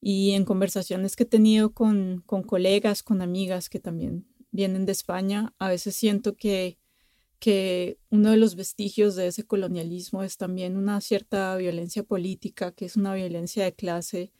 Y 0.00 0.32
en 0.32 0.44
conversaciones 0.44 1.14
que 1.14 1.22
he 1.22 1.26
tenido 1.26 1.72
con, 1.72 2.24
con 2.26 2.42
colegas, 2.42 3.04
con 3.04 3.22
amigas 3.22 3.68
que 3.68 3.78
también 3.78 4.26
vienen 4.50 4.86
de 4.86 4.92
España, 4.92 5.54
a 5.60 5.68
veces 5.68 5.94
siento 5.94 6.34
que 6.34 6.76
que 7.38 7.98
uno 8.10 8.32
de 8.32 8.36
los 8.36 8.54
vestigios 8.54 9.14
de 9.14 9.28
ese 9.28 9.46
colonialismo 9.46 10.24
es 10.24 10.36
también 10.36 10.76
una 10.76 11.00
cierta 11.00 11.56
violencia 11.56 12.02
política, 12.02 12.72
que 12.72 12.84
es 12.84 12.96
una 12.96 13.14
violencia 13.14 13.64
de 13.64 13.72
clase, 13.72 14.30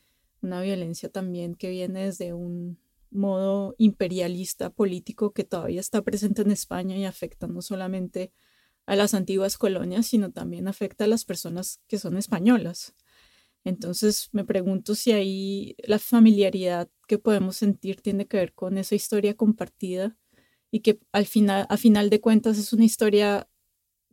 una 0.42 0.60
violencia 0.60 1.08
también 1.08 1.54
que 1.54 1.70
viene 1.70 2.04
desde 2.04 2.34
un 2.34 2.78
modo 3.10 3.74
imperialista 3.78 4.70
político 4.70 5.32
que 5.32 5.44
todavía 5.44 5.80
está 5.80 6.02
presente 6.02 6.42
en 6.42 6.50
España 6.50 6.96
y 6.96 7.04
afecta 7.04 7.46
no 7.46 7.62
solamente 7.62 8.32
a 8.86 8.96
las 8.96 9.14
antiguas 9.14 9.58
colonias, 9.58 10.06
sino 10.06 10.32
también 10.32 10.68
afecta 10.68 11.04
a 11.04 11.08
las 11.08 11.24
personas 11.24 11.80
que 11.86 11.98
son 11.98 12.16
españolas. 12.16 12.94
Entonces 13.64 14.30
me 14.32 14.44
pregunto 14.44 14.94
si 14.94 15.12
ahí 15.12 15.76
la 15.84 15.98
familiaridad 15.98 16.88
que 17.06 17.18
podemos 17.18 17.56
sentir 17.56 18.00
tiene 18.00 18.26
que 18.26 18.38
ver 18.38 18.54
con 18.54 18.78
esa 18.78 18.94
historia 18.94 19.34
compartida 19.36 20.16
y 20.70 20.80
que 20.80 21.00
al 21.12 21.26
final, 21.26 21.66
a 21.68 21.76
final 21.76 22.10
de 22.10 22.20
cuentas 22.20 22.58
es 22.58 22.72
una 22.72 22.84
historia 22.84 23.48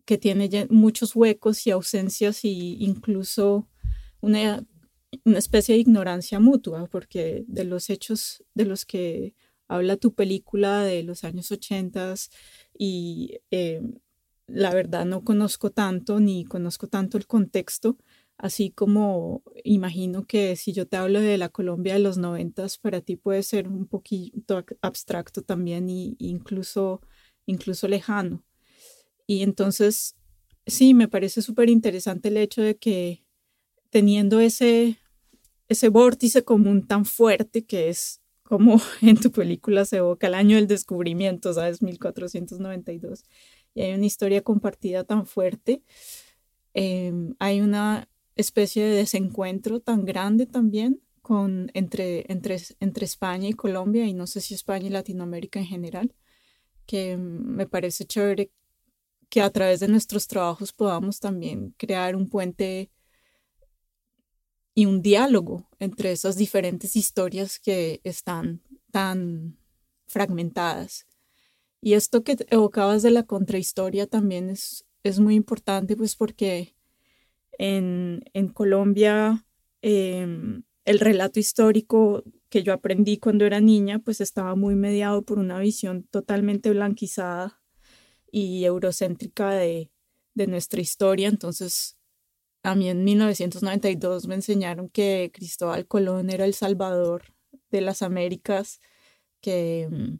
que 0.06 0.18
tiene 0.18 0.68
muchos 0.70 1.16
huecos 1.16 1.66
y 1.68 1.72
ausencias 1.72 2.44
y 2.46 2.78
incluso 2.80 3.68
una, 4.22 4.66
una 5.26 5.40
especie 5.40 5.76
de 5.76 5.82
ignorancia 5.82 6.40
mutua, 6.40 6.88
porque 6.88 7.46
de 7.48 7.64
los 7.64 7.90
hechos 7.90 8.44
de 8.54 8.66
los 8.66 8.86
que 8.86 9.36
habla 9.68 9.98
tu 9.98 10.14
película 10.14 10.84
de 10.84 11.04
los 11.04 11.24
años 11.24 11.52
80 11.52 12.14
y 12.78 13.40
eh, 13.52 13.82
la 14.48 14.74
verdad 14.74 15.06
no 15.06 15.24
conozco 15.24 15.72
tanto 15.72 16.20
ni 16.20 16.46
conozco 16.46 16.88
tanto 16.88 17.18
el 17.18 17.28
contexto, 17.28 17.98
así 18.38 18.72
como 18.72 19.44
imagino 19.64 20.26
que 20.26 20.56
si 20.56 20.74
yo 20.74 20.88
te 20.88 20.98
hablo 20.98 21.20
de 21.22 21.38
la 21.38 21.50
Colombia 21.50 21.94
de 21.94 22.00
los 22.00 22.18
noventas, 22.18 22.78
para 22.78 23.02
ti 23.02 23.16
puede 23.18 23.44
ser 23.44 23.68
un 23.68 23.88
poquito 23.88 24.64
abstracto 24.82 25.42
también 25.42 25.90
e 25.90 26.16
incluso, 26.20 27.02
incluso 27.46 27.88
lejano. 27.88 28.44
Y 29.28 29.44
entonces, 29.44 30.16
sí, 30.66 30.94
me 30.94 31.08
parece 31.10 31.42
súper 31.42 31.70
interesante 31.70 32.30
el 32.30 32.38
hecho 32.38 32.62
de 32.62 32.78
que 32.78 33.27
teniendo 33.90 34.40
ese, 34.40 34.98
ese 35.68 35.90
vórtice 35.90 36.44
común 36.44 36.88
tan 36.88 37.06
fuerte 37.06 37.66
que 37.66 37.90
es 37.90 38.22
como 38.44 38.80
en 39.02 39.18
tu 39.18 39.32
película 39.32 39.86
se 39.86 39.98
evoca 39.98 40.28
el 40.28 40.34
año 40.34 40.56
del 40.56 40.68
descubrimiento, 40.68 41.54
¿sabes? 41.54 41.82
1492 41.82 43.24
y 43.78 43.82
hay 43.84 43.94
una 43.94 44.08
historia 44.08 44.42
compartida 44.42 45.04
tan 45.04 45.28
fuerte, 45.28 45.84
em, 46.74 47.36
hay 47.38 47.62
una 47.62 48.10
especie 48.36 48.84
de 48.84 48.96
desencuentro 48.96 49.80
tan 49.80 50.04
grande 50.04 50.48
también 50.48 51.00
con, 51.22 51.70
entre, 51.76 52.26
entre, 52.32 52.58
entre 52.80 53.06
España 53.06 53.50
y 53.50 53.54
Colombia, 53.54 54.08
y 54.08 54.16
no 54.16 54.26
sé 54.26 54.42
si 54.42 54.56
España 54.56 54.88
y 54.88 54.90
Latinoamérica 54.90 55.60
en 55.60 55.68
general, 55.68 56.16
que 56.88 57.18
me 57.18 57.68
parece 57.68 58.06
chévere 58.06 58.50
que 59.30 59.42
a 59.42 59.52
través 59.52 59.80
de 59.80 59.90
nuestros 59.90 60.28
trabajos 60.28 60.74
podamos 60.74 61.20
también 61.20 61.76
crear 61.78 62.16
un 62.16 62.30
puente 62.30 62.90
y 64.78 64.86
un 64.86 65.02
diálogo 65.02 65.68
entre 65.80 66.12
esas 66.12 66.36
diferentes 66.36 66.96
historias 66.96 67.60
que 67.60 68.00
están 68.04 68.62
tan 68.92 69.58
fragmentadas 70.06 71.08
y 71.82 71.94
esto 71.94 72.24
que 72.24 72.38
evocabas 72.52 73.02
de 73.02 73.10
la 73.10 73.24
contrahistoria 73.24 74.06
también 74.06 74.52
es, 74.52 74.86
es 75.04 75.20
muy 75.20 75.34
importante, 75.34 75.96
pues 75.96 76.16
porque 76.16 76.76
en, 77.58 78.24
en 78.34 78.50
Colombia 78.50 79.48
em, 79.82 80.64
el 80.86 81.00
relato 81.00 81.40
histórico 81.40 82.24
que 82.50 82.62
yo 82.62 82.74
aprendí 82.74 83.18
cuando 83.18 83.46
era 83.46 83.60
niña, 83.62 83.98
pues 84.00 84.22
estaba 84.22 84.56
muy 84.56 84.76
mediado 84.76 85.24
por 85.24 85.40
una 85.40 85.60
visión 85.60 86.04
totalmente 86.04 86.70
blanquizada 86.70 87.62
y 88.32 88.64
eurocéntrica 88.66 89.52
de, 89.52 89.92
de 90.36 90.48
nuestra 90.48 90.82
historia. 90.82 91.30
Entonces, 91.30 91.97
a 92.68 92.76
mí 92.76 92.90
en 92.90 93.04
1992 93.04 94.28
me 94.28 94.36
enseñaron 94.36 94.90
que 94.90 95.32
Cristóbal 95.34 95.88
Colón 95.88 96.30
era 96.30 96.46
el 96.46 96.54
salvador 96.54 97.34
de 97.72 97.82
las 97.82 98.02
Américas, 98.02 98.80
que 99.42 99.84
em, 99.84 100.20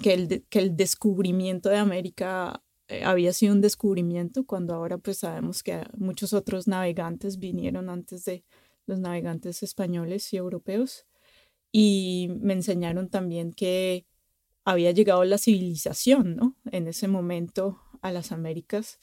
que 0.00 0.14
el, 0.14 0.46
que 0.48 0.58
el 0.58 0.76
descubrimiento 0.76 1.68
de 1.68 1.76
América 1.76 2.62
eh, 2.88 3.04
había 3.04 3.32
sido 3.32 3.54
un 3.54 3.60
descubrimiento, 3.60 4.44
cuando 4.44 4.74
ahora 4.74 4.98
pues 4.98 5.18
sabemos 5.18 5.62
que 5.62 5.82
muchos 5.96 6.32
otros 6.32 6.66
navegantes 6.66 7.38
vinieron 7.38 7.90
antes 7.90 8.24
de 8.24 8.44
los 8.86 9.00
navegantes 9.00 9.62
españoles 9.62 10.32
y 10.32 10.36
europeos. 10.36 11.06
Y 11.72 12.28
me 12.40 12.54
enseñaron 12.54 13.10
también 13.10 13.52
que 13.52 14.06
había 14.64 14.92
llegado 14.92 15.24
la 15.24 15.38
civilización, 15.38 16.36
¿no? 16.36 16.56
En 16.70 16.88
ese 16.88 17.08
momento 17.08 17.80
a 18.02 18.12
las 18.12 18.32
Américas. 18.32 18.98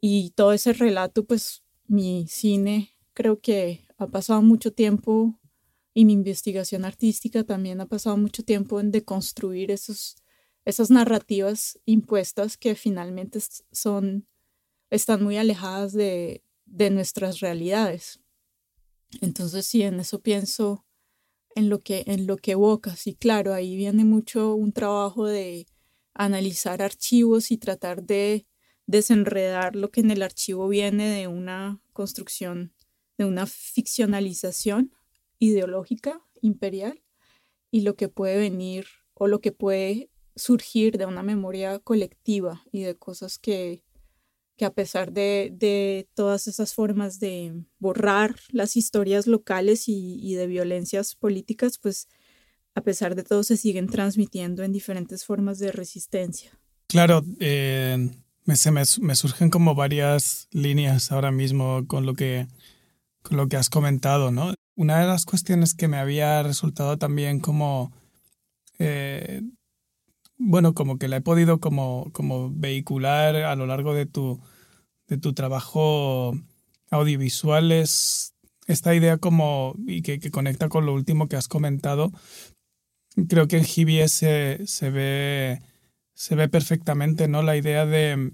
Y 0.00 0.30
todo 0.32 0.52
ese 0.52 0.72
relato, 0.72 1.26
pues 1.26 1.64
mi 1.88 2.26
cine 2.28 2.94
creo 3.14 3.40
que 3.40 3.86
ha 3.98 4.06
pasado 4.06 4.42
mucho 4.42 4.72
tiempo 4.72 5.38
y 5.94 6.04
mi 6.04 6.12
investigación 6.12 6.84
artística 6.84 7.44
también 7.44 7.80
ha 7.80 7.86
pasado 7.86 8.16
mucho 8.16 8.44
tiempo 8.44 8.80
en 8.80 8.90
deconstruir 8.90 9.70
esos 9.70 10.16
esas 10.66 10.90
narrativas 10.90 11.78
impuestas 11.86 12.58
que 12.58 12.74
finalmente 12.74 13.38
son, 13.70 14.26
están 14.90 15.22
muy 15.22 15.38
alejadas 15.38 15.92
de, 15.92 16.42
de 16.66 16.90
nuestras 16.90 17.38
realidades. 17.38 18.20
Entonces, 19.20 19.64
sí, 19.64 19.82
en 19.82 20.00
eso 20.00 20.20
pienso 20.20 20.84
en 21.54 21.70
lo 21.70 21.78
que, 21.78 22.02
en 22.08 22.26
lo 22.26 22.36
que 22.36 22.52
evocas. 22.52 23.06
Y 23.06 23.14
claro, 23.14 23.54
ahí 23.54 23.76
viene 23.76 24.04
mucho 24.04 24.56
un 24.56 24.72
trabajo 24.72 25.24
de 25.26 25.66
analizar 26.14 26.82
archivos 26.82 27.52
y 27.52 27.58
tratar 27.58 28.02
de 28.02 28.44
desenredar 28.86 29.76
lo 29.76 29.90
que 29.90 30.00
en 30.00 30.10
el 30.10 30.22
archivo 30.22 30.68
viene 30.68 31.08
de 31.08 31.26
una 31.26 31.80
construcción, 31.92 32.72
de 33.18 33.24
una 33.24 33.46
ficcionalización 33.46 34.92
ideológica 35.38 36.22
imperial 36.40 37.02
y 37.70 37.82
lo 37.82 37.96
que 37.96 38.08
puede 38.08 38.38
venir 38.38 38.86
o 39.14 39.26
lo 39.26 39.40
que 39.40 39.52
puede 39.52 40.10
surgir 40.34 40.98
de 40.98 41.06
una 41.06 41.22
memoria 41.22 41.78
colectiva 41.78 42.62
y 42.70 42.82
de 42.82 42.94
cosas 42.94 43.38
que, 43.38 43.82
que 44.56 44.64
a 44.64 44.72
pesar 44.72 45.12
de, 45.12 45.50
de, 45.52 46.08
todas 46.14 46.46
esas 46.46 46.74
formas 46.74 47.18
de 47.18 47.64
borrar 47.78 48.36
las 48.50 48.76
historias 48.76 49.26
locales 49.26 49.84
y, 49.86 50.34
de 50.34 50.46
violencias 50.46 51.14
políticas, 51.14 51.78
pues 51.78 52.08
a 52.74 52.82
pesar 52.82 53.14
de 53.14 53.24
todo 53.24 53.42
se 53.42 53.56
siguen 53.56 53.86
transmitiendo 53.86 54.62
en 54.62 54.72
diferentes 54.72 55.24
formas 55.24 55.58
de 55.58 55.72
resistencia. 55.72 56.58
Claro, 56.88 57.24
eh, 57.40 58.10
me, 58.46 58.54
me, 59.00 59.14
surgen 59.14 59.50
como 59.50 59.74
varias 59.74 60.48
líneas 60.50 61.12
ahora 61.12 61.30
mismo 61.30 61.84
con 61.86 62.06
lo 62.06 62.14
que, 62.14 62.48
con 63.22 63.36
lo 63.36 63.48
que 63.48 63.56
has 63.56 63.68
comentado, 63.68 64.30
¿no? 64.30 64.54
Una 64.74 65.00
de 65.00 65.06
las 65.06 65.24
cuestiones 65.24 65.74
que 65.74 65.88
me 65.88 65.98
había 65.98 66.42
resultado 66.42 66.96
también 66.96 67.40
como 67.40 67.92
eh, 68.78 69.42
bueno, 70.38 70.74
como 70.74 70.98
que 70.98 71.08
la 71.08 71.16
he 71.16 71.20
podido 71.20 71.60
como, 71.60 72.10
como 72.12 72.50
vehicular 72.50 73.36
a 73.36 73.56
lo 73.56 73.66
largo 73.66 73.94
de 73.94 74.06
tu, 74.06 74.40
de 75.08 75.18
tu 75.18 75.32
trabajo 75.32 76.34
audiovisual 76.90 77.72
es 77.72 78.34
esta 78.66 78.94
idea 78.94 79.18
como 79.18 79.74
y 79.86 80.02
que, 80.02 80.30
conecta 80.30 80.68
con 80.68 80.86
lo 80.86 80.92
último 80.94 81.28
que 81.28 81.36
has 81.36 81.48
comentado. 81.48 82.12
Creo 83.28 83.48
que 83.48 83.58
en 83.58 83.64
Gibies 83.64 84.12
se, 84.12 84.66
se, 84.66 84.90
ve, 84.90 85.60
se 86.16 86.34
ve 86.34 86.48
perfectamente 86.48 87.28
¿no? 87.28 87.42
la 87.42 87.56
idea 87.58 87.84
de, 87.84 88.32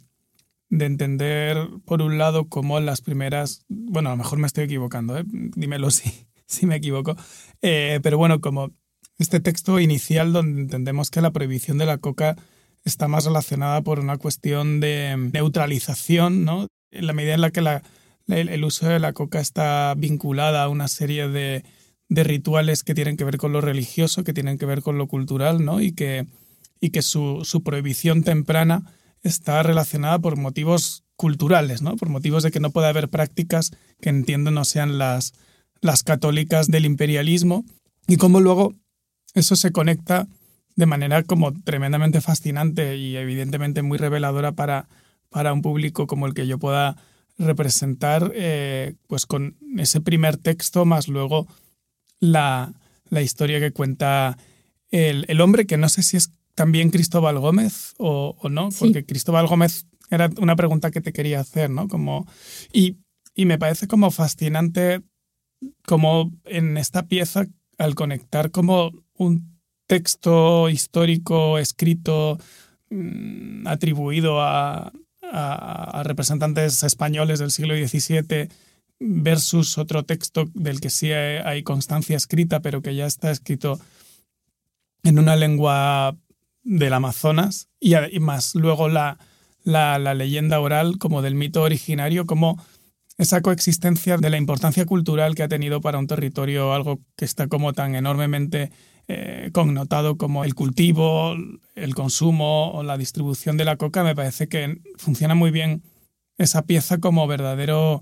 de 0.71 0.87
entender, 0.87 1.59
por 1.85 2.01
un 2.01 2.17
lado, 2.17 2.49
cómo 2.49 2.79
las 2.79 3.01
primeras, 3.01 3.67
bueno, 3.69 4.09
a 4.09 4.13
lo 4.13 4.19
mejor 4.19 4.39
me 4.39 4.47
estoy 4.47 4.65
equivocando, 4.65 5.19
¿eh? 5.19 5.25
dímelo 5.27 5.91
si, 5.91 6.29
si 6.47 6.65
me 6.65 6.77
equivoco, 6.77 7.17
eh, 7.61 7.99
pero 8.03 8.19
bueno, 8.19 8.41
como 8.41 8.71
este 9.19 9.41
texto 9.41 9.81
inicial 9.81 10.33
donde 10.33 10.63
entendemos 10.63 11.11
que 11.11 11.21
la 11.21 11.33
prohibición 11.33 11.77
de 11.77 11.87
la 11.87 11.99
coca 11.99 12.37
está 12.85 13.09
más 13.09 13.25
relacionada 13.25 13.83
por 13.83 13.99
una 13.99 14.17
cuestión 14.17 14.79
de 14.79 15.17
neutralización, 15.33 16.45
¿no? 16.45 16.69
En 16.93 17.07
la 17.09 17.13
medida 17.13 17.35
en 17.35 17.41
la 17.41 17.51
que 17.51 17.63
la, 17.63 17.83
el 18.29 18.65
uso 18.65 18.89
de 18.89 19.01
la 19.01 19.13
coca 19.13 19.41
está 19.41 19.95
vinculada 19.97 20.63
a 20.63 20.69
una 20.69 20.87
serie 20.89 21.29
de, 21.29 21.65
de, 22.09 22.25
rituales 22.25 22.85
que 22.85 22.95
tienen 22.95 23.17
que 23.17 23.25
ver 23.25 23.39
con 23.39 23.53
lo 23.53 23.61
religioso, 23.61 24.25
que 24.25 24.33
tienen 24.33 24.59
que 24.59 24.67
ver 24.67 24.83
con 24.83 24.99
lo 24.99 25.09
cultural, 25.09 25.65
¿no? 25.65 25.81
Y 25.81 25.93
que, 25.93 26.27
y 26.83 26.91
que 26.91 27.01
su, 27.01 27.43
su 27.45 27.63
prohibición 27.63 28.25
temprana 28.25 28.93
está 29.23 29.63
relacionada 29.63 30.19
por 30.19 30.37
motivos 30.37 31.05
culturales, 31.15 31.81
¿no? 31.81 31.97
Por 31.97 32.09
motivos 32.09 32.43
de 32.43 32.51
que 32.51 32.59
no 32.59 32.73
puede 32.73 32.89
haber 32.89 33.09
prácticas 33.09 33.71
que 34.01 34.11
entiendo 34.11 34.51
no 34.51 34.65
sean 34.65 34.99
las, 34.99 35.33
las 35.81 36.03
católicas 36.03 36.67
del 36.67 36.85
imperialismo 36.85 37.65
y 38.09 38.17
cómo 38.17 38.41
luego 38.41 38.75
eso 39.33 39.55
se 39.55 39.71
conecta 39.71 40.27
de 40.75 40.87
manera 40.87 41.23
como 41.23 41.53
tremendamente 41.63 42.21
fascinante 42.21 42.97
y 42.97 43.17
evidentemente 43.17 43.83
muy 43.83 43.97
reveladora 43.97 44.51
para, 44.51 44.89
para 45.29 45.53
un 45.53 45.63
público 45.63 46.09
como 46.09 46.27
el 46.27 46.35
que 46.35 46.49
yo 46.49 46.59
pueda 46.59 46.97
representar, 47.39 48.33
eh, 48.35 48.97
pues 49.07 49.25
con 49.27 49.57
ese 49.79 50.01
primer 50.01 50.37
texto 50.37 50.85
más 50.85 51.07
luego 51.07 51.47
la, 52.19 52.73
la 53.09 53.23
historia 53.23 53.61
que 53.61 53.71
cuenta 53.71 54.37
el, 54.91 55.27
el, 55.29 55.41
hombre, 55.41 55.65
que 55.65 55.77
no 55.77 55.89
sé 55.89 56.03
si 56.03 56.17
es 56.17 56.33
también 56.55 56.91
Cristóbal 56.91 57.39
Gómez 57.39 57.95
o, 57.99 58.37
o 58.39 58.49
no, 58.49 58.69
porque 58.79 59.05
Cristóbal 59.05 59.47
Gómez 59.47 59.87
era 60.11 60.31
una 60.39 60.57
pregunta 60.57 60.91
que 60.91 61.01
te 61.01 61.13
quería 61.13 61.41
hacer, 61.41 61.71
¿no? 61.71 61.89
Como, 61.89 62.27
y, 62.73 62.99
y 63.35 63.47
me 63.47 63.59
parece 63.59 63.89
como 63.89 64.11
fascinante 64.11 65.03
como 65.87 66.33
en 66.45 66.77
esta 66.77 67.07
pieza, 67.07 67.47
al 67.79 67.95
conectar 67.95 68.51
como 68.51 68.93
un 69.15 69.59
texto 69.87 70.69
histórico 70.69 71.59
escrito 71.59 72.39
mm, 72.91 73.67
atribuido 73.67 74.41
a, 74.41 74.93
a, 75.23 76.03
representantes 76.05 76.83
españoles 76.83 77.39
del 77.39 77.51
siglo 77.51 77.75
XVII 77.75 78.49
versus 79.01 79.79
otro 79.79 80.05
texto 80.05 80.45
del 80.55 80.81
que 80.81 80.91
sí 80.91 81.11
hay 81.13 81.63
constancia 81.63 82.17
escrita, 82.17 82.61
pero 82.61 82.83
que 82.83 82.95
ya 82.95 83.07
está 83.07 83.31
escrito 83.31 83.81
en 85.03 85.19
una 85.19 85.35
lengua 85.37 86.17
del 86.63 86.93
Amazonas 86.93 87.69
y, 87.81 87.95
más 88.21 88.55
luego 88.55 88.89
la, 88.89 89.19
la, 89.65 89.99
la, 89.99 90.15
leyenda 90.15 90.61
oral 90.61 90.99
como 90.99 91.23
del 91.23 91.35
mito 91.35 91.63
originario, 91.63 92.27
como 92.27 92.63
esa 93.19 93.41
coexistencia 93.41 94.17
de 94.17 94.31
la 94.31 94.37
importancia 94.37 94.87
cultural 94.87 95.35
que 95.35 95.43
ha 95.43 95.49
tenido 95.49 95.81
para 95.81 95.99
un 95.99 96.07
territorio 96.07 96.73
algo 96.73 97.01
que 97.17 97.25
está 97.25 97.47
como 97.47 97.73
tan 97.73 97.95
enormemente 97.95 98.71
eh, 99.09 99.51
connotado 99.53 100.17
como 100.17 100.45
el 100.45 100.55
cultivo, 100.55 101.35
el 101.75 101.95
consumo 101.95 102.71
o 102.73 102.83
la 102.83 102.97
distribución 102.97 103.57
de 103.57 103.65
la 103.65 103.77
coca, 103.77 104.05
me 104.05 104.15
parece 104.15 104.49
que 104.49 104.81
funciona 104.97 105.35
muy 105.35 105.51
bien 105.51 105.83
esa 106.39 106.63
pieza 106.63 106.99
como 106.99 107.27
verdadero 107.27 108.01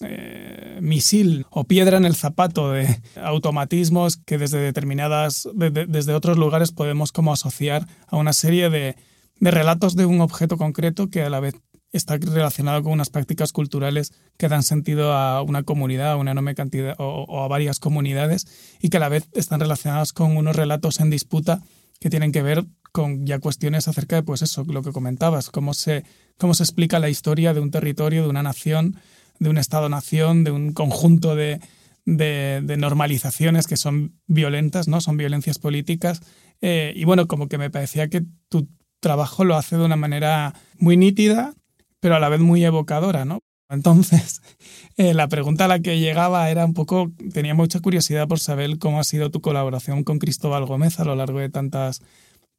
eh, 0.00 0.78
misil 0.80 1.46
o 1.50 1.64
piedra 1.64 1.96
en 1.96 2.04
el 2.04 2.16
zapato 2.16 2.72
de 2.72 3.00
automatismos 3.22 4.16
que 4.16 4.38
desde 4.38 4.58
determinadas, 4.58 5.48
desde 5.54 6.14
otros 6.14 6.36
lugares 6.36 6.72
podemos 6.72 7.12
como 7.12 7.32
asociar 7.32 7.86
a 8.08 8.16
una 8.16 8.32
serie 8.32 8.70
de, 8.70 8.96
de 9.40 9.50
relatos 9.50 9.94
de 9.96 10.06
un 10.06 10.20
objeto 10.20 10.56
concreto 10.56 11.10
que 11.10 11.22
a 11.22 11.30
la 11.30 11.40
vez 11.40 11.54
está 11.94 12.16
relacionado 12.16 12.82
con 12.82 12.92
unas 12.92 13.08
prácticas 13.08 13.52
culturales 13.52 14.12
que 14.36 14.48
dan 14.48 14.64
sentido 14.64 15.12
a 15.12 15.42
una 15.42 15.62
comunidad, 15.62 16.12
a 16.12 16.16
una 16.16 16.32
enorme 16.32 16.56
cantidad 16.56 16.96
o, 16.98 17.44
a 17.44 17.48
varias 17.48 17.78
comunidades 17.78 18.46
y 18.80 18.88
que 18.88 18.96
a 18.96 19.00
la 19.00 19.08
vez 19.08 19.28
están 19.32 19.60
relacionadas 19.60 20.12
con 20.12 20.36
unos 20.36 20.56
relatos 20.56 20.98
en 20.98 21.10
disputa 21.10 21.62
que 22.00 22.10
tienen 22.10 22.32
que 22.32 22.42
ver 22.42 22.64
con 22.90 23.26
ya 23.26 23.38
cuestiones 23.38 23.86
acerca 23.86 24.16
de 24.16 24.22
pues 24.24 24.42
eso, 24.42 24.64
lo 24.64 24.82
que 24.82 24.92
comentabas, 24.92 25.50
cómo 25.50 25.72
se, 25.72 26.04
cómo 26.36 26.54
se 26.54 26.64
explica 26.64 26.98
la 26.98 27.08
historia 27.08 27.54
de 27.54 27.60
un 27.60 27.70
territorio, 27.70 28.24
de 28.24 28.28
una 28.28 28.42
nación, 28.42 28.96
de 29.38 29.48
un 29.48 29.58
Estado-nación, 29.58 30.44
de 30.44 30.50
un 30.50 30.72
conjunto 30.72 31.34
de, 31.34 31.60
de, 32.06 32.76
normalizaciones 32.76 33.66
que 33.66 33.76
son 33.76 34.20
violentas, 34.26 34.88
¿no? 34.88 35.00
Son 35.00 35.16
violencias 35.16 35.58
políticas. 35.58 36.20
Eh, 36.60 36.92
y 36.96 37.04
bueno, 37.04 37.26
como 37.26 37.48
que 37.48 37.58
me 37.58 37.70
parecía 37.70 38.08
que 38.08 38.22
tu 38.48 38.68
trabajo 39.00 39.44
lo 39.44 39.56
hace 39.56 39.76
de 39.76 39.84
una 39.84 39.96
manera 39.96 40.54
muy 40.78 40.96
nítida, 40.96 41.54
pero 42.00 42.16
a 42.16 42.20
la 42.20 42.28
vez 42.28 42.40
muy 42.40 42.64
evocadora, 42.64 43.24
¿no? 43.24 43.40
Entonces, 43.70 44.42
eh, 44.96 45.14
la 45.14 45.28
pregunta 45.28 45.64
a 45.64 45.68
la 45.68 45.80
que 45.80 45.98
llegaba 45.98 46.50
era 46.50 46.64
un 46.64 46.74
poco, 46.74 47.12
tenía 47.32 47.54
mucha 47.54 47.80
curiosidad 47.80 48.28
por 48.28 48.40
saber 48.40 48.78
cómo 48.78 49.00
ha 49.00 49.04
sido 49.04 49.30
tu 49.30 49.40
colaboración 49.40 50.04
con 50.04 50.18
Cristóbal 50.18 50.66
Gómez 50.66 51.00
a 51.00 51.04
lo 51.04 51.14
largo 51.14 51.38
de 51.38 51.48
tantas 51.48 52.02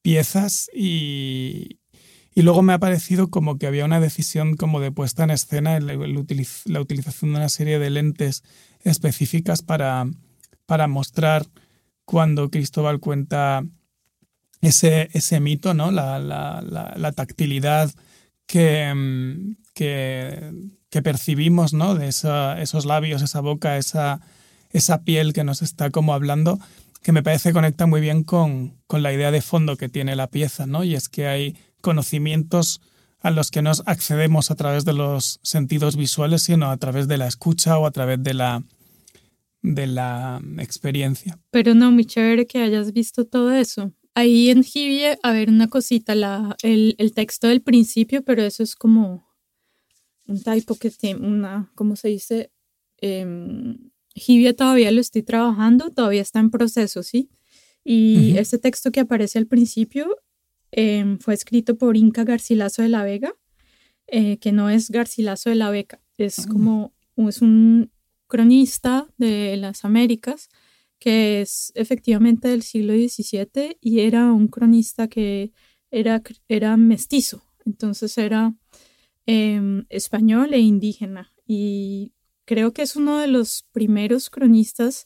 piezas 0.02 0.70
y, 0.74 1.80
y 2.36 2.42
luego 2.42 2.62
me 2.62 2.74
ha 2.74 2.80
parecido 2.80 3.30
como 3.30 3.58
que 3.58 3.66
había 3.66 3.86
una 3.86 4.02
decisión 4.02 4.58
como 4.58 4.82
de 4.82 4.92
puesta 4.92 5.24
en 5.24 5.32
escena, 5.32 5.80
la 5.80 6.82
utilización 6.82 7.32
de 7.32 7.38
una 7.38 7.50
serie 7.50 7.80
de 7.80 7.90
lentes 7.90 8.44
específicas 8.84 9.62
para, 9.62 10.06
para 10.66 10.88
mostrar 10.88 11.48
cuando 12.04 12.52
Cristóbal 12.52 13.00
cuenta 13.00 13.64
ese, 14.62 15.10
ese 15.14 15.40
mito, 15.40 15.74
¿no? 15.74 15.92
la, 15.92 16.20
la, 16.20 16.62
la 16.62 17.12
tactilidad 17.14 17.92
que, 18.48 19.56
que, 19.74 21.02
percibimos, 21.02 21.74
¿no? 21.74 21.96
De 21.96 22.08
esos 22.08 22.86
labios, 22.86 23.22
esa 23.22 23.42
boca, 23.42 23.78
esa, 23.78 24.22
esa 24.72 25.04
piel 25.04 25.34
que 25.34 25.44
nos 25.44 25.62
está 25.62 25.90
como 25.90 26.14
hablando, 26.14 26.60
que 27.02 27.12
me 27.12 27.24
parece 27.24 27.54
conecta 27.54 27.86
muy 27.86 28.02
bien 28.02 28.24
con, 28.24 28.78
con 28.88 29.04
la 29.04 29.14
idea 29.14 29.32
de 29.32 29.42
fondo 29.42 29.78
que 29.78 29.90
tiene 29.90 30.16
la 30.16 30.28
pieza, 30.28 30.66
¿no? 30.66 30.84
Y 30.84 30.96
es 30.96 31.10
que 31.10 31.28
hay 31.28 31.58
conocimientos 31.86 32.82
a 33.20 33.30
los 33.30 33.52
que 33.52 33.62
no 33.62 33.72
accedemos 33.86 34.50
a 34.50 34.56
través 34.56 34.86
de 34.86 34.94
los 34.94 35.40
sentidos 35.44 35.96
visuales, 35.96 36.42
sino 36.42 36.72
a 36.72 36.78
través 36.78 37.08
de 37.08 37.18
la 37.18 37.28
escucha 37.28 37.78
o 37.78 37.86
a 37.86 37.92
través 37.92 38.24
de 38.24 38.34
la, 38.34 38.64
de 39.62 39.86
la 39.86 40.42
experiencia. 40.58 41.38
Pero 41.52 41.76
no, 41.76 41.92
muy 41.92 42.06
chévere 42.06 42.48
que 42.48 42.58
hayas 42.58 42.92
visto 42.92 43.26
todo 43.26 43.54
eso. 43.54 43.94
Ahí 44.16 44.50
en 44.50 44.64
Hibie, 44.64 45.20
a 45.22 45.32
ver, 45.32 45.50
una 45.50 45.68
cosita, 45.68 46.16
la, 46.16 46.56
el, 46.64 46.96
el, 46.98 47.14
texto 47.14 47.48
del 47.48 47.62
principio, 47.62 48.24
pero 48.24 48.42
eso 48.42 48.64
es 48.64 48.76
como 48.76 49.28
un 50.26 50.42
typo 50.42 50.74
que 50.76 50.90
tiene 50.90 51.20
una, 51.28 51.72
¿cómo 51.76 51.96
se 51.96 52.08
dice? 52.08 52.52
Eh, 53.00 53.76
todavía 54.58 54.92
lo 54.92 55.02
estoy 55.02 55.22
trabajando, 55.22 55.92
todavía 55.92 56.24
está 56.24 56.40
en 56.40 56.50
proceso, 56.50 57.04
¿sí? 57.04 57.30
Y 57.84 58.38
ese 58.40 58.58
texto 58.58 58.92
que 58.92 59.02
aparece 59.02 59.38
al 59.38 59.46
principio 59.46 60.08
em, 60.78 61.18
fue 61.20 61.34
escrito 61.34 61.78
por 61.78 61.96
Inca 61.96 62.26
Garcilaso 62.26 62.82
de 62.82 62.90
la 62.90 63.04
Vega, 63.04 63.34
eh, 64.08 64.38
que 64.40 64.52
no 64.52 64.70
es 64.70 64.92
Garcilaso 64.92 65.50
de 65.50 65.56
la 65.56 65.70
Vega, 65.70 66.02
es 66.18 66.40
ah. 66.40 66.46
como, 66.52 66.94
es 67.30 67.42
un 67.42 67.92
cronista 68.28 69.08
de 69.18 69.56
las 69.56 69.86
Américas 69.86 70.50
que 71.00 71.42
es 71.42 71.72
efectivamente 71.76 72.50
del 72.50 72.62
siglo 72.62 72.94
XVII 72.94 73.78
y 73.80 74.02
era 74.02 74.34
un 74.34 74.48
cronista 74.48 75.08
que 75.08 75.54
era, 75.92 76.22
era 76.50 76.76
mestizo, 76.76 77.44
entonces 77.66 78.18
era 78.18 78.54
em, 79.26 79.86
español 79.90 80.54
e 80.54 80.60
indígena 80.60 81.32
y 81.48 82.12
creo 82.44 82.74
que 82.74 82.82
es 82.82 82.98
uno 82.98 83.20
de 83.20 83.28
los 83.28 83.66
primeros 83.72 84.30
cronistas 84.30 85.06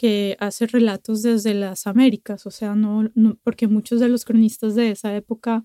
que 0.00 0.34
hace 0.40 0.66
relatos 0.66 1.20
desde 1.20 1.52
las 1.52 1.86
Américas, 1.86 2.46
o 2.46 2.50
sea, 2.50 2.74
no, 2.74 3.10
porque 3.42 3.66
muchos 3.66 4.00
de 4.00 4.08
los 4.08 4.24
cronistas 4.24 4.74
de 4.74 4.92
esa 4.92 5.14
época 5.14 5.62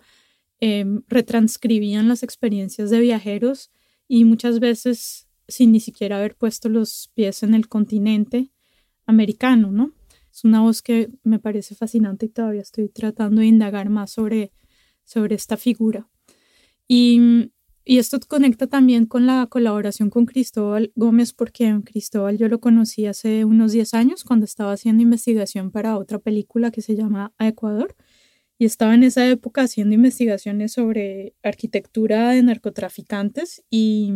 em, 0.59 1.03
retranscribían 1.07 2.09
las 2.09 2.21
experiencias 2.21 2.89
de 2.89 2.99
viajeros 2.99 3.71
y 4.09 4.25
muchas 4.25 4.59
veces 4.59 5.29
sin 5.47 5.71
ni 5.71 5.79
siquiera 5.79 6.17
haber 6.17 6.36
puesto 6.36 6.67
los 6.67 7.09
pies 7.13 7.43
en 7.43 7.53
el 7.53 7.69
continente 7.69 8.51
americano, 9.05 9.71
¿no? 9.71 9.93
Es 10.29 10.43
una 10.43 10.59
voz 10.59 10.81
que 10.81 11.11
me 11.23 11.39
parece 11.39 11.73
fascinante 11.73 12.25
y 12.25 12.29
todavía 12.29 12.61
estoy 12.61 12.89
tratando 12.89 13.39
de 13.39 13.47
indagar 13.47 13.89
más 13.89 14.11
sobre, 14.11 14.51
sobre 15.05 15.36
esta 15.36 15.55
figura. 15.55 16.09
Y, 16.89 17.53
y 17.88 17.99
esto 17.99 18.19
conecta 18.27 18.65
también 18.65 19.05
con 19.05 19.27
la 19.27 19.45
colaboración 19.45 20.09
con 20.09 20.25
Cristóbal 20.25 20.91
Gómez, 20.95 21.33
porque 21.33 21.81
Cristóbal 21.86 22.38
yo 22.38 22.47
lo 22.49 22.59
conocí 22.59 23.05
hace 23.05 23.45
unos 23.45 23.73
10 23.73 23.93
años 23.93 24.23
cuando 24.23 24.45
estaba 24.45 24.71
haciendo 24.73 25.03
investigación 25.03 25.69
para 25.69 25.97
otra 25.97 26.17
película 26.17 26.71
que 26.71 26.81
se 26.81 26.95
llama 26.95 27.33
A 27.38 27.47
Ecuador. 27.47 27.95
Y 28.57 28.65
estaba 28.65 28.95
en 28.95 29.03
esa 29.03 29.29
época 29.29 29.61
haciendo 29.61 29.93
investigaciones 29.93 30.73
sobre 30.73 31.36
arquitectura 31.43 32.31
de 32.31 32.41
narcotraficantes 32.41 33.63
y, 33.69 34.11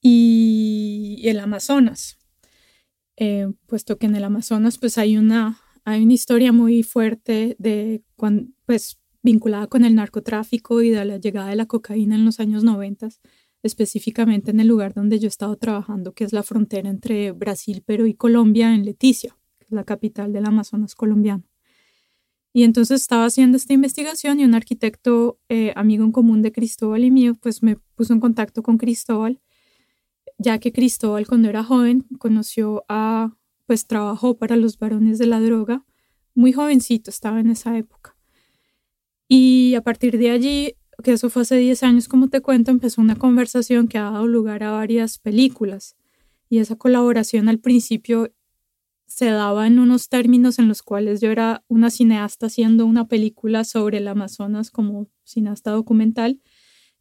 y 0.00 1.22
el 1.28 1.38
Amazonas. 1.38 2.18
Eh, 3.16 3.46
puesto 3.66 3.98
que 3.98 4.06
en 4.06 4.16
el 4.16 4.24
Amazonas 4.24 4.78
pues 4.78 4.98
hay 4.98 5.16
una, 5.16 5.60
hay 5.84 6.02
una 6.02 6.14
historia 6.14 6.50
muy 6.52 6.82
fuerte 6.82 7.54
de 7.60 8.02
pues 8.66 8.98
vinculada 9.24 9.66
con 9.66 9.84
el 9.84 9.96
narcotráfico 9.96 10.82
y 10.82 10.90
de 10.90 11.04
la 11.04 11.16
llegada 11.16 11.48
de 11.48 11.56
la 11.56 11.66
cocaína 11.66 12.14
en 12.14 12.24
los 12.24 12.38
años 12.38 12.62
90, 12.62 13.08
específicamente 13.64 14.52
en 14.52 14.60
el 14.60 14.68
lugar 14.68 14.94
donde 14.94 15.18
yo 15.18 15.26
he 15.26 15.28
estado 15.28 15.56
trabajando, 15.56 16.12
que 16.12 16.22
es 16.22 16.32
la 16.32 16.44
frontera 16.44 16.88
entre 16.88 17.32
Brasil, 17.32 17.82
Perú 17.84 18.06
y 18.06 18.14
Colombia, 18.14 18.72
en 18.72 18.84
Leticia, 18.84 19.36
la 19.68 19.82
capital 19.82 20.32
del 20.32 20.46
Amazonas 20.46 20.94
colombiano. 20.94 21.42
Y 22.52 22.62
entonces 22.62 23.00
estaba 23.00 23.24
haciendo 23.24 23.56
esta 23.56 23.72
investigación 23.72 24.38
y 24.38 24.44
un 24.44 24.54
arquitecto 24.54 25.40
eh, 25.48 25.72
amigo 25.74 26.04
en 26.04 26.12
común 26.12 26.40
de 26.42 26.52
Cristóbal 26.52 27.02
y 27.02 27.10
mío, 27.10 27.34
pues 27.40 27.64
me 27.64 27.78
puso 27.96 28.12
en 28.12 28.20
contacto 28.20 28.62
con 28.62 28.78
Cristóbal 28.78 29.40
ya 30.38 30.58
que 30.58 30.72
Cristóbal 30.72 31.26
cuando 31.26 31.48
era 31.48 31.64
joven 31.64 32.06
conoció 32.18 32.84
a, 32.88 33.36
pues 33.66 33.86
trabajó 33.86 34.36
para 34.36 34.56
los 34.56 34.78
varones 34.78 35.18
de 35.18 35.26
la 35.26 35.40
droga, 35.40 35.84
muy 36.34 36.52
jovencito 36.52 37.10
estaba 37.10 37.40
en 37.40 37.50
esa 37.50 37.76
época. 37.78 38.13
Y 39.28 39.74
a 39.74 39.82
partir 39.82 40.18
de 40.18 40.30
allí, 40.30 40.74
que 41.02 41.12
eso 41.12 41.30
fue 41.30 41.42
hace 41.42 41.56
10 41.56 41.82
años, 41.82 42.08
como 42.08 42.28
te 42.28 42.40
cuento, 42.40 42.70
empezó 42.70 43.00
una 43.00 43.16
conversación 43.16 43.88
que 43.88 43.98
ha 43.98 44.10
dado 44.10 44.26
lugar 44.26 44.62
a 44.62 44.70
varias 44.70 45.18
películas. 45.18 45.96
Y 46.48 46.58
esa 46.58 46.76
colaboración 46.76 47.48
al 47.48 47.58
principio 47.58 48.32
se 49.06 49.26
daba 49.26 49.66
en 49.66 49.78
unos 49.78 50.08
términos 50.08 50.58
en 50.58 50.68
los 50.68 50.82
cuales 50.82 51.20
yo 51.20 51.30
era 51.30 51.64
una 51.68 51.90
cineasta 51.90 52.46
haciendo 52.46 52.86
una 52.86 53.06
película 53.06 53.64
sobre 53.64 53.98
el 53.98 54.08
Amazonas 54.08 54.70
como 54.70 55.08
cineasta 55.24 55.70
documental 55.70 56.40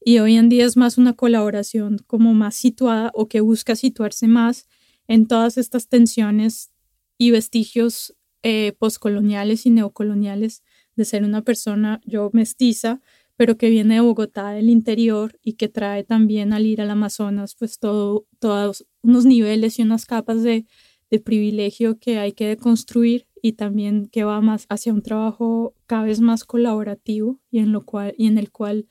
y 0.05 0.19
hoy 0.19 0.35
en 0.35 0.49
día 0.49 0.65
es 0.65 0.75
más 0.75 0.97
una 0.97 1.13
colaboración 1.13 1.97
como 2.07 2.33
más 2.33 2.55
situada 2.55 3.11
o 3.13 3.27
que 3.27 3.41
busca 3.41 3.75
situarse 3.75 4.27
más 4.27 4.67
en 5.07 5.27
todas 5.27 5.57
estas 5.57 5.87
tensiones 5.87 6.71
y 7.17 7.31
vestigios 7.31 8.15
eh, 8.43 8.73
postcoloniales 8.77 9.65
y 9.65 9.69
neocoloniales 9.69 10.61
de 10.95 11.05
ser 11.05 11.23
una 11.23 11.41
persona 11.41 12.01
yo 12.05 12.29
mestiza, 12.33 13.01
pero 13.35 13.57
que 13.57 13.69
viene 13.69 13.95
de 13.95 14.01
Bogotá 14.01 14.51
del 14.51 14.69
interior 14.69 15.39
y 15.43 15.53
que 15.53 15.69
trae 15.69 16.03
también 16.03 16.53
al 16.53 16.65
ir 16.65 16.81
al 16.81 16.91
Amazonas 16.91 17.55
pues 17.55 17.79
todo, 17.79 18.25
todos 18.39 18.85
unos 19.01 19.25
niveles 19.25 19.79
y 19.79 19.83
unas 19.83 20.05
capas 20.05 20.43
de, 20.43 20.65
de 21.09 21.19
privilegio 21.19 21.99
que 21.99 22.19
hay 22.19 22.33
que 22.33 22.47
deconstruir 22.47 23.27
y 23.41 23.53
también 23.53 24.07
que 24.07 24.23
va 24.23 24.39
más 24.41 24.65
hacia 24.69 24.93
un 24.93 25.01
trabajo 25.01 25.75
cada 25.85 26.03
vez 26.03 26.21
más 26.21 26.45
colaborativo 26.45 27.39
y 27.51 27.59
en, 27.59 27.71
lo 27.71 27.85
cual, 27.85 28.13
y 28.17 28.27
en 28.27 28.37
el 28.37 28.51
cual 28.51 28.87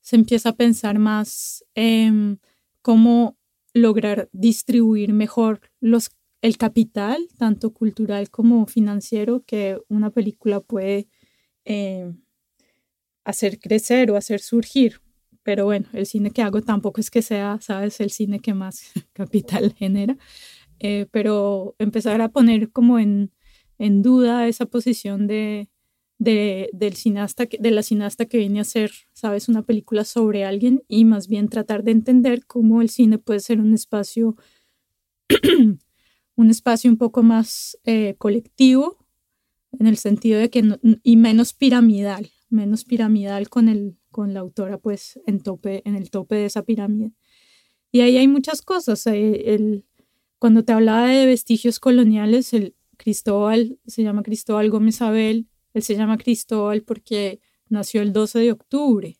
se 0.00 0.16
empieza 0.16 0.50
a 0.50 0.56
pensar 0.56 0.98
más 0.98 1.64
en 1.74 2.40
cómo 2.82 3.36
lograr 3.72 4.28
distribuir 4.32 5.12
mejor 5.12 5.60
los, 5.80 6.10
el 6.42 6.56
capital, 6.56 7.26
tanto 7.36 7.72
cultural 7.72 8.30
como 8.30 8.66
financiero, 8.66 9.42
que 9.44 9.80
una 9.88 10.10
película 10.10 10.60
puede 10.60 11.08
eh, 11.66 12.10
hacer 13.24 13.58
crecer 13.58 14.10
o 14.10 14.16
hacer 14.16 14.40
surgir. 14.40 15.00
Pero 15.42 15.64
bueno, 15.66 15.86
el 15.92 16.06
cine 16.06 16.30
que 16.30 16.42
hago 16.42 16.62
tampoco 16.62 17.00
es 17.00 17.10
que 17.10 17.22
sea, 17.22 17.58
sabes, 17.60 18.00
el 18.00 18.10
cine 18.10 18.40
que 18.40 18.54
más 18.54 18.92
capital 19.12 19.74
genera. 19.74 20.16
Eh, 20.80 21.06
pero 21.10 21.74
empezar 21.78 22.20
a 22.20 22.30
poner 22.30 22.70
como 22.70 22.98
en, 22.98 23.32
en 23.78 24.02
duda 24.02 24.48
esa 24.48 24.66
posición 24.66 25.26
de, 25.26 25.68
de, 26.18 26.70
del 26.72 26.94
cineasta, 26.94 27.44
de 27.58 27.70
la 27.70 27.82
cineasta 27.82 28.26
que 28.26 28.38
viene 28.38 28.58
a 28.58 28.62
hacer, 28.62 28.90
sabes, 29.12 29.48
una 29.48 29.62
película 29.62 30.04
sobre 30.04 30.44
alguien 30.44 30.82
y 30.88 31.04
más 31.04 31.28
bien 31.28 31.48
tratar 31.48 31.84
de 31.84 31.92
entender 31.92 32.46
cómo 32.46 32.82
el 32.82 32.90
cine 32.90 33.18
puede 33.18 33.40
ser 33.40 33.60
un 33.60 33.74
espacio, 33.74 34.36
un 36.36 36.50
espacio 36.50 36.90
un 36.90 36.98
poco 36.98 37.22
más 37.22 37.78
eh, 37.84 38.14
colectivo, 38.18 39.05
en 39.78 39.86
el 39.86 39.96
sentido 39.96 40.38
de 40.40 40.50
que, 40.50 40.78
y 41.02 41.16
menos 41.16 41.52
piramidal, 41.52 42.30
menos 42.48 42.84
piramidal 42.84 43.48
con, 43.48 43.68
el, 43.68 43.96
con 44.10 44.34
la 44.34 44.40
autora 44.40 44.78
pues 44.78 45.20
en, 45.26 45.40
tope, 45.40 45.82
en 45.84 45.96
el 45.96 46.10
tope 46.10 46.36
de 46.36 46.46
esa 46.46 46.62
pirámide. 46.62 47.12
Y 47.92 48.00
ahí 48.00 48.16
hay 48.16 48.28
muchas 48.28 48.62
cosas. 48.62 49.06
Eh, 49.06 49.54
el, 49.54 49.84
cuando 50.38 50.64
te 50.64 50.72
hablaba 50.72 51.08
de 51.08 51.26
vestigios 51.26 51.80
coloniales, 51.80 52.52
el 52.52 52.74
Cristóbal 52.96 53.78
se 53.86 54.02
llama 54.02 54.22
Cristóbal 54.22 54.70
Gómez 54.70 55.02
Abel, 55.02 55.48
él 55.74 55.82
se 55.82 55.96
llama 55.96 56.16
Cristóbal 56.16 56.82
porque 56.82 57.40
nació 57.68 58.02
el 58.02 58.12
12 58.12 58.38
de 58.38 58.52
octubre. 58.52 59.18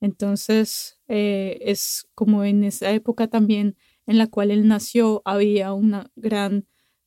Entonces, 0.00 0.98
eh, 1.08 1.58
es 1.62 2.08
como 2.14 2.44
en 2.44 2.64
esa 2.64 2.90
época 2.92 3.28
también 3.28 3.76
en 4.06 4.18
la 4.18 4.26
cual 4.26 4.50
él 4.50 4.68
nació, 4.68 5.22
había 5.24 5.72
una 5.72 6.10
gran 6.16 6.66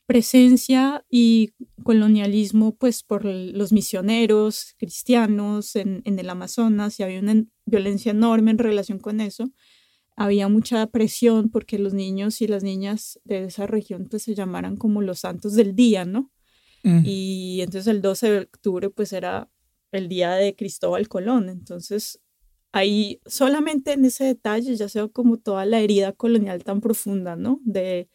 presencia 0.09 1.05
y 1.07 1.53
colonialismo 1.83 2.75
pues 2.75 3.03
por 3.03 3.25
los 3.25 3.71
misioneros 3.71 4.73
cristianos 4.79 5.75
en, 5.75 6.01
en, 6.03 6.17
el 6.17 6.31
Amazonas 6.31 6.99
y 6.99 7.03
había 7.03 7.19
una 7.19 7.45
violencia 7.67 8.09
enorme 8.09 8.49
en 8.49 8.57
relación 8.57 8.97
con 8.97 9.21
eso. 9.21 9.51
Había 10.15 10.47
mucha 10.47 10.87
presión 10.87 11.51
porque 11.51 11.77
los 11.77 11.93
niños 11.93 12.41
y 12.41 12.47
las 12.47 12.63
niñas 12.63 13.19
de 13.23 13.43
esa 13.43 13.67
región 13.67 14.07
pues 14.09 14.23
se 14.23 14.33
llamaran 14.33 14.77
como 14.77 15.03
los 15.03 15.19
santos 15.19 15.53
del 15.53 15.75
día, 15.75 16.05
¿no? 16.05 16.31
Mm. 16.81 17.01
Y 17.05 17.61
entonces 17.61 17.85
el 17.85 18.01
12 18.01 18.31
de 18.31 18.39
octubre 18.39 18.89
pues 18.89 19.13
era 19.13 19.47
el 19.91 20.09
día 20.09 20.31
de 20.31 20.55
Cristóbal 20.55 21.07
Colón. 21.07 21.49
Entonces 21.49 22.19
ahí 22.71 23.21
solamente 23.27 23.93
en 23.93 24.05
ese 24.05 24.23
detalle 24.23 24.75
ya 24.75 24.89
se 24.89 25.03
ve 25.03 25.11
como 25.11 25.37
toda 25.37 25.67
la 25.67 25.81
herida 25.81 26.13
colonial 26.13 26.63
tan 26.63 26.81
profunda, 26.81 27.35
¿no? 27.35 27.61
De, 27.63 28.09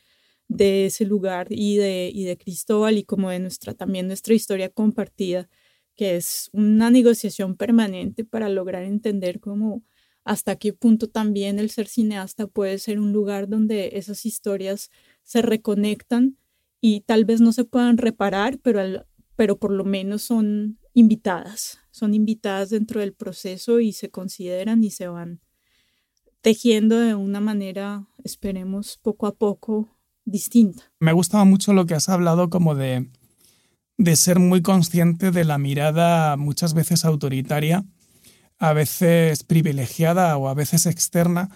de 0.55 0.87
ese 0.87 1.05
lugar 1.05 1.49
y 1.51 1.77
de, 1.77 2.11
y 2.15 2.25
de 2.25 2.39
Cristóbal 2.39 2.97
y 2.97 3.05
como 3.05 3.31
de 3.31 3.41
nuestra, 3.41 3.75
también 3.75 4.07
nuestra 4.07 4.35
historia 4.35 4.69
compartida, 4.69 5.49
que 5.97 6.17
es 6.17 6.49
una 6.53 6.91
negociación 6.91 7.57
permanente 7.57 8.25
para 8.25 8.49
lograr 8.49 8.85
entender 8.85 9.41
cómo 9.41 9.83
hasta 10.23 10.57
qué 10.57 10.73
punto 10.73 11.09
también 11.09 11.59
el 11.59 11.71
ser 11.71 11.89
cineasta 11.89 12.47
puede 12.47 12.79
ser 12.79 13.01
un 13.01 13.13
lugar 13.13 13.49
donde 13.49 13.91
esas 13.95 14.25
historias 14.25 14.91
se 15.25 15.43
reconectan 15.43 16.39
y 16.81 17.01
tal 17.01 17.25
vez 17.25 17.41
no 17.41 17.53
se 17.53 17.65
puedan 17.65 17.99
reparar, 17.99 18.59
pero, 18.61 19.07
pero 19.37 19.59
por 19.59 19.73
lo 19.73 19.85
menos 19.85 20.23
son 20.23 20.79
invitadas, 20.93 21.81
son 21.91 22.15
invitadas 22.15 22.71
dentro 22.71 23.01
del 23.01 23.13
proceso 23.13 23.81
y 23.81 23.93
se 23.93 24.11
consideran 24.11 24.85
y 24.85 24.91
se 24.91 25.09
van 25.09 25.41
tejiendo 26.43 26.99
de 26.99 27.15
una 27.15 27.41
manera, 27.41 28.07
esperemos, 28.23 28.99
poco 28.99 29.27
a 29.27 29.35
poco 29.35 29.95
distinta. 30.25 30.83
Me 31.01 31.13
gustaba 31.13 31.45
mucho 31.45 31.73
lo 31.73 31.87
que 31.87 31.95
has 31.95 32.09
hablado 32.09 32.51
como 32.51 32.75
de, 32.75 33.09
de 33.99 34.17
ser 34.17 34.39
muy 34.39 34.63
consciente 34.63 35.31
de 35.31 35.45
la 35.45 35.59
mirada 35.59 36.37
muchas 36.37 36.75
veces 36.75 37.05
autoritaria, 37.05 37.85
a 38.59 38.73
veces 38.73 39.43
privilegiada 39.45 40.37
o 40.37 40.49
a 40.49 40.55
veces 40.55 40.87
externa, 40.87 41.51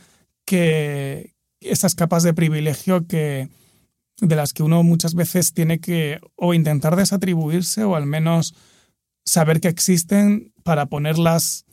que 0.44 1.34
esas 1.60 1.94
capas 1.94 2.22
de 2.22 2.34
privilegio 2.34 3.06
que 3.06 3.48
de 4.20 4.36
las 4.36 4.52
que 4.52 4.62
uno 4.62 4.82
muchas 4.82 5.14
veces 5.14 5.54
tiene 5.54 5.78
que 5.78 6.20
o 6.36 6.54
intentar 6.54 6.96
desatribuirse 6.96 7.84
o 7.84 7.94
al 7.94 8.06
menos 8.06 8.54
saber 9.24 9.60
que 9.60 9.68
existen 9.68 10.52
para 10.64 10.86
ponerlas 10.86 11.64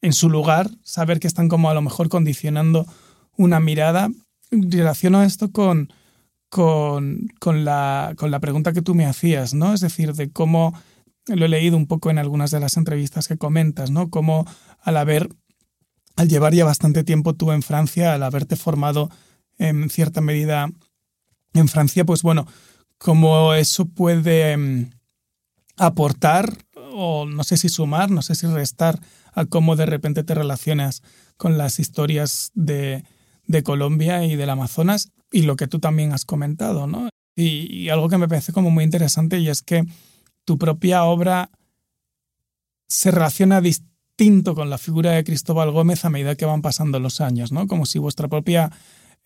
en 0.00 0.12
su 0.12 0.30
lugar, 0.30 0.70
saber 0.82 1.20
que 1.20 1.26
están 1.26 1.48
como 1.48 1.68
a 1.68 1.74
lo 1.74 1.82
mejor 1.82 2.08
condicionando 2.08 2.86
una 3.36 3.60
mirada. 3.60 4.08
Relaciono 4.50 5.22
esto 5.22 5.52
con, 5.52 5.92
con, 6.50 7.28
con, 7.38 7.64
la, 7.64 8.12
con 8.16 8.30
la 8.30 8.40
pregunta 8.40 8.72
que 8.72 8.82
tú 8.82 8.94
me 8.94 9.06
hacías, 9.06 9.54
¿no? 9.54 9.72
Es 9.72 9.80
decir, 9.80 10.12
de 10.12 10.30
cómo, 10.30 10.74
lo 11.26 11.46
he 11.46 11.48
leído 11.48 11.76
un 11.76 11.86
poco 11.86 12.10
en 12.10 12.18
algunas 12.18 12.50
de 12.50 12.60
las 12.60 12.76
entrevistas 12.76 13.28
que 13.28 13.38
comentas, 13.38 13.90
¿no? 13.90 14.10
Cómo 14.10 14.44
al 14.80 14.96
haber, 14.96 15.28
al 16.16 16.28
llevar 16.28 16.52
ya 16.52 16.64
bastante 16.64 17.04
tiempo 17.04 17.34
tú 17.34 17.52
en 17.52 17.62
Francia, 17.62 18.12
al 18.12 18.24
haberte 18.24 18.56
formado 18.56 19.10
en 19.58 19.88
cierta 19.90 20.20
medida 20.20 20.68
en 21.54 21.68
Francia, 21.68 22.04
pues 22.04 22.22
bueno, 22.22 22.46
cómo 22.98 23.54
eso 23.54 23.86
puede 23.86 24.52
em, 24.52 24.90
aportar, 25.76 26.58
o 26.92 27.26
no 27.26 27.44
sé 27.44 27.56
si 27.56 27.68
sumar, 27.68 28.10
no 28.10 28.22
sé 28.22 28.34
si 28.34 28.48
restar 28.48 29.00
a 29.32 29.44
cómo 29.44 29.76
de 29.76 29.86
repente 29.86 30.24
te 30.24 30.34
relacionas 30.34 31.02
con 31.36 31.58
las 31.58 31.78
historias 31.78 32.50
de, 32.54 33.04
de 33.50 33.64
Colombia 33.64 34.24
y 34.24 34.36
del 34.36 34.48
Amazonas 34.48 35.10
y 35.32 35.42
lo 35.42 35.56
que 35.56 35.66
tú 35.66 35.80
también 35.80 36.12
has 36.12 36.24
comentado, 36.24 36.86
¿no? 36.86 37.08
Y, 37.34 37.88
algo 37.88 38.08
que 38.08 38.16
me 38.18 38.28
parece 38.28 38.52
como 38.52 38.70
muy 38.70 38.84
interesante 38.84 39.38
y 39.40 39.48
es 39.48 39.62
que 39.62 39.84
tu 40.44 40.56
propia 40.56 41.04
obra 41.04 41.50
se 42.86 43.10
relaciona 43.10 43.60
distinto 43.60 44.54
con 44.54 44.70
la 44.70 44.78
figura 44.78 45.12
de 45.12 45.24
Cristóbal 45.24 45.72
Gómez 45.72 46.04
a 46.04 46.10
medida 46.10 46.36
que 46.36 46.44
van 46.44 46.62
pasando 46.62 47.00
los 47.00 47.20
años, 47.20 47.50
¿no? 47.50 47.66
Como 47.66 47.86
si 47.86 47.98
vuestra 47.98 48.28
propia 48.28 48.70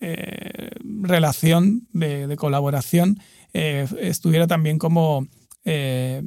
eh, 0.00 0.70
relación 0.80 1.86
de, 1.92 2.34
colaboración 2.36 3.18
eh, 3.52 3.86
estuviera 4.00 4.46
también 4.46 4.78
como 4.78 5.26
eh, 5.64 6.22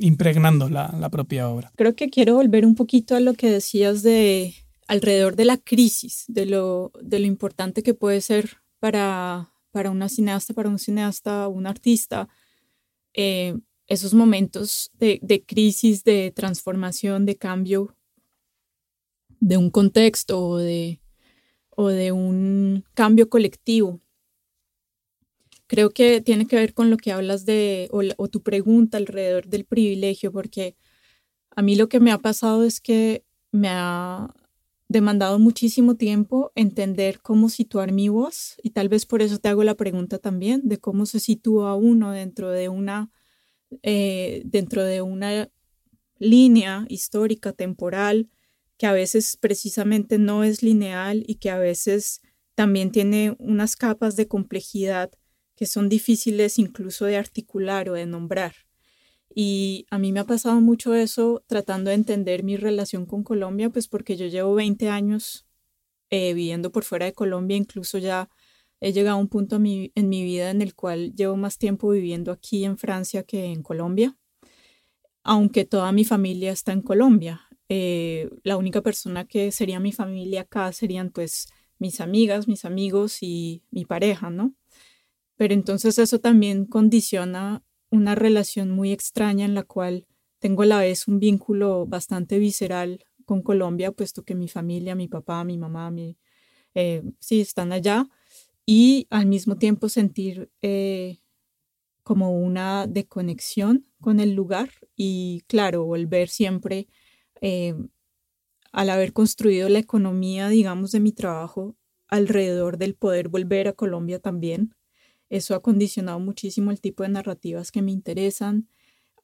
impregnando 0.00 0.68
la, 0.68 0.94
la, 0.98 1.08
propia 1.08 1.48
obra. 1.48 1.72
Creo 1.76 1.96
que 1.96 2.08
quiero 2.08 2.34
volver 2.34 2.64
un 2.64 2.74
poquito 2.76 3.16
a 3.16 3.20
lo 3.20 3.34
que 3.34 3.50
decías 3.50 4.02
de 4.02 4.54
alrededor 4.86 5.36
de 5.36 5.44
la 5.44 5.56
crisis, 5.56 6.24
de 6.28 6.46
lo, 6.46 6.92
de 7.00 7.18
lo 7.18 7.26
importante 7.26 7.82
que 7.82 7.94
puede 7.94 8.20
ser 8.20 8.58
para, 8.78 9.52
para 9.70 9.90
una 9.90 10.08
cineasta, 10.08 10.54
para 10.54 10.68
un 10.68 10.78
cineasta, 10.78 11.48
un 11.48 11.66
artista, 11.66 12.28
eh, 13.14 13.56
esos 13.86 14.14
momentos 14.14 14.90
de, 14.94 15.18
de, 15.22 15.44
crisis, 15.44 16.04
de 16.04 16.32
transformación, 16.34 17.26
de 17.26 17.36
cambio 17.36 17.96
de 19.40 19.56
un 19.56 19.70
contexto 19.70 20.40
o 20.40 20.56
de, 20.56 21.00
o 21.70 21.88
de 21.88 22.12
un 22.12 22.84
cambio 22.94 23.28
colectivo. 23.28 24.00
Creo 25.66 25.90
que 25.90 26.20
tiene 26.20 26.46
que 26.46 26.56
ver 26.56 26.74
con 26.74 26.90
lo 26.90 26.96
que 26.96 27.12
hablas 27.12 27.44
de, 27.46 27.88
o, 27.90 28.02
o 28.16 28.28
tu 28.28 28.42
pregunta 28.42 28.96
alrededor 28.96 29.46
del 29.46 29.64
privilegio, 29.64 30.32
porque 30.32 30.76
a 31.50 31.62
mí 31.62 31.76
lo 31.76 31.88
que 31.88 32.00
me 32.00 32.12
ha 32.12 32.18
pasado 32.18 32.64
es 32.64 32.80
que 32.80 33.24
me 33.50 33.68
ha 33.70 34.34
demandado 34.94 35.40
muchísimo 35.40 35.96
tiempo 35.96 36.52
entender 36.54 37.20
cómo 37.20 37.48
situar 37.48 37.90
mi 37.90 38.08
voz 38.08 38.56
y 38.62 38.70
tal 38.70 38.88
vez 38.88 39.06
por 39.06 39.22
eso 39.22 39.38
te 39.38 39.48
hago 39.48 39.64
la 39.64 39.74
pregunta 39.74 40.18
también 40.18 40.62
de 40.68 40.78
cómo 40.78 41.04
se 41.04 41.18
sitúa 41.18 41.74
uno 41.74 42.12
dentro 42.12 42.50
de 42.50 42.68
una 42.68 43.10
eh, 43.82 44.42
dentro 44.44 44.84
de 44.84 45.02
una 45.02 45.50
línea 46.18 46.86
histórica 46.88 47.52
temporal 47.52 48.30
que 48.78 48.86
a 48.86 48.92
veces 48.92 49.36
precisamente 49.36 50.18
no 50.18 50.44
es 50.44 50.62
lineal 50.62 51.24
y 51.26 51.36
que 51.36 51.50
a 51.50 51.58
veces 51.58 52.20
también 52.54 52.92
tiene 52.92 53.34
unas 53.40 53.74
capas 53.74 54.14
de 54.14 54.28
complejidad 54.28 55.10
que 55.56 55.66
son 55.66 55.88
difíciles 55.88 56.56
incluso 56.60 57.04
de 57.06 57.16
articular 57.16 57.88
o 57.88 57.94
de 57.94 58.06
nombrar. 58.06 58.54
Y 59.34 59.86
a 59.90 59.98
mí 59.98 60.12
me 60.12 60.20
ha 60.20 60.26
pasado 60.26 60.60
mucho 60.60 60.94
eso 60.94 61.42
tratando 61.48 61.90
de 61.90 61.96
entender 61.96 62.44
mi 62.44 62.56
relación 62.56 63.04
con 63.04 63.24
Colombia, 63.24 63.68
pues 63.70 63.88
porque 63.88 64.16
yo 64.16 64.26
llevo 64.26 64.54
20 64.54 64.88
años 64.88 65.46
eh, 66.10 66.34
viviendo 66.34 66.70
por 66.70 66.84
fuera 66.84 67.06
de 67.06 67.12
Colombia, 67.14 67.56
incluso 67.56 67.98
ya 67.98 68.30
he 68.80 68.92
llegado 68.92 69.16
a 69.16 69.20
un 69.20 69.28
punto 69.28 69.56
en 69.56 69.62
mi, 69.62 70.22
vida 70.24 70.50
en 70.50 70.62
el 70.62 70.74
cual 70.76 71.14
llevo 71.16 71.36
más 71.36 71.58
tiempo 71.58 71.90
viviendo 71.90 72.30
aquí 72.30 72.64
en 72.64 72.78
Francia 72.78 73.24
que 73.24 73.46
en 73.46 73.62
Colombia, 73.62 74.16
aunque 75.24 75.64
toda 75.64 75.90
mi 75.92 76.04
familia 76.04 76.52
está 76.52 76.72
en 76.72 76.82
Colombia. 76.82 77.48
eh, 77.70 78.30
la 78.44 78.56
única 78.58 78.82
persona 78.82 79.24
que 79.26 79.50
sería 79.50 79.80
mi 79.80 79.90
familia 79.92 80.42
acá 80.42 80.70
serían 80.72 81.10
pues 81.10 81.46
mis 81.78 82.00
amigas, 82.00 82.46
mis 82.46 82.64
amigos 82.64 83.22
y 83.22 83.62
mi 83.70 83.84
pareja, 83.86 84.30
¿no? 84.30 84.54
Pero 85.36 85.54
entonces 85.54 85.98
eso 85.98 86.20
también 86.20 86.66
condiciona 86.66 87.64
una 87.90 88.14
relación 88.14 88.70
muy 88.70 88.92
extraña 88.92 89.44
en 89.44 89.54
la 89.54 89.62
cual 89.62 90.06
tengo 90.38 90.62
a 90.62 90.66
la 90.66 90.78
vez 90.80 91.08
un 91.08 91.20
vínculo 91.20 91.86
bastante 91.86 92.38
visceral 92.38 93.04
con 93.24 93.42
Colombia, 93.42 93.92
puesto 93.92 94.24
que 94.24 94.34
mi 94.34 94.48
familia, 94.48 94.94
mi 94.94 95.08
papá, 95.08 95.44
mi 95.44 95.58
mamá, 95.58 95.90
mi, 95.90 96.18
eh, 96.74 97.02
sí, 97.20 97.40
están 97.40 97.72
allá, 97.72 98.08
y 98.66 99.06
al 99.10 99.26
mismo 99.26 99.56
tiempo 99.56 99.88
sentir 99.88 100.50
eh, 100.62 101.18
como 102.02 102.38
una 102.38 102.86
desconexión 102.86 103.86
con 104.00 104.20
el 104.20 104.34
lugar 104.34 104.70
y 104.96 105.42
claro, 105.48 105.84
volver 105.84 106.28
siempre 106.28 106.88
eh, 107.40 107.74
al 108.72 108.90
haber 108.90 109.12
construido 109.12 109.68
la 109.68 109.78
economía, 109.78 110.48
digamos, 110.48 110.92
de 110.92 111.00
mi 111.00 111.12
trabajo 111.12 111.76
alrededor 112.08 112.76
del 112.78 112.94
poder 112.94 113.28
volver 113.28 113.68
a 113.68 113.72
Colombia 113.72 114.18
también. 114.18 114.74
Eso 115.28 115.54
ha 115.54 115.62
condicionado 115.62 116.20
muchísimo 116.20 116.70
el 116.70 116.80
tipo 116.80 117.02
de 117.02 117.08
narrativas 117.10 117.72
que 117.72 117.82
me 117.82 117.92
interesan. 117.92 118.68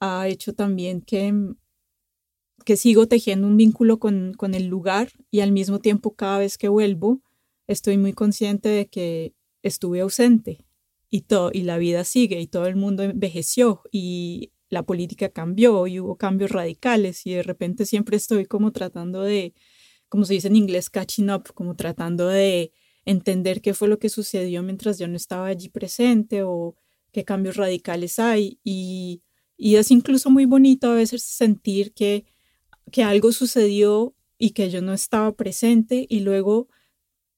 Ha 0.01 0.29
hecho 0.29 0.55
también 0.55 1.03
que, 1.03 1.33
que 2.65 2.77
sigo 2.77 3.07
tejiendo 3.07 3.47
un 3.47 3.57
vínculo 3.57 3.99
con, 3.99 4.35
con 4.35 4.55
el 4.55 4.67
lugar 4.67 5.11
y 5.31 5.41
al 5.41 5.53
mismo 5.53 5.81
tiempo 5.81 6.15
cada 6.15 6.39
vez 6.39 6.59
que 6.59 6.69
vuelvo 6.69 7.23
estoy 7.67 7.99
muy 7.99 8.13
consciente 8.13 8.69
de 8.69 8.89
que 8.89 9.35
estuve 9.63 10.01
ausente 10.01 10.65
y, 11.11 11.23
todo, 11.23 11.51
y 11.53 11.63
la 11.63 11.79
vida 11.79 12.05
sigue 12.05 12.41
y 12.41 12.47
todo 12.47 12.67
el 12.67 12.77
mundo 12.77 13.03
envejeció 13.03 13.83
y 13.93 14.53
la 14.69 14.85
política 14.85 15.29
cambió 15.29 15.87
y 15.87 16.01
hubo 16.01 16.17
cambios 16.17 16.53
radicales 16.53 17.27
y 17.27 17.35
de 17.35 17.43
repente 17.43 17.85
siempre 17.85 18.17
estoy 18.17 18.47
como 18.47 18.73
tratando 18.73 19.23
de, 19.23 19.55
como 20.09 20.25
se 20.25 20.35
dice 20.35 20.49
en 20.49 20.57
inglés, 20.57 20.91
catching 20.91 21.31
up, 21.31 21.53
como 21.55 21.75
tratando 21.75 22.29
de 22.29 22.73
entender 23.05 23.61
qué 23.61 23.75
fue 23.75 23.89
lo 23.89 23.99
que 23.99 24.09
sucedió 24.09 24.63
mientras 24.63 24.99
yo 24.99 25.09
no 25.09 25.17
estaba 25.17 25.47
allí 25.47 25.69
presente 25.69 26.43
o 26.43 26.77
qué 27.13 27.25
cambios 27.25 27.57
radicales 27.57 28.19
hay. 28.19 28.59
Y, 28.65 29.23
es 29.59 29.91
incluso 29.91 30.31
muy 30.31 30.47
bonito 30.47 30.91
a 30.91 30.95
veces 30.95 31.23
sentir 31.23 31.93
que, 31.93 32.25
que 32.91 33.03
algo 33.03 33.31
sucedió 33.31 34.15
y 34.39 34.51
que 34.51 34.71
yo 34.71 34.81
no 34.81 34.95
estaba 34.95 35.33
presente 35.37 36.07
y 36.09 36.21
luego 36.21 36.69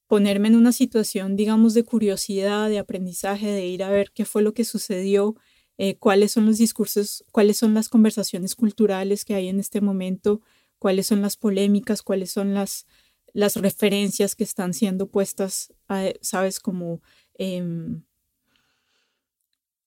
ponerme 0.07 0.47
en 0.47 0.55
una 0.55 0.71
situación, 0.71 1.35
digamos, 1.35 1.73
de 1.73 1.83
curiosidad, 1.83 2.69
de 2.69 2.79
aprendizaje, 2.79 3.47
de 3.47 3.67
ir 3.67 3.83
a 3.83 3.89
ver 3.89 4.11
qué 4.13 4.23
fue 4.23 4.41
lo 4.41 4.53
que 4.53 4.63
sucedió 4.63 5.35
eh, 5.77 5.97
cuáles 5.97 6.31
son 6.31 6.45
los 6.45 6.57
discursos, 6.57 7.25
cuáles 7.31 7.57
son 7.57 7.73
las 7.73 7.89
conversaciones 7.89 8.55
culturales 8.55 9.25
que 9.25 9.33
hay 9.33 9.47
en 9.47 9.59
este 9.59 9.81
momento, 9.81 10.41
cuáles 10.77 11.07
son 11.07 11.21
las 11.21 11.35
polémicas, 11.35 12.03
cuáles 12.03 12.31
son 12.31 12.53
las, 12.53 12.85
las 13.33 13.55
referencias 13.55 14.35
que 14.35 14.43
están 14.43 14.73
siendo 14.73 15.07
puestas, 15.07 15.73
a, 15.87 16.05
sabes, 16.21 16.59
como 16.59 17.01
em, 17.35 18.03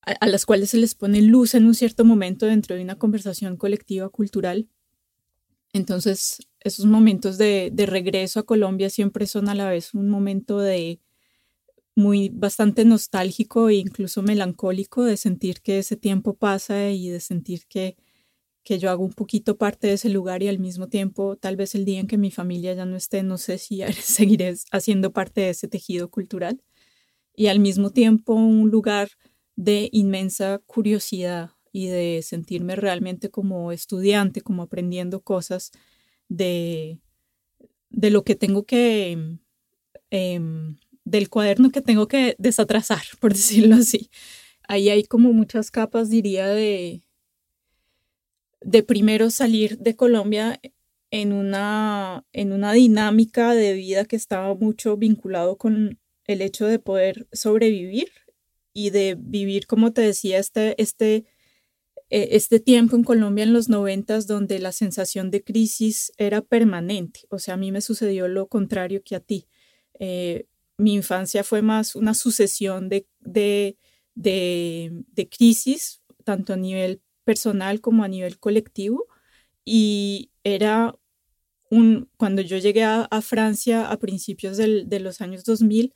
a, 0.03 0.27
las 0.27 0.47
cuales 0.47 0.71
se 0.71 0.79
les 0.79 0.95
pone 0.95 1.23
luz 1.23 1.55
en 1.55 1.65
un 1.67 1.75
cierto 1.75 2.05
momento 2.05 2.47
dentro 2.47 2.77
de 2.77 2.83
una 2.83 2.99
conversación 2.99 3.57
colectiva 3.57 4.09
cultural. 4.09 4.69
Entonces, 5.73 6.39
esos 6.61 6.87
momentos 6.87 7.39
de, 7.39 7.71
de 7.73 7.87
regreso 7.87 8.41
a 8.41 8.47
Colombia 8.47 8.91
siempre 8.91 9.27
son 9.27 9.49
a 9.49 9.55
la 9.55 9.69
vez 9.71 9.95
un 9.95 10.09
momento 10.09 10.59
de, 10.59 11.01
muy 11.97 12.29
bastante 12.29 12.85
nostálgico 12.85 13.71
e 13.71 13.77
incluso 13.77 14.23
melancólico 14.23 15.03
de 15.03 15.17
sentir 15.17 15.63
que 15.63 15.79
ese 15.79 15.97
tiempo 15.97 16.35
pasa 16.35 16.91
y 16.91 17.09
de 17.09 17.21
sentir 17.21 17.67
que, 17.67 17.97
que 18.67 18.81
yo 18.81 18.91
hago 18.91 19.05
un 19.05 19.13
poquito 19.13 19.57
parte 19.57 19.87
de 19.87 19.93
ese 19.93 20.09
lugar 20.09 20.43
y 20.43 20.49
al 20.49 20.59
mismo 20.59 20.89
tiempo 20.89 21.37
tal 21.37 21.55
vez 21.55 21.77
el 21.77 21.85
día 21.85 22.01
en 22.01 22.09
que 22.09 22.19
mi 22.19 22.33
familia 22.33 22.75
ya 22.75 22.85
no 22.85 22.97
esté, 22.97 23.23
no 23.23 23.39
sé 23.39 23.59
si 23.59 23.81
seguiré 24.03 24.57
haciendo 24.73 25.13
parte 25.13 25.43
de 25.43 25.51
ese 25.51 25.69
tejido 25.69 26.11
cultural 26.11 26.61
y 27.37 27.47
al 27.47 27.61
mismo 27.61 27.91
tiempo 27.91 28.35
un 28.35 28.69
lugar 28.69 29.09
de 29.55 29.89
inmensa 29.93 30.61
curiosidad 30.67 31.53
y 31.71 31.87
de 31.87 32.23
sentirme 32.25 32.75
realmente 32.75 33.31
como 33.31 33.71
estudiante, 33.71 34.41
como 34.41 34.65
aprendiendo 34.65 35.21
cosas 35.21 35.71
de, 36.29 36.99
de 37.91 38.11
lo 38.11 38.25
que 38.25 38.35
tengo 38.35 38.65
que... 38.65 39.39
Em, 40.11 40.77
del 41.05 41.29
cuaderno 41.31 41.71
que 41.71 41.83
tengo 41.83 42.09
que 42.09 42.35
desatrasar, 42.39 43.03
por 43.21 43.33
decirlo 43.33 43.77
así. 43.77 44.11
Ahí 44.67 44.89
hay 44.89 45.05
como 45.05 45.33
muchas 45.33 45.71
capas, 45.71 46.11
diría, 46.11 46.49
de, 46.49 47.06
de 48.67 48.83
primero 48.83 49.31
salir 49.31 49.79
de 49.79 49.95
Colombia 49.95 50.61
en 51.13 51.33
una, 51.33 52.27
en 52.33 52.53
una 52.53 52.73
dinámica 52.73 53.55
de 53.55 53.75
vida 53.75 54.05
que 54.05 54.17
estaba 54.17 54.55
mucho 54.57 54.97
vinculado 54.97 55.57
con 55.57 56.01
el 56.25 56.43
hecho 56.43 56.67
de 56.67 56.81
poder 56.81 57.29
sobrevivir 57.33 58.11
y 58.73 58.91
de 58.91 59.17
vivir, 59.17 59.69
como 59.69 59.93
te 59.93 60.03
decía, 60.03 60.39
este, 60.39 60.81
este, 60.83 61.27
eh, 62.11 62.29
este 62.33 62.59
tiempo 62.59 62.97
en 62.97 63.05
Colombia 63.05 63.45
en 63.45 63.53
los 63.53 63.69
noventas 63.69 64.27
donde 64.27 64.59
la 64.59 64.73
sensación 64.73 65.31
de 65.31 65.45
crisis 65.45 66.13
era 66.19 66.43
permanente. 66.43 67.21
O 67.31 67.39
sea, 67.39 67.55
a 67.55 67.57
mí 67.59 67.71
me 67.71 67.81
sucedió 67.81 68.27
lo 68.27 68.49
contrario 68.49 69.01
que 69.05 69.15
a 69.15 69.21
ti. 69.21 69.47
Eh, 70.01 70.49
mi 70.77 70.95
infancia 70.95 71.45
fue 71.45 71.63
más 71.63 71.95
una 71.95 72.15
sucesión 72.15 72.89
de, 72.89 73.07
de, 73.21 73.79
de, 74.17 75.29
crisis, 75.29 76.03
tanto 76.25 76.53
a 76.53 76.57
nivel 76.57 77.01
personal 77.27 77.81
como 77.81 78.05
a 78.05 78.09
nivel 78.09 78.39
colectivo. 78.39 79.05
Y 79.65 80.31
era 80.45 80.95
un, 81.71 82.09
cuando 82.17 82.41
yo 82.41 82.57
llegué 82.57 82.85
a, 82.85 83.09
Francia 83.21 83.91
a 83.91 83.99
principios 83.99 84.57
de 84.57 85.01
los 85.01 85.21
años 85.21 85.45
2000, 85.45 85.93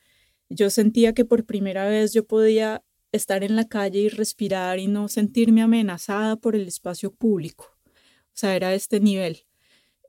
yo 0.51 0.69
sentía 0.69 1.15
que 1.15 1.25
por 1.25 1.47
primera 1.47 1.89
vez 1.89 2.13
yo 2.13 2.27
podía 2.27 2.83
estar 3.13 3.45
en 3.45 3.55
la 3.57 3.69
calle 3.69 4.01
y 4.01 4.09
respirar 4.09 4.81
y 4.81 4.89
no 4.89 5.09
sentirme 5.09 5.63
amenazada 5.63 6.37
por 6.37 6.57
el 6.57 6.67
espacio 6.67 7.13
público. 7.15 7.71
O 7.87 8.37
sea, 8.41 8.57
era 8.57 8.75
este 8.75 8.99
nivel. 8.99 9.45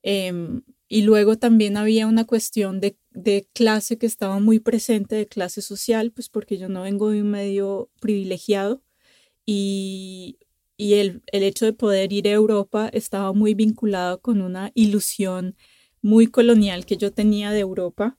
Em, 0.02 0.64
y 0.88 1.04
luego 1.04 1.38
también 1.38 1.78
había 1.78 2.08
una 2.08 2.26
cuestión 2.26 2.80
de, 2.82 2.98
de, 3.12 3.48
clase 3.54 3.98
que 3.98 4.08
estaba 4.08 4.40
muy 4.40 4.60
presente, 4.60 5.16
de 5.16 5.28
clase 5.28 5.62
social, 5.62 6.12
pues 6.12 6.30
porque 6.30 6.58
yo 6.58 6.70
no 6.70 6.82
vengo 6.82 7.12
de 7.12 7.22
un 7.22 7.30
medio 7.30 7.90
privilegiado 8.02 8.82
y, 9.46 10.40
y 10.82 10.96
el, 10.96 11.22
el, 11.28 11.44
hecho 11.44 11.66
de 11.66 11.74
poder 11.74 12.12
ir 12.12 12.28
a 12.28 12.32
Europa 12.32 12.90
estaba 12.92 13.34
muy 13.34 13.54
vinculado 13.54 14.20
con 14.20 14.42
una 14.42 14.72
ilusión 14.74 15.56
muy 16.02 16.26
colonial 16.26 16.88
que 16.88 16.98
yo 16.98 17.14
tenía 17.14 17.52
de 17.52 17.60
Europa, 17.60 18.18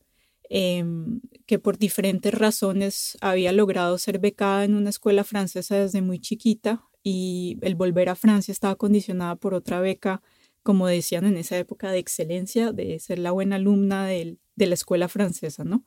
em, 0.48 1.20
que 1.46 1.58
por 1.58 1.76
diferentes 1.76 2.32
razones 2.32 3.18
había 3.20 3.50
logrado 3.50 3.98
ser 3.98 4.20
becada 4.20 4.64
en 4.64 4.76
una 4.76 4.90
escuela 4.90 5.24
francesa 5.24 5.76
desde 5.76 6.02
muy 6.02 6.20
chiquita 6.20 6.84
y 7.02 7.58
el 7.62 7.74
volver 7.74 8.08
a 8.08 8.14
Francia 8.14 8.52
estaba 8.52 8.76
condicionada 8.76 9.34
por 9.34 9.54
otra 9.54 9.80
beca 9.80 10.22
como 10.62 10.86
decían 10.86 11.24
en 11.24 11.36
esa 11.36 11.58
época, 11.58 11.90
de 11.90 11.98
excelencia, 11.98 12.72
de 12.72 12.98
ser 13.00 13.18
la 13.18 13.32
buena 13.32 13.56
alumna 13.56 14.06
de 14.06 14.38
la 14.56 14.74
escuela 14.74 15.08
francesa, 15.08 15.64
¿no? 15.64 15.84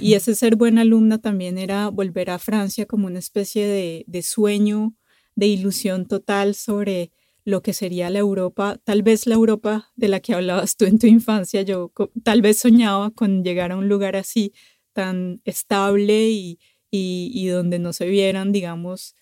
Y 0.00 0.14
ese 0.14 0.34
ser 0.34 0.56
buena 0.56 0.82
alumna 0.82 1.18
también 1.18 1.58
era 1.58 1.88
volver 1.88 2.30
a 2.30 2.38
Francia 2.38 2.86
como 2.86 3.06
una 3.06 3.18
especie 3.18 3.66
de, 3.66 4.22
sueño, 4.22 4.94
de 5.36 5.46
ilusión 5.46 6.06
total 6.06 6.54
sobre 6.54 7.10
lo 7.44 7.62
que 7.62 7.74
sería 7.74 8.10
la 8.10 8.20
Europa, 8.20 8.80
tal 8.84 9.02
vez 9.02 9.26
la 9.26 9.34
Europa 9.34 9.92
de 9.96 10.08
la 10.08 10.20
que 10.20 10.34
hablabas 10.34 10.76
tú 10.76 10.86
en 10.86 10.98
tu 10.98 11.06
infancia, 11.06 11.62
yo 11.62 11.92
tal 12.22 12.40
vez 12.40 12.58
soñaba 12.58 13.10
con 13.10 13.44
llegar 13.44 13.72
a 13.72 13.76
un 13.76 13.88
lugar 13.88 14.16
así 14.16 14.52
tan 14.94 15.42
estable 15.44 16.30
y, 16.30 16.58
y 16.90 17.46
donde 17.48 17.78
no 17.78 17.92
se 17.92 18.06
vieran, 18.06 18.52
digamos, 18.52 19.14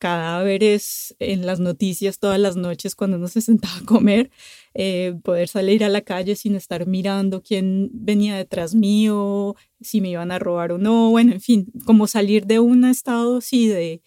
cadáveres 0.00 1.14
en 1.18 1.44
las 1.46 1.60
noticias 1.60 2.18
todas 2.18 2.40
las 2.40 2.56
noches 2.56 2.96
cuando 2.96 3.18
uno 3.18 3.28
se 3.28 3.42
sentaba 3.42 3.76
a 3.76 3.84
comer, 3.84 4.30
eh, 4.74 5.14
poder 5.22 5.46
salir 5.46 5.84
a 5.84 5.90
la 5.90 6.00
calle 6.00 6.34
sin 6.36 6.56
estar 6.56 6.86
mirando 6.86 7.42
quién 7.42 7.90
venía 7.92 8.36
detrás 8.36 8.74
mío, 8.74 9.54
si 9.80 10.00
me 10.00 10.08
iban 10.08 10.32
a 10.32 10.38
robar 10.38 10.72
o 10.72 10.78
no, 10.78 11.10
bueno, 11.10 11.32
en 11.32 11.40
fin, 11.40 11.66
como 11.84 12.06
salir 12.06 12.46
de 12.46 12.58
un 12.60 12.84
estado 12.86 13.36
así 13.36 13.68
de, 13.68 14.02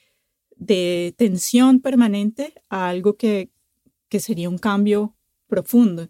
de 0.57 1.13
tensión 1.17 1.79
permanente 1.81 2.53
a 2.69 2.89
algo 2.89 3.17
que, 3.17 3.49
que 4.09 4.19
sería 4.19 4.49
un 4.49 4.57
cambio 4.57 5.15
profundo. 5.47 6.09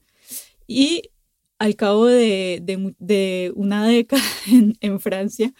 Y 0.67 1.11
al 1.59 1.75
cabo 1.75 2.05
de, 2.05 2.61
de, 2.99 3.51
una 3.55 3.87
década 3.87 4.23
en, 4.47 4.75
en 4.81 4.99
Francia, 4.99 5.53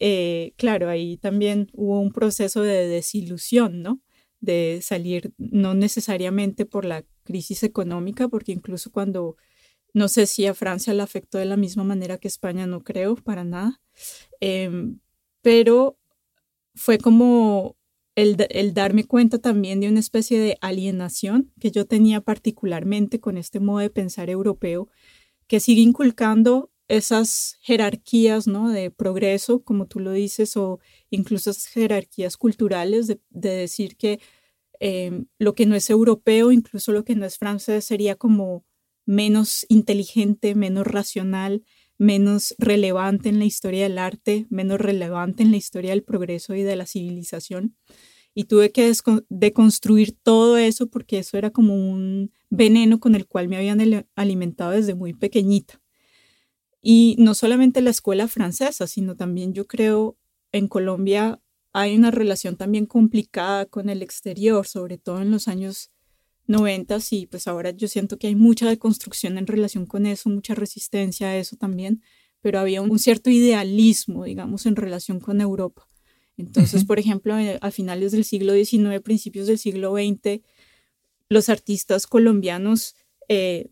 eh, 0.00 0.52
claro, 0.56 0.88
ahí 0.88 1.16
también 1.16 1.68
hubo 1.72 2.00
un 2.00 2.12
proceso 2.12 2.62
de 2.62 2.86
desilusión, 2.86 3.82
¿no? 3.82 4.00
De 4.40 4.80
salir 4.82 5.32
no 5.38 5.74
necesariamente 5.74 6.66
por 6.66 6.84
la 6.84 7.04
crisis 7.24 7.62
económica, 7.62 8.28
porque 8.28 8.52
incluso 8.52 8.92
cuando, 8.92 9.36
no 9.94 10.08
sé 10.08 10.26
si 10.26 10.46
a 10.46 10.54
Francia 10.54 10.94
la 10.94 11.04
afectó 11.04 11.38
de 11.38 11.46
la 11.46 11.56
misma 11.56 11.84
manera 11.84 12.18
que 12.18 12.28
España, 12.28 12.66
no 12.66 12.82
creo, 12.84 13.16
para 13.16 13.44
nada, 13.44 13.80
em, 14.40 15.00
pero 15.42 15.98
fue 16.74 16.98
como 16.98 17.77
el, 18.18 18.74
darme 18.74 19.04
cuenta 19.04 19.38
también 19.38 19.80
de 19.80 19.88
una 19.88 20.00
especie 20.00 20.40
de 20.40 20.58
alienación 20.60 21.52
que 21.60 21.70
yo 21.70 21.86
tenía 21.86 22.20
particularmente 22.20 23.20
con 23.20 23.36
este 23.36 23.60
modo 23.60 23.78
de 23.78 23.90
pensar 23.90 24.28
europeo, 24.28 24.88
que 25.46 25.60
sigue 25.60 25.82
inculcando 25.82 26.72
esas 26.88 27.58
jerarquías 27.60 28.48
¿no? 28.48 28.70
de 28.70 28.90
progreso, 28.90 29.62
como 29.62 29.86
tú 29.86 30.00
lo 30.00 30.10
dices, 30.10 30.56
o 30.56 30.80
incluso 31.10 31.50
esas 31.50 31.66
jerarquías 31.66 32.36
culturales 32.36 33.06
de, 33.06 33.20
decir 33.30 33.96
que 33.96 34.18
em, 34.80 35.26
lo 35.38 35.54
que 35.54 35.66
no 35.66 35.76
es 35.76 35.88
europeo, 35.88 36.50
incluso 36.50 36.90
lo 36.92 37.04
que 37.04 37.14
no 37.14 37.24
es 37.24 37.38
francés, 37.38 37.84
sería 37.84 38.16
como 38.16 38.64
menos 39.06 39.64
inteligente, 39.68 40.56
menos 40.56 40.86
racional, 40.86 41.62
menos 41.98 42.54
relevante 42.58 43.28
en 43.28 43.38
la 43.38 43.44
historia 43.44 43.84
del 43.84 43.98
arte, 43.98 44.46
menos 44.50 44.80
relevante 44.80 45.42
en 45.44 45.50
la 45.50 45.56
historia 45.56 45.90
del 45.90 46.04
progreso 46.04 46.54
y 46.54 46.62
de 46.62 46.76
la 46.76 46.86
civilización. 46.86 47.76
Y 48.34 48.44
tuve 48.44 48.70
que 48.70 48.92
deconstruir 49.28 50.16
todo 50.22 50.58
eso 50.58 50.88
porque 50.88 51.18
eso 51.18 51.36
era 51.36 51.50
como 51.50 51.74
un 51.74 52.30
veneno 52.50 53.00
con 53.00 53.14
el 53.14 53.26
cual 53.26 53.48
me 53.48 53.56
habían 53.56 54.06
alimentado 54.14 54.72
desde 54.72 54.94
muy 54.94 55.12
pequeñita. 55.12 55.80
Y 56.80 57.16
no 57.18 57.34
solamente 57.34 57.80
la 57.80 57.90
escuela 57.90 58.28
francesa, 58.28 58.86
sino 58.86 59.16
también 59.16 59.52
yo 59.52 59.66
creo 59.66 60.16
en 60.52 60.68
Colombia 60.68 61.40
hay 61.72 61.96
una 61.96 62.10
relación 62.10 62.56
también 62.56 62.86
complicada 62.86 63.66
con 63.66 63.88
el 63.88 64.02
exterior, 64.02 64.66
sobre 64.66 64.98
todo 64.98 65.20
en 65.20 65.30
los 65.30 65.48
años 65.48 65.90
90 66.46 66.98
y 67.10 67.26
pues 67.26 67.46
ahora 67.46 67.70
yo 67.70 67.88
siento 67.88 68.18
que 68.18 68.26
hay 68.26 68.34
mucha 68.34 68.68
deconstrucción 68.68 69.38
en 69.38 69.46
relación 69.46 69.86
con 69.86 70.06
eso, 70.06 70.30
mucha 70.30 70.54
resistencia 70.54 71.28
a 71.28 71.36
eso 71.36 71.56
también, 71.56 72.02
pero 72.40 72.58
había 72.58 72.80
un 72.80 72.98
cierto 72.98 73.30
idealismo, 73.30 74.24
digamos, 74.24 74.64
en 74.64 74.76
relación 74.76 75.20
con 75.20 75.40
Europa. 75.40 75.86
Entonces, 76.38 76.84
por 76.84 76.98
ejemplo, 76.98 77.36
eh, 77.38 77.58
a 77.60 77.70
finales 77.70 78.12
del 78.12 78.24
siglo 78.24 78.54
XIX, 78.54 79.02
principios 79.02 79.48
del 79.48 79.58
siglo 79.58 79.92
XX, 79.92 80.42
los 81.28 81.48
artistas 81.48 82.06
colombianos 82.06 82.94
eh, 83.28 83.70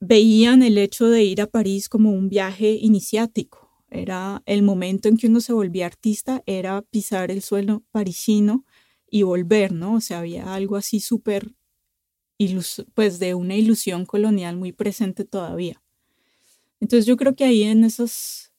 veían 0.00 0.62
el 0.62 0.78
hecho 0.78 1.08
de 1.08 1.24
ir 1.24 1.42
a 1.42 1.46
París 1.46 1.88
como 1.88 2.12
un 2.12 2.28
viaje 2.28 2.72
iniciático. 2.72 3.70
Era 3.90 4.42
el 4.46 4.62
momento 4.62 5.08
en 5.08 5.16
que 5.16 5.26
uno 5.26 5.40
se 5.40 5.52
volvía 5.52 5.86
artista, 5.86 6.42
era 6.46 6.82
pisar 6.82 7.30
el 7.30 7.42
suelo 7.42 7.82
parisino 7.90 8.64
y 9.10 9.22
volver, 9.24 9.72
¿no? 9.72 9.94
O 9.94 10.00
sea, 10.00 10.20
había 10.20 10.54
algo 10.54 10.76
así 10.76 11.00
súper, 11.00 11.52
pues 12.94 13.18
de 13.18 13.34
una 13.34 13.56
ilusión 13.56 14.06
colonial 14.06 14.56
muy 14.56 14.72
presente 14.72 15.24
todavía. 15.24 15.82
Entonces 16.80 17.06
yo 17.06 17.16
creo 17.16 17.34
que 17.34 17.44
ahí 17.44 17.62
en 17.64 17.84
esas, 17.84 18.49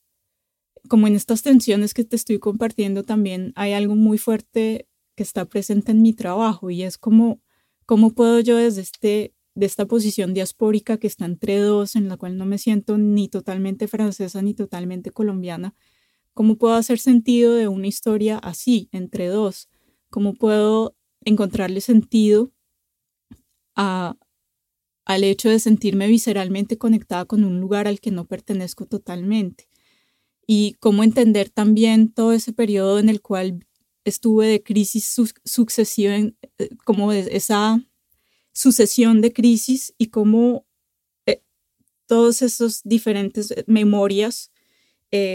como 0.91 1.07
en 1.07 1.15
estas 1.15 1.41
tensiones 1.41 1.93
que 1.93 2.03
te 2.03 2.17
estoy 2.17 2.37
compartiendo 2.37 3.03
también 3.03 3.53
hay 3.55 3.71
algo 3.71 3.95
muy 3.95 4.17
fuerte 4.17 4.89
que 5.15 5.23
está 5.23 5.45
presente 5.45 5.93
en 5.93 6.01
mi 6.01 6.11
trabajo 6.11 6.69
y 6.69 6.83
es 6.83 6.97
como, 6.97 7.39
cómo 7.85 8.13
puedo 8.13 8.41
yo 8.41 8.57
desde 8.57 8.81
este 8.81 9.33
de 9.55 9.65
esta 9.67 9.85
posición 9.85 10.33
diaspórica 10.33 10.97
que 10.97 11.07
está 11.07 11.23
entre 11.23 11.59
dos, 11.59 11.95
en 11.95 12.09
la 12.09 12.17
cual 12.17 12.37
no 12.37 12.45
me 12.45 12.57
siento 12.57 12.97
ni 12.97 13.29
totalmente 13.29 13.87
francesa 13.87 14.41
ni 14.41 14.53
totalmente 14.53 15.11
colombiana, 15.11 15.75
¿cómo 16.33 16.57
puedo 16.57 16.73
hacer 16.73 16.99
sentido 16.99 17.53
de 17.55 17.69
una 17.69 17.87
historia 17.87 18.37
así, 18.37 18.89
entre 18.91 19.27
dos? 19.27 19.69
¿Cómo 20.09 20.33
puedo 20.33 20.97
encontrarle 21.23 21.79
sentido 21.79 22.51
a, 23.77 24.17
al 25.05 25.23
hecho 25.23 25.47
de 25.47 25.59
sentirme 25.59 26.07
visceralmente 26.07 26.77
conectada 26.77 27.23
con 27.23 27.45
un 27.45 27.61
lugar 27.61 27.87
al 27.87 28.01
que 28.01 28.11
no 28.11 28.25
pertenezco 28.25 28.87
totalmente? 28.87 29.70
Y 30.53 30.75
cómo 30.81 31.05
entender 31.05 31.49
también 31.49 32.11
todo 32.11 32.33
ese 32.33 32.51
periodo 32.51 32.99
en 32.99 33.07
el 33.07 33.21
cual 33.21 33.65
estuve 34.03 34.47
de 34.47 34.61
crisis 34.61 35.15
sucesiva, 35.45 36.17
eh, 36.17 36.35
como 36.83 37.13
esa 37.13 37.81
sucesión 38.51 39.21
de 39.21 39.31
crisis 39.31 39.93
y 39.97 40.07
cómo 40.07 40.67
eh, 41.25 41.41
todos 42.05 42.41
esos 42.41 42.81
diferentes 42.83 43.51
eh, 43.51 43.63
memorias 43.65 44.51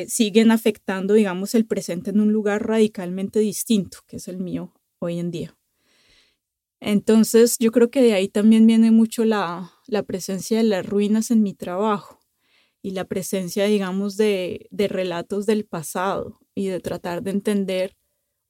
siguen 0.07 0.51
afectando, 0.51 1.15
digamos, 1.15 1.55
el 1.55 1.65
presente 1.65 2.11
en 2.11 2.21
un 2.21 2.31
lugar 2.31 2.67
radicalmente 2.67 3.41
distinto, 3.41 4.01
que 4.07 4.17
es 4.17 4.29
el 4.29 4.37
mío 4.37 4.75
hoy 4.99 5.19
en 5.19 5.31
día. 5.31 5.57
Entonces, 6.79 7.57
yo 7.59 7.73
creo 7.73 7.91
que 7.91 8.03
de 8.03 8.13
ahí 8.13 8.29
también 8.29 8.67
viene 8.67 8.91
mucho 8.91 9.25
la, 9.25 9.73
la 9.87 10.03
presencia 10.03 10.59
de 10.59 10.65
las 10.65 10.85
ruinas 10.85 11.31
en 11.31 11.43
mi 11.43 11.55
trabajo 11.55 12.26
y 12.87 12.93
la 12.93 13.05
presencia, 13.05 13.65
digamos, 13.65 14.17
de, 14.17 14.69
de 14.71 14.87
relatos 14.87 15.45
del 15.45 15.65
pasado 15.65 16.39
y 16.55 16.69
de 16.69 16.79
tratar 16.79 17.21
de 17.25 17.33
entender 17.33 17.97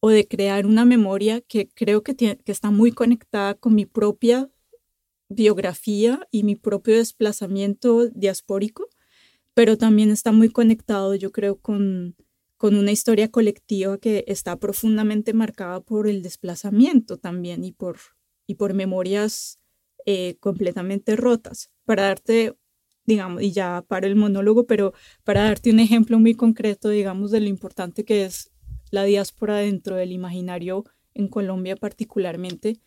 o 0.00 0.10
de 0.10 0.28
crear 0.28 0.66
una 0.66 0.84
memoria 0.84 1.40
que 1.40 1.70
creo 1.70 2.02
que, 2.02 2.14
que 2.14 2.52
está 2.52 2.70
muy 2.70 2.92
conectada 2.92 3.54
con 3.54 3.74
mi 3.74 3.86
propia 3.86 4.50
biografía 5.30 6.20
y 6.30 6.42
mi 6.42 6.54
propio 6.54 6.96
desplazamiento 6.96 8.08
diaspórico, 8.10 8.90
pero 9.54 9.78
también 9.78 10.10
está 10.10 10.32
muy 10.32 10.50
conectado, 10.50 11.14
yo 11.14 11.32
creo, 11.32 11.58
con, 11.58 12.14
con 12.58 12.74
una 12.76 12.92
historia 12.92 13.30
colectiva 13.30 13.96
que 13.96 14.22
está 14.26 14.58
profundamente 14.58 15.32
marcada 15.32 15.80
por 15.80 16.08
el 16.08 16.20
desplazamiento 16.20 17.16
también 17.16 17.64
y 17.64 17.72
por, 17.72 17.96
y 18.46 18.56
por 18.56 18.74
memorias 18.74 19.58
eh, 20.04 20.36
completamente 20.40 21.16
rotas. 21.16 21.70
Para 21.86 22.02
darte, 22.02 22.54
digamos, 23.06 23.42
y 23.42 23.52
ya 23.52 23.84
para 23.88 24.06
el 24.06 24.16
monólogo, 24.16 24.66
pero 24.66 24.92
para 25.24 25.44
darte 25.44 25.70
un 25.70 25.80
ejemplo 25.80 26.18
muy 26.18 26.34
concreto, 26.34 26.88
digamos, 26.88 27.30
de 27.30 27.40
lo 27.40 27.46
importante 27.46 28.04
que 28.04 28.24
es 28.24 28.50
la 28.90 29.04
diáspora 29.04 29.56
dentro 29.56 29.96
del 29.96 30.12
imaginario 30.12 30.84
en 31.14 31.28
Colombia 31.28 31.76
particularmente, 31.76 32.80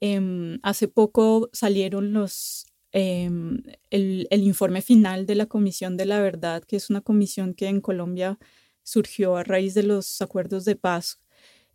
Em, 0.00 0.58
hace 0.62 0.88
poco 0.88 1.50
salieron 1.52 2.12
los, 2.12 2.66
em, 2.92 3.62
el, 3.90 4.26
informe 4.30 4.82
final 4.82 5.26
de 5.26 5.34
la 5.34 5.46
Comisión 5.46 5.96
de 5.96 6.06
la 6.06 6.20
Verdad, 6.20 6.62
que 6.64 6.76
es 6.76 6.90
una 6.90 7.00
comisión 7.00 7.54
que 7.54 7.66
en 7.66 7.80
Colombia 7.80 8.38
surgió 8.82 9.36
a 9.36 9.44
raíz 9.44 9.74
de 9.74 9.82
los 9.82 10.22
acuerdos 10.22 10.64
de 10.64 10.76
paz 10.76 11.20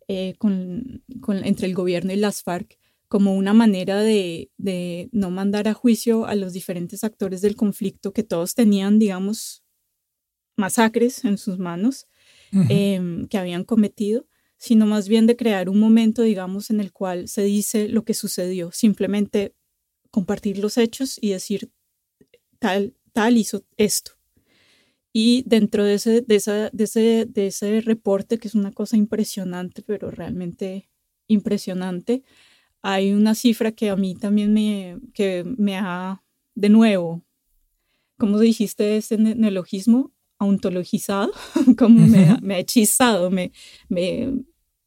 eh, 0.08 0.34
con, 0.38 1.02
entre 1.44 1.66
el 1.66 1.74
gobierno 1.74 2.12
y 2.12 2.16
las 2.16 2.42
FARC 2.42 2.78
como 3.14 3.36
una 3.36 3.54
manera 3.54 4.00
de, 4.02 4.50
de, 4.56 5.08
no 5.12 5.30
mandar 5.30 5.68
a 5.68 5.72
juicio 5.72 6.26
a 6.26 6.34
los 6.34 6.52
diferentes 6.52 7.04
actores 7.04 7.42
del 7.42 7.54
conflicto 7.54 8.12
que 8.12 8.24
todos 8.24 8.56
tenían, 8.56 8.98
digamos, 8.98 9.62
masacres 10.56 11.24
en 11.24 11.38
sus 11.38 11.60
manos 11.60 12.08
em, 12.68 13.28
que 13.28 13.38
habían 13.38 13.62
cometido, 13.62 14.26
sino 14.56 14.84
más 14.84 15.06
bien 15.06 15.28
de 15.28 15.36
crear 15.36 15.68
un 15.68 15.78
momento, 15.78 16.22
digamos, 16.22 16.70
en 16.70 16.80
el 16.80 16.90
cual 16.90 17.28
se 17.28 17.44
dice 17.44 17.88
lo 17.88 18.04
que 18.04 18.14
sucedió, 18.14 18.72
simplemente 18.72 19.54
compartir 20.10 20.58
los 20.58 20.76
hechos 20.76 21.16
y 21.20 21.30
decir 21.30 21.70
tal, 22.58 22.96
tal 23.12 23.36
hizo 23.36 23.64
esto. 23.76 24.10
Y 25.12 25.44
dentro 25.46 25.84
de 25.84 25.94
ese, 25.94 26.20
de, 26.22 26.34
esa, 26.34 26.68
de, 26.70 26.82
ese, 26.82 27.26
de 27.26 27.46
ese 27.46 27.80
reporte, 27.80 28.38
que 28.38 28.48
es 28.48 28.56
una 28.56 28.72
cosa 28.72 28.96
impresionante, 28.96 29.82
pero 29.82 30.10
realmente 30.10 30.90
impresionante, 31.28 32.24
hay 32.86 33.14
una 33.14 33.34
cifra 33.34 33.72
que 33.72 33.88
a 33.88 33.96
mí 33.96 34.14
también 34.14 34.52
me, 34.52 34.98
que 35.14 35.42
me 35.56 35.78
ha, 35.78 36.22
de 36.54 36.68
nuevo, 36.68 37.24
como 38.18 38.38
dijiste, 38.38 38.98
ese 38.98 39.16
neologismo, 39.16 40.12
ontologizado, 40.36 41.32
como 41.78 42.06
me, 42.06 42.54
ha, 42.54 42.58
hechizado, 42.58 43.30
me, 43.30 43.52
me, 43.88 44.34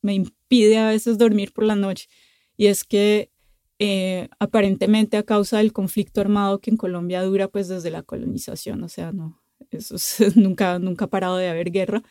me 0.03 0.13
impide 0.13 0.77
a 0.77 0.89
veces 0.89 1.17
dormir 1.17 1.53
por 1.53 1.63
la 1.63 1.75
noche. 1.75 2.07
Y 2.55 2.67
es 2.67 2.83
que 2.83 3.31
eh, 3.79 4.29
aparentemente 4.37 5.17
a 5.17 5.23
causa 5.23 5.57
del 5.57 5.73
conflicto 5.73 6.21
armado 6.21 6.61
que 6.61 6.69
en 6.69 6.77
Colombia 6.77 7.23
dura 7.23 7.47
pues 7.47 7.67
desde 7.67 7.89
la 7.89 8.03
colonización, 8.03 8.83
o 8.83 8.89
sea, 8.89 9.11
no, 9.11 9.41
eso 9.71 9.95
nunca, 10.35 10.77
nunca 10.77 11.05
ha 11.05 11.09
parado 11.09 11.37
de 11.37 11.49
haber 11.49 11.71
guerra, 11.71 12.03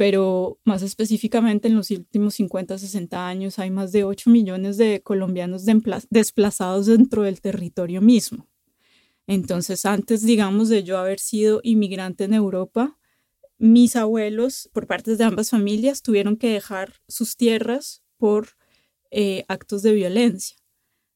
pero 0.00 0.58
más 0.64 0.80
específicamente 0.80 1.68
en 1.68 1.76
los 1.76 1.90
últimos 1.90 2.32
50, 2.32 2.78
60 2.78 3.28
años 3.28 3.58
hay 3.58 3.70
más 3.70 3.92
de 3.92 4.04
8 4.04 4.30
millones 4.30 4.78
de 4.78 5.02
colombianos 5.02 5.66
desplazados 6.08 6.86
dentro 6.86 7.20
del 7.24 7.42
territorio 7.42 8.00
mismo. 8.00 8.48
Entonces, 9.26 9.84
antes, 9.84 10.22
digamos, 10.22 10.70
de 10.70 10.84
yo 10.84 10.96
haber 10.96 11.18
sido 11.18 11.60
inmigrante 11.64 12.24
en 12.24 12.32
Europa, 12.32 12.98
mis 13.58 13.94
abuelos, 13.94 14.70
por 14.72 14.86
partes 14.86 15.18
de 15.18 15.24
ambas 15.24 15.50
familias, 15.50 16.00
tuvieron 16.00 16.38
que 16.38 16.48
dejar 16.48 16.94
sus 17.06 17.36
tierras 17.36 18.02
por 18.16 18.56
eh, 19.10 19.44
actos 19.48 19.82
de 19.82 19.92
violencia. 19.92 20.56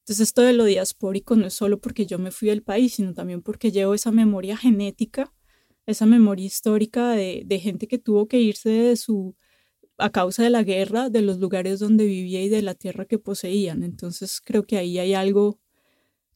Entonces, 0.00 0.28
esto 0.28 0.42
de 0.42 0.52
lo 0.52 0.64
diaspórico 0.66 1.36
no 1.36 1.46
es 1.46 1.54
solo 1.54 1.80
porque 1.80 2.04
yo 2.04 2.18
me 2.18 2.30
fui 2.30 2.50
del 2.50 2.62
país, 2.62 2.96
sino 2.96 3.14
también 3.14 3.40
porque 3.40 3.72
llevo 3.72 3.94
esa 3.94 4.12
memoria 4.12 4.58
genética, 4.58 5.32
esa 5.86 6.06
memoria 6.06 6.46
histórica 6.46 7.10
de, 7.10 7.42
de 7.44 7.58
gente 7.60 7.86
que 7.86 7.98
tuvo 7.98 8.26
que 8.28 8.40
irse 8.40 8.70
de 8.70 8.96
su, 8.96 9.36
a 9.98 10.10
causa 10.10 10.42
de 10.42 10.50
la 10.50 10.62
guerra, 10.62 11.10
de 11.10 11.22
los 11.22 11.38
lugares 11.38 11.78
donde 11.80 12.06
vivía 12.06 12.42
y 12.42 12.48
de 12.48 12.62
la 12.62 12.74
tierra 12.74 13.04
que 13.04 13.18
poseían. 13.18 13.82
Entonces, 13.82 14.40
creo 14.40 14.64
que 14.64 14.76
ahí 14.78 14.98
hay 14.98 15.14
algo 15.14 15.60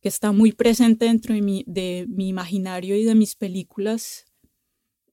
que 0.01 0.09
está 0.09 0.32
muy 0.32 0.53
presente 0.53 1.07
dentro 1.07 1.34
de 1.34 1.42
mi, 1.42 1.64
de 1.66 2.07
mi 2.09 2.28
imaginario 2.28 2.96
y 2.96 3.05
de 3.05 3.14
mis 3.14 3.34
películas 3.34 4.26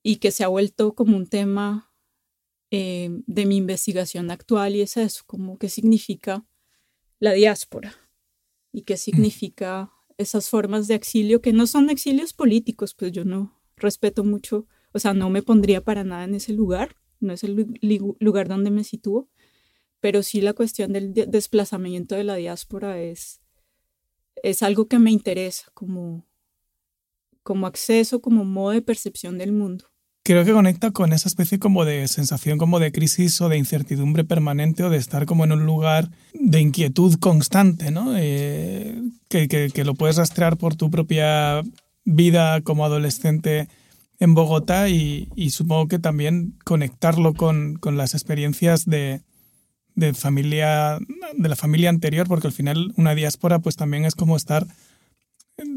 y 0.03 0.17
que 0.17 0.31
se 0.31 0.43
ha 0.43 0.47
vuelto 0.47 0.93
como 0.93 1.17
un 1.17 1.27
tema 1.27 1.91
eh, 2.71 3.09
de 3.25 3.45
mi 3.45 3.57
investigación 3.57 4.29
actual 4.29 4.75
y 4.75 4.81
es 4.81 4.97
eso, 4.97 5.23
como 5.25 5.57
qué 5.57 5.69
significa 5.69 6.45
la 7.19 7.33
diáspora 7.33 7.95
y 8.71 8.83
qué 8.83 8.97
significa 8.97 9.91
esas 10.17 10.49
formas 10.49 10.87
de 10.87 10.95
exilio 10.95 11.41
que 11.41 11.53
no 11.53 11.65
son 11.65 11.89
exilios 11.89 12.33
políticos, 12.33 12.93
pues 12.93 13.11
yo 13.11 13.25
no 13.25 13.54
respeto 13.77 14.23
mucho, 14.23 14.67
o 14.91 14.99
sea, 14.99 15.13
no 15.13 15.29
me 15.29 15.41
pondría 15.41 15.83
para 15.83 16.03
nada 16.03 16.23
en 16.23 16.35
ese 16.35 16.53
lugar, 16.53 16.95
no 17.19 17.33
es 17.33 17.43
el 17.43 17.67
lugar 18.19 18.47
donde 18.47 18.71
me 18.71 18.83
sitúo, 18.83 19.29
pero 19.99 20.23
sí 20.23 20.41
la 20.41 20.53
cuestión 20.53 20.93
del 20.93 21.13
desplazamiento 21.13 22.15
de 22.15 22.23
la 22.23 22.35
diáspora 22.35 23.01
es, 23.01 23.41
es 24.43 24.61
algo 24.61 24.87
que 24.87 24.99
me 24.99 25.11
interesa 25.11 25.71
como, 25.73 26.25
como 27.43 27.67
acceso, 27.67 28.21
como 28.21 28.45
modo 28.45 28.71
de 28.71 28.81
percepción 28.81 29.37
del 29.37 29.51
mundo. 29.51 29.85
Creo 30.23 30.43
que 30.43 30.53
conecta 30.53 30.89
con 30.89 31.13
esa 31.13 31.27
especie 31.27 31.59
como 31.59 31.85
de 31.85 32.07
sensación 32.07 32.57
como 32.57 32.79
de 32.79 32.91
crisis 32.91 33.39
o 33.41 33.49
de 33.49 33.57
incertidumbre 33.57 34.23
permanente 34.23 34.83
o 34.83 34.89
de 34.89 34.97
estar 34.97 35.27
como 35.27 35.43
en 35.43 35.51
un 35.51 35.67
lugar 35.67 36.09
de 36.33 36.61
inquietud 36.61 37.15
constante, 37.19 37.91
¿no? 37.91 38.17
Eh, 38.17 39.03
que, 39.29 39.47
que, 39.47 39.83
lo 39.83 39.93
puedes 39.93 40.17
rastrear 40.17 40.57
por 40.57 40.75
tu 40.75 40.89
propia 40.89 41.61
vida 42.05 42.61
como 42.61 42.85
adolescente 42.85 43.67
en 44.19 44.33
Bogotá 44.33 44.87
y, 44.89 45.27
supongo 45.49 45.87
que 45.87 45.99
también 45.99 46.57
conectarlo 46.63 47.33
con, 47.33 47.75
con 47.75 47.97
las 47.97 48.13
experiencias 48.13 48.85
de, 48.85 49.21
de 49.95 50.13
familia, 50.13 50.99
de 51.35 51.49
la 51.49 51.55
familia 51.55 51.89
anterior, 51.89 52.27
porque 52.27 52.47
al 52.47 52.53
final 52.53 52.93
una 52.95 53.15
diáspora 53.15 53.59
pues 53.59 53.75
también 53.75 54.05
es 54.05 54.15
como 54.15 54.37
estar 54.37 54.65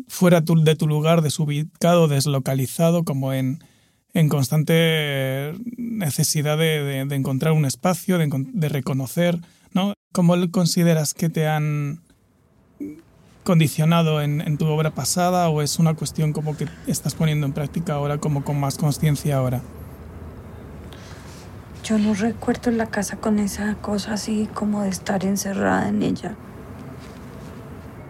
fuera 0.09 0.41
de 0.41 0.77
tu 0.77 0.87
lugar, 0.87 1.23
desubicado, 1.23 2.09
deslocalizado, 2.09 3.05
como 3.05 3.33
en, 3.33 3.63
en 4.13 4.29
constante 4.29 5.55
necesidad 5.77 6.59
de, 6.59 7.05
de, 7.07 7.15
encontrar 7.15 7.53
un 7.53 7.65
espacio, 7.65 8.19
de, 8.19 8.29
de, 8.53 8.69
reconocer, 8.69 9.39
¿no? 9.73 9.95
¿Cómo 10.13 10.35
consideras 10.51 11.15
que 11.15 11.29
te 11.29 11.47
han 11.47 12.01
condicionado 13.49 14.21
en, 14.21 14.43
en, 14.43 14.59
tu 14.59 14.67
obra 14.67 14.91
pasada 14.91 15.49
o 15.49 15.63
es 15.63 15.79
una 15.79 15.95
cuestión 15.95 16.35
como 16.35 16.55
que 16.55 16.69
estás 16.87 17.15
poniendo 17.15 17.47
en 17.47 17.55
práctica 17.55 17.95
ahora 17.95 18.19
como 18.19 18.45
con 18.45 18.61
más 18.61 18.77
conciencia 18.77 19.39
ahora? 19.39 19.63
Yo 21.83 21.97
no 21.97 22.13
recuerdo 22.13 22.71
la 22.71 22.85
casa 22.85 23.17
con 23.17 23.39
esa 23.39 23.77
cosa 23.77 24.13
así 24.13 24.51
como 24.53 24.83
de 24.83 24.91
estar 24.91 25.25
encerrada 25.25 25.89
en 25.89 26.03
ella. 26.03 26.35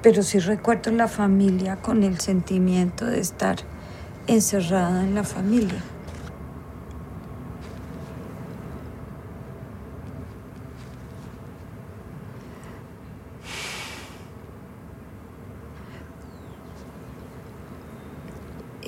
Pero 0.02 0.24
sí 0.24 0.40
recuerdo 0.40 0.90
la 0.90 1.06
familia 1.06 1.76
con 1.76 2.02
el 2.02 2.18
sentimiento 2.18 3.06
de 3.06 3.20
estar 3.20 3.58
encerrada 4.26 5.04
en 5.04 5.14
la 5.14 5.22
familia. 5.22 5.80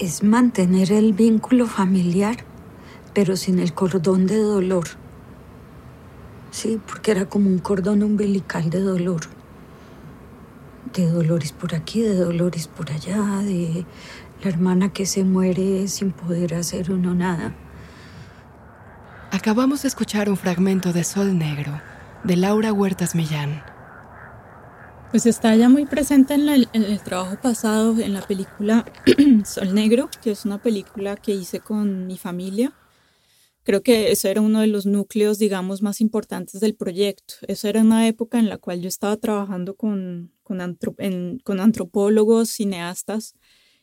Es 0.01 0.25
mantener 0.25 0.91
el 0.91 1.13
vínculo 1.13 1.69
familiar 1.69 2.39
pero 3.15 3.37
sin 3.37 3.59
el 3.59 3.73
cordón 3.73 4.27
de 4.27 4.39
dolor. 4.39 4.87
Sí, 6.51 6.81
porque 6.87 7.13
era 7.13 7.27
como 7.27 7.49
un 7.49 7.59
cordón 7.59 8.03
umbilical 8.03 8.71
de 8.71 8.81
dolor. 8.81 9.23
De 10.95 11.09
dolores 11.09 11.53
por 11.53 11.75
aquí, 11.75 12.01
de 12.01 12.17
dolores 12.17 12.67
por 12.67 12.91
allá, 12.91 13.39
de 13.39 13.85
la 14.43 14.51
hermana 14.51 14.93
que 14.93 15.07
se 15.07 15.25
muere 15.25 15.87
sin 15.89 16.11
poder 16.11 16.55
hacer 16.55 16.91
uno 16.91 17.15
nada. 17.15 17.55
Acabamos 19.31 19.83
de 19.83 19.89
escuchar 19.89 20.29
un 20.29 20.37
fragmento 20.37 20.93
de 20.93 21.05
Sol 21.05 21.39
Negro, 21.39 21.81
de 22.25 22.37
Laura 22.37 22.73
Huertas 22.73 23.15
Millán. 23.15 23.63
Pues 25.11 25.27
está 25.27 25.57
ya 25.57 25.69
muy 25.69 25.87
presente 25.87 26.35
en, 26.35 26.49
el 26.49 27.01
trabajo 27.03 27.37
pasado, 27.43 27.99
en 27.99 28.13
la 28.13 28.23
película 28.23 28.85
Sol 29.45 29.75
Negro, 29.75 30.09
que 30.23 30.31
es 30.31 30.45
una 30.45 30.63
película 30.63 31.17
que 31.17 31.33
hice 31.33 31.61
con 31.61 32.07
mi 32.07 32.17
familia 32.17 32.73
Creo 33.63 33.83
que 33.83 34.11
ese 34.11 34.31
era 34.31 34.41
uno 34.41 34.61
de 34.61 34.67
los 34.67 34.87
núcleos, 34.87 35.39
digamos, 35.39 35.83
más 35.83 36.01
importantes 36.01 36.61
del 36.61 36.75
proyecto. 36.75 37.35
Esa 37.47 37.69
era 37.69 37.83
una 37.83 38.09
época 38.09 38.39
en 38.39 38.49
la 38.49 38.57
cual 38.57 38.81
yo 38.81 38.89
estaba 38.89 39.17
trabajando 39.19 39.77
con, 39.77 40.33
con, 40.43 40.61
antropólogos, 41.61 42.49
cineastas, 42.49 43.35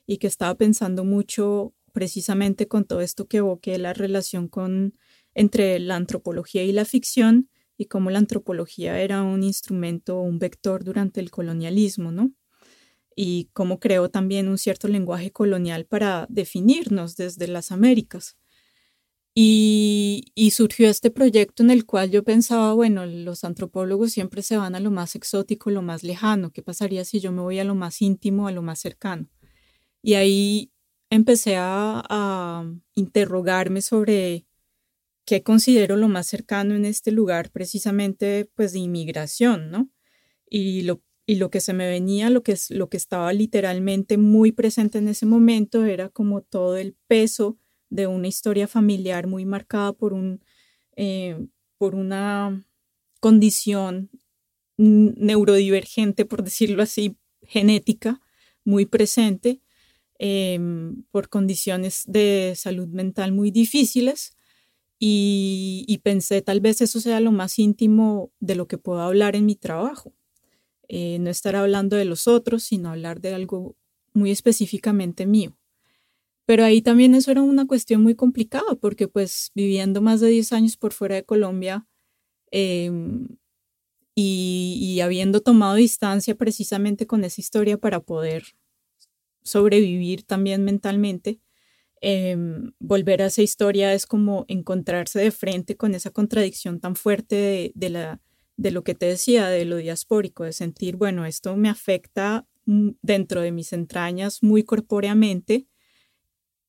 y 0.06 0.18
que 0.18 0.28
estaba 0.28 0.56
pensando 0.56 1.04
mucho 1.04 1.74
precisamente 1.94 2.68
con 2.68 2.86
todo 2.86 3.02
esto 3.02 3.28
que 3.28 3.38
evoqué, 3.38 3.78
la 3.78 3.94
relación 3.94 4.48
con, 4.48 4.98
entre 5.36 5.80
la 5.80 5.96
antropología 5.96 6.64
y 6.64 6.72
la 6.72 6.86
ficción, 6.86 7.50
y 7.78 7.86
cómo 7.86 8.10
la 8.10 8.20
antropología 8.20 9.00
era 9.00 9.22
un 9.22 9.44
instrumento, 9.44 10.20
un 10.20 10.40
vector 10.40 10.84
durante 10.84 11.22
el 11.22 11.30
colonialismo, 11.32 12.12
¿no? 12.12 12.32
Y 13.16 13.50
cómo 13.54 13.80
creó 13.80 14.10
también 14.10 14.48
un 14.48 14.58
cierto 14.58 14.88
lenguaje 14.88 15.32
colonial 15.32 15.86
para 15.86 16.26
definirnos 16.30 17.16
desde 17.16 17.48
las 17.48 17.72
Américas. 17.72 18.36
Y, 19.40 20.52
surgió 20.52 20.90
este 20.90 21.12
proyecto 21.12 21.62
en 21.62 21.70
el 21.70 21.86
cual 21.86 22.10
yo 22.10 22.24
pensaba, 22.24 22.74
bueno, 22.74 23.06
los 23.06 23.44
antropólogos 23.44 24.12
siempre 24.12 24.42
se 24.42 24.58
van 24.58 24.74
a 24.74 24.80
lo 24.80 24.90
más 24.90 25.16
exótico, 25.16 25.70
lo 25.70 25.84
más 25.84 26.04
lejano. 26.04 26.52
¿Qué 26.52 26.64
pasaría 26.64 27.06
si 27.06 27.20
yo 27.20 27.32
me 27.32 27.44
voy 27.44 27.60
a 27.60 27.64
lo 27.64 27.76
más 27.76 28.02
íntimo, 28.02 28.48
a 28.48 28.52
lo 28.52 28.64
más 28.64 28.80
cercano? 28.80 29.30
Y 30.02 30.16
ahí 30.16 30.72
empecé 31.12 31.58
a, 31.58 32.04
a 32.10 32.66
interrogarme 32.96 33.84
sobre 33.84 34.47
qué 35.28 35.44
considero 35.44 35.98
lo 35.98 36.08
más 36.08 36.26
cercano 36.28 36.74
en 36.74 36.86
este 36.86 37.12
lugar, 37.12 37.52
precisamente 37.52 38.50
pues 38.56 38.72
de 38.72 38.80
inmigración, 38.80 39.70
¿no? 39.70 39.92
Y 40.50 40.84
lo, 40.84 41.04
y 41.28 41.36
lo 41.36 41.52
que 41.52 41.60
se 41.60 41.74
me 41.74 41.90
venía, 41.90 42.30
lo 42.30 42.44
que, 42.44 42.56
lo 42.70 42.90
que 42.90 42.96
estaba 42.96 43.34
literalmente 43.34 44.18
muy 44.18 44.54
presente 44.54 45.00
en 45.00 45.10
ese 45.10 45.26
momento 45.26 45.84
era 45.84 46.08
como 46.08 46.42
todo 46.42 46.78
el 46.78 46.96
peso 47.08 47.60
de 47.90 48.08
una 48.08 48.30
historia 48.30 48.68
familiar 48.70 49.28
muy 49.28 49.44
marcada 49.46 49.92
por, 49.92 50.14
un, 50.14 50.42
eh, 50.96 51.38
por 51.78 51.94
una 51.94 52.66
condición 53.20 54.10
neurodivergente, 54.78 56.24
por 56.24 56.42
decirlo 56.44 56.84
así, 56.84 57.18
genética, 57.42 58.22
muy 58.64 58.86
presente, 58.86 59.62
em, 60.20 61.04
por 61.12 61.28
condiciones 61.28 62.04
de 62.08 62.54
salud 62.56 62.88
mental 62.88 63.34
muy 63.34 63.52
difíciles. 63.52 64.37
Y, 65.00 66.00
pensé 66.04 66.42
tal 66.42 66.60
vez 66.60 66.82
eso 66.82 67.00
sea 67.00 67.20
lo 67.20 67.32
más 67.32 67.60
íntimo 67.60 68.32
de 68.40 68.56
lo 68.56 68.68
que 68.68 68.78
puedo 68.78 69.02
hablar 69.02 69.36
en 69.36 69.46
mi 69.46 69.56
trabajo. 69.56 70.14
Eh, 70.90 71.20
no 71.20 71.30
estar 71.30 71.56
hablando 71.56 71.96
de 71.98 72.06
los 72.06 72.28
otros, 72.28 72.64
sino 72.64 72.90
hablar 72.90 73.22
de 73.22 73.34
algo 73.34 73.76
muy 74.14 74.32
específicamente 74.32 75.26
mío. 75.26 75.58
Pero 76.46 76.64
ahí 76.64 76.82
también 76.82 77.14
eso 77.16 77.32
era 77.32 77.42
una 77.42 77.68
cuestión 77.68 78.02
muy 78.04 78.16
complicada 78.16 78.76
porque 78.80 79.08
pues 79.10 79.52
viviendo 79.54 80.02
más 80.02 80.22
de 80.22 80.30
10 80.30 80.54
años 80.54 80.78
por 80.78 80.94
fuera 80.94 81.16
de 81.16 81.26
Colombia 81.26 81.86
em, 82.52 83.28
y, 84.16 85.00
habiendo 85.02 85.42
tomado 85.42 85.76
distancia 85.76 86.36
precisamente 86.36 87.08
con 87.08 87.24
esa 87.24 87.42
historia 87.42 87.78
para 87.78 88.00
poder 88.02 88.46
sobrevivir 89.44 90.24
también 90.24 90.64
mentalmente, 90.64 91.40
em, 92.02 92.72
volver 92.80 93.22
a 93.22 93.28
esa 93.28 93.42
historia 93.42 93.94
es 93.94 94.06
como 94.06 94.46
encontrarse 94.48 95.20
de 95.20 95.32
frente 95.32 95.78
con 95.78 95.96
esa 95.96 96.12
contradicción 96.12 96.80
tan 96.80 96.96
fuerte 96.96 97.72
de, 97.76 97.90
la, 97.90 98.22
de 98.58 98.72
lo 98.72 98.84
que 98.84 98.96
te 98.96 99.08
decía, 99.08 99.48
de 99.48 99.66
lo 99.66 99.78
diaspórico, 99.78 100.44
de 100.44 100.54
sentir, 100.54 100.96
bueno, 100.98 101.26
esto 101.26 101.56
me 101.58 101.70
afecta 101.70 102.48
dentro 102.66 103.42
de 103.42 103.52
mis 103.52 103.72
entrañas 103.72 104.44
muy 104.44 104.64
corpóreamente 104.64 105.68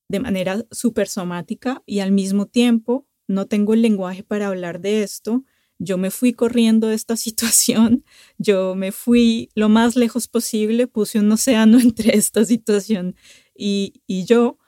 de 0.08 0.20
manera 0.20 0.64
súper 0.70 1.08
somática 1.08 1.82
y 1.86 2.00
al 2.00 2.12
mismo 2.12 2.46
tiempo 2.46 3.06
no 3.26 3.46
tengo 3.46 3.74
el 3.74 3.82
lenguaje 3.82 4.22
para 4.22 4.48
hablar 4.48 4.80
de 4.80 5.02
esto. 5.02 5.44
Yo 5.78 5.98
me 5.98 6.10
fui 6.10 6.32
corriendo 6.32 6.88
de 6.88 6.94
esta 6.94 7.16
situación, 7.26 8.04
yo 8.38 8.74
me 8.74 8.90
fui 8.92 9.50
lo 9.54 9.68
más 9.68 9.96
lejos 9.96 10.28
posible, 10.28 10.86
puse 10.86 11.18
un 11.20 11.30
océano 11.30 11.78
entre 11.80 12.16
esta 12.16 12.44
situación 12.44 13.14
y, 13.54 14.02
y 14.06 14.24
yo. 14.24 14.58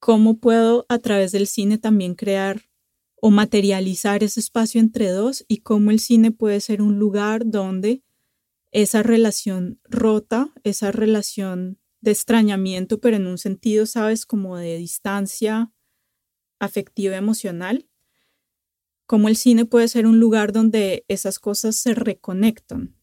¿Cómo 0.00 0.38
puedo 0.38 0.86
a 0.88 0.98
través 0.98 1.30
del 1.30 1.46
cine 1.46 1.76
también 1.76 2.14
crear 2.14 2.62
o 3.20 3.30
materializar 3.30 4.24
ese 4.24 4.40
espacio 4.40 4.80
entre 4.80 5.10
dos 5.10 5.44
y 5.46 5.58
cómo 5.58 5.90
el 5.90 6.00
cine 6.00 6.32
puede 6.32 6.60
ser 6.60 6.80
un 6.80 6.98
lugar 6.98 7.42
donde 7.44 8.02
esa 8.72 9.02
relación 9.02 9.78
rota, 9.84 10.52
esa 10.64 10.90
relación 10.90 11.78
de 12.00 12.12
extrañamiento, 12.12 12.98
pero 12.98 13.16
en 13.16 13.26
un 13.26 13.36
sentido, 13.36 13.84
sabes, 13.84 14.24
como 14.24 14.56
de 14.56 14.78
distancia 14.78 15.70
afectiva 16.58 17.16
emocional, 17.16 17.86
como 19.06 19.28
el 19.28 19.36
cine 19.36 19.66
puede 19.66 19.88
ser 19.88 20.06
un 20.06 20.18
lugar 20.18 20.52
donde 20.52 21.04
esas 21.08 21.38
cosas 21.38 21.76
se 21.76 21.94
reconectan, 21.94 22.96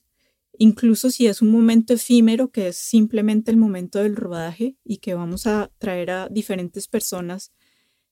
incluso 0.59 1.11
si 1.11 1.27
es 1.27 1.41
un 1.41 1.51
momento 1.51 1.93
efímero 1.93 2.51
que 2.51 2.69
es 2.69 2.77
simplemente 2.77 3.51
el 3.51 3.57
momento 3.57 3.99
del 3.99 4.15
rodaje 4.15 4.75
y 4.83 4.97
que 4.97 5.13
vamos 5.13 5.47
a 5.47 5.71
traer 5.77 6.11
a 6.11 6.29
diferentes 6.29 6.87
personas 6.87 7.51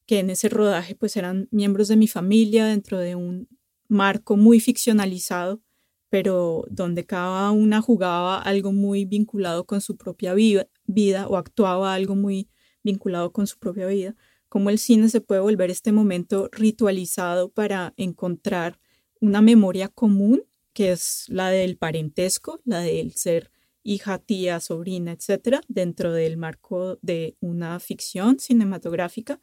que 0.06 0.20
en 0.20 0.30
ese 0.30 0.50
rodaje 0.50 0.96
pues 0.96 1.18
eran 1.18 1.48
miembros 1.52 1.88
de 1.88 1.96
mi 1.96 2.08
familia 2.08 2.66
dentro 2.66 3.00
de 3.00 3.16
un 3.16 3.48
marco 3.88 4.38
muy 4.38 4.60
ficcionalizado, 4.60 5.62
pero 6.10 6.66
donde 6.70 7.06
cada 7.06 7.52
una 7.52 7.82
jugaba 7.82 8.42
algo 8.42 8.72
muy 8.72 9.06
vinculado 9.06 9.66
con 9.66 9.82
su 9.82 9.98
propia 9.98 10.34
vida, 10.34 10.68
vida 10.86 11.28
o 11.28 11.38
actuaba 11.38 11.94
algo 11.94 12.16
muy 12.16 12.50
vinculado 12.84 13.32
con 13.32 13.48
su 13.48 13.58
propia 13.58 13.88
vida, 13.88 14.16
cómo 14.48 14.70
el 14.70 14.78
cine 14.78 15.10
se 15.10 15.22
puede 15.22 15.42
volver 15.42 15.72
este 15.72 15.92
momento 15.92 16.50
ritualizado 16.52 17.50
para 17.50 17.94
encontrar 17.98 18.80
una 19.20 19.42
memoria 19.42 19.88
común, 19.88 20.44
que 20.76 20.92
es 20.92 21.26
la 21.30 21.50
del 21.50 21.78
parentesco, 21.78 22.60
la 22.66 22.82
del 22.82 23.14
ser 23.14 23.50
hija, 23.82 24.20
tía, 24.20 24.60
sobrina, 24.60 25.14
etcétera, 25.14 25.62
dentro 25.70 26.12
del 26.12 26.36
marco 26.36 27.00
de 27.02 27.38
una 27.40 27.80
ficción 27.80 28.40
cinematográfica 28.40 29.42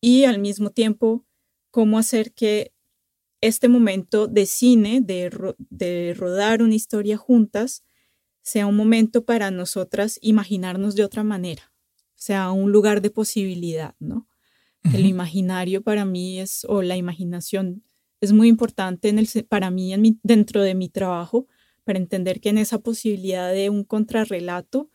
y 0.00 0.24
al 0.24 0.38
mismo 0.38 0.70
tiempo 0.70 1.26
cómo 1.72 1.98
hacer 1.98 2.32
que 2.32 2.72
este 3.40 3.68
momento 3.68 4.28
de 4.28 4.46
cine, 4.46 5.00
de, 5.02 5.30
de 5.58 6.14
rodar 6.16 6.62
una 6.62 6.76
historia 6.76 7.16
juntas, 7.16 7.82
sea 8.40 8.66
un 8.66 8.76
momento 8.76 9.24
para 9.24 9.50
nosotras 9.50 10.20
imaginarnos 10.22 10.94
de 10.94 11.02
otra 11.02 11.24
manera, 11.24 11.72
sea 12.14 12.52
un 12.52 12.70
lugar 12.70 13.02
de 13.02 13.10
posibilidad, 13.10 13.96
¿no? 13.98 14.28
El 14.92 15.06
imaginario 15.06 15.82
para 15.82 16.04
mí 16.04 16.38
es, 16.38 16.64
o 16.68 16.82
la 16.82 16.96
imaginación 16.96 17.82
es 18.20 18.32
muy 18.32 18.48
importante 18.48 19.14
para 19.48 19.70
mí 19.70 19.92
en 19.92 20.18
dentro 20.22 20.62
de 20.62 20.74
mi 20.74 20.88
trabajo, 20.88 21.46
para 21.84 21.98
entender 21.98 22.40
que 22.40 22.48
en 22.48 22.58
esa 22.58 22.78
posibilidad 22.78 23.52
de 23.52 23.70
un 23.70 23.84
contrarrelato 23.84 24.90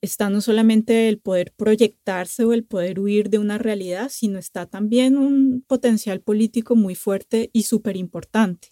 está 0.00 0.30
no 0.30 0.40
solamente 0.40 1.08
el 1.08 1.18
poder 1.18 1.52
proyectarse 1.54 2.44
o 2.44 2.52
el 2.52 2.64
poder 2.64 3.00
huir 3.00 3.28
de 3.28 3.38
una 3.38 3.58
realidad, 3.58 4.08
sino 4.10 4.38
está 4.38 4.66
también 4.66 5.18
un 5.18 5.62
potencial 5.66 6.20
político 6.20 6.74
muy 6.74 6.94
fuerte 6.94 7.50
y 7.52 7.64
súper 7.64 7.96
importante, 7.96 8.68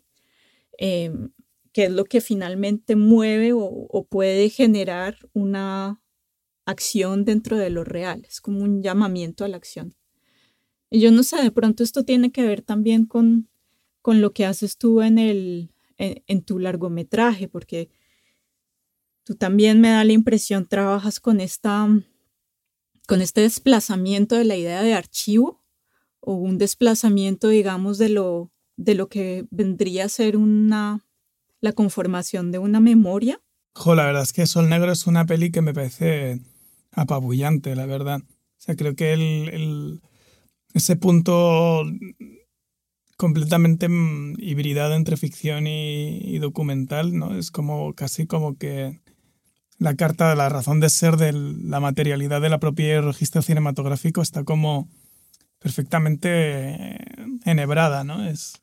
em, 0.78 1.30
que 1.72 1.84
es 1.84 1.90
lo 1.90 2.04
que 2.04 2.20
finalmente 2.20 2.96
mueve 2.96 3.52
o, 3.52 3.60
o, 3.60 4.06
puede 4.06 4.48
generar 4.48 5.18
una 5.34 6.00
acción 6.64 7.24
dentro 7.24 7.56
de 7.58 7.70
lo 7.70 7.84
real, 7.84 8.24
es 8.26 8.40
como 8.40 8.62
un 8.62 8.82
llamamiento 8.82 9.44
a 9.44 9.48
la 9.48 9.56
acción. 9.58 9.94
Y 10.90 11.00
yo 11.00 11.10
no 11.10 11.22
sé, 11.22 11.42
de 11.42 11.50
pronto 11.50 11.82
esto 11.82 12.04
tiene 12.04 12.32
que 12.32 12.42
ver 12.42 12.62
también 12.62 13.04
con, 13.06 13.48
con 14.08 14.22
lo 14.22 14.32
que 14.32 14.46
haces 14.46 14.78
tú 14.78 15.02
en, 15.02 15.18
el, 15.18 15.70
en, 15.98 16.42
tu 16.42 16.58
largometraje, 16.58 17.46
porque 17.46 17.90
tú 19.22 19.34
también 19.34 19.82
me 19.82 19.90
da 19.90 20.02
la 20.02 20.14
impresión, 20.14 20.66
trabajas 20.66 21.20
con, 21.20 21.42
esta, 21.42 21.86
con 23.06 23.20
este 23.20 23.42
desplazamiento 23.42 24.34
de 24.34 24.46
la 24.46 24.56
idea 24.56 24.82
de 24.82 24.94
archivo 24.94 25.62
o 26.20 26.36
un 26.36 26.56
desplazamiento, 26.56 27.48
digamos, 27.48 27.98
de 27.98 28.08
lo, 28.08 28.50
de 28.78 28.94
lo 28.94 29.10
que 29.10 29.46
vendría 29.50 30.06
a 30.06 30.08
ser 30.08 30.38
una, 30.38 31.04
la 31.60 31.72
conformación 31.74 32.50
de 32.50 32.60
una 32.60 32.80
memoria. 32.80 33.42
Jo, 33.74 33.94
la 33.94 34.06
verdad 34.06 34.22
es 34.22 34.32
que 34.32 34.46
Sol 34.46 34.70
Negro 34.70 34.90
es 34.90 35.06
una 35.06 35.26
peli 35.26 35.50
que 35.50 35.60
me 35.60 35.74
parece 35.74 36.40
apabullante, 36.92 37.76
la 37.76 37.84
verdad. 37.84 38.22
O 38.22 38.56
sea, 38.56 38.74
creo 38.74 38.96
que 38.96 39.12
el, 39.12 40.00
ese 40.72 40.96
punto 40.96 41.84
completamente 43.18 43.88
mm, 43.88 44.36
hibridado 44.38 44.94
entre 44.94 45.16
ficción 45.18 45.66
y, 45.66 46.38
documental, 46.38 47.18
¿no? 47.18 47.34
Es 47.34 47.50
como 47.50 47.92
casi 47.92 48.26
como 48.26 48.56
que 48.56 49.00
la 49.78 49.94
carta 49.96 50.30
de 50.30 50.36
la 50.36 50.48
razón 50.48 50.78
de 50.80 50.88
ser 50.88 51.16
de 51.16 51.32
la 51.32 51.80
materialidad 51.80 52.40
de 52.40 52.48
la 52.48 52.60
propia 52.60 53.00
registro 53.00 53.42
cinematográfico 53.42 54.22
está 54.22 54.44
como 54.44 54.88
perfectamente 55.58 56.96
enhebrada, 57.44 58.04
¿no? 58.04 58.24
Es, 58.24 58.62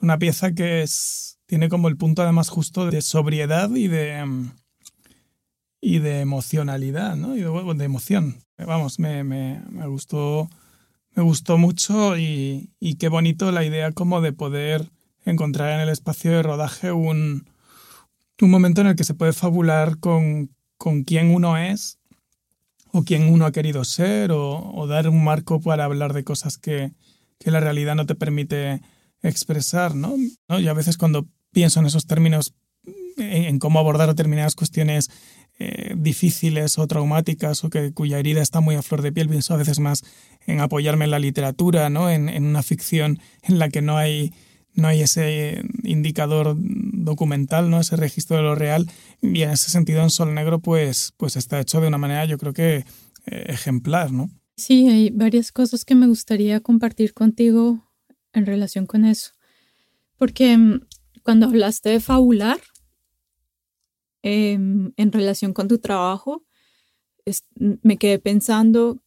una 0.00 0.18
pieza 0.18 0.52
que 0.52 0.82
es, 0.82 1.38
tiene 1.46 1.68
como 1.68 1.86
el 1.88 1.96
punto 1.96 2.22
además 2.22 2.48
justo 2.48 2.90
de 2.90 3.00
sobriedad 3.00 3.70
y 3.70 3.86
de, 3.86 4.26
y 5.80 6.00
de 6.00 6.20
emocionalidad, 6.20 7.14
¿no? 7.14 7.36
Y 7.36 7.42
de, 7.42 7.74
de 7.76 7.84
emoción. 7.84 8.42
Vamos, 8.58 8.98
me, 8.98 9.22
me, 9.22 9.62
me 9.70 9.86
gustó 9.86 10.50
me 11.14 11.22
gustó 11.22 11.58
mucho 11.58 12.18
y, 12.18 12.70
qué 12.98 13.08
bonito 13.08 13.52
la 13.52 13.64
idea 13.64 13.92
como 13.92 14.20
de 14.20 14.32
poder 14.32 14.90
encontrar 15.24 15.72
en 15.72 15.80
el 15.80 15.88
espacio 15.88 16.32
de 16.32 16.42
rodaje 16.42 16.92
un, 16.92 17.48
un 18.40 18.50
momento 18.50 18.80
en 18.80 18.88
el 18.88 18.96
que 18.96 19.04
se 19.04 19.14
puede 19.14 19.32
fabular 19.32 19.98
con, 19.98 20.50
con 20.76 21.04
quién 21.04 21.30
uno 21.34 21.56
es 21.56 21.98
o 22.92 23.04
quién 23.04 23.32
uno 23.32 23.46
ha 23.46 23.52
querido 23.52 23.84
ser 23.84 24.30
o, 24.32 24.86
dar 24.88 25.08
un 25.08 25.24
marco 25.24 25.60
para 25.60 25.84
hablar 25.84 26.12
de 26.12 26.24
cosas 26.24 26.58
que, 26.58 26.92
que, 27.38 27.50
la 27.50 27.60
realidad 27.60 27.94
no 27.94 28.06
te 28.06 28.14
permite 28.14 28.82
expresar, 29.22 29.94
¿no? 29.94 30.14
¿no? 30.48 30.60
Y 30.60 30.68
a 30.68 30.74
veces 30.74 30.96
cuando 30.96 31.26
pienso 31.52 31.80
en 31.80 31.86
esos 31.86 32.06
términos, 32.06 32.54
en 33.16 33.58
cómo 33.58 33.78
abordar 33.78 34.08
determinadas 34.08 34.54
cuestiones 34.54 35.10
eh, 35.58 35.94
difíciles 35.96 36.78
o 36.78 36.86
traumáticas 36.88 37.62
o 37.62 37.70
que 37.70 37.92
cuya 37.92 38.18
herida 38.18 38.42
está 38.42 38.60
muy 38.60 38.74
a 38.74 38.82
flor 38.82 39.02
de 39.02 39.12
piel, 39.12 39.28
pienso 39.28 39.54
a 39.54 39.56
veces 39.56 39.78
más 39.78 40.02
en 40.46 40.60
apoyarme 40.60 41.04
en 41.04 41.12
la 41.12 41.20
literatura, 41.20 41.90
¿no? 41.90 42.10
en, 42.10 42.28
en 42.28 42.44
una 42.44 42.62
ficción 42.64 43.20
en 43.42 43.60
la 43.60 43.68
que 43.68 43.80
no 43.80 43.96
hay, 43.96 44.32
no 44.74 44.88
hay 44.88 45.02
ese 45.02 45.62
indicador 45.84 46.56
documental, 46.58 47.70
¿no? 47.70 47.78
ese 47.78 47.94
registro 47.94 48.36
de 48.36 48.42
lo 48.42 48.56
real, 48.56 48.90
y 49.22 49.42
en 49.42 49.50
ese 49.50 49.70
sentido 49.70 50.02
en 50.02 50.10
Sol 50.10 50.34
Negro 50.34 50.58
pues, 50.58 51.12
pues 51.16 51.36
está 51.36 51.60
hecho 51.60 51.80
de 51.80 51.86
una 51.86 51.98
manera 51.98 52.24
yo 52.24 52.36
creo 52.36 52.52
que 52.52 52.84
eh, 53.26 53.44
ejemplar. 53.46 54.10
¿no? 54.10 54.30
Sí, 54.56 54.88
hay 54.88 55.10
varias 55.10 55.52
cosas 55.52 55.84
que 55.84 55.94
me 55.94 56.08
gustaría 56.08 56.60
compartir 56.60 57.14
contigo 57.14 57.92
en 58.32 58.44
relación 58.44 58.86
con 58.86 59.04
eso, 59.04 59.30
porque 60.16 60.58
mm, 60.58 60.80
cuando 61.22 61.46
hablaste 61.46 61.90
de 61.90 62.00
fabular, 62.00 62.58
Em, 64.26 64.94
en 64.96 65.12
relación 65.12 65.52
con 65.52 65.68
tu 65.68 65.78
trabajo, 65.78 66.46
me 67.56 67.98
quedé 67.98 68.18
pensando 68.18 69.02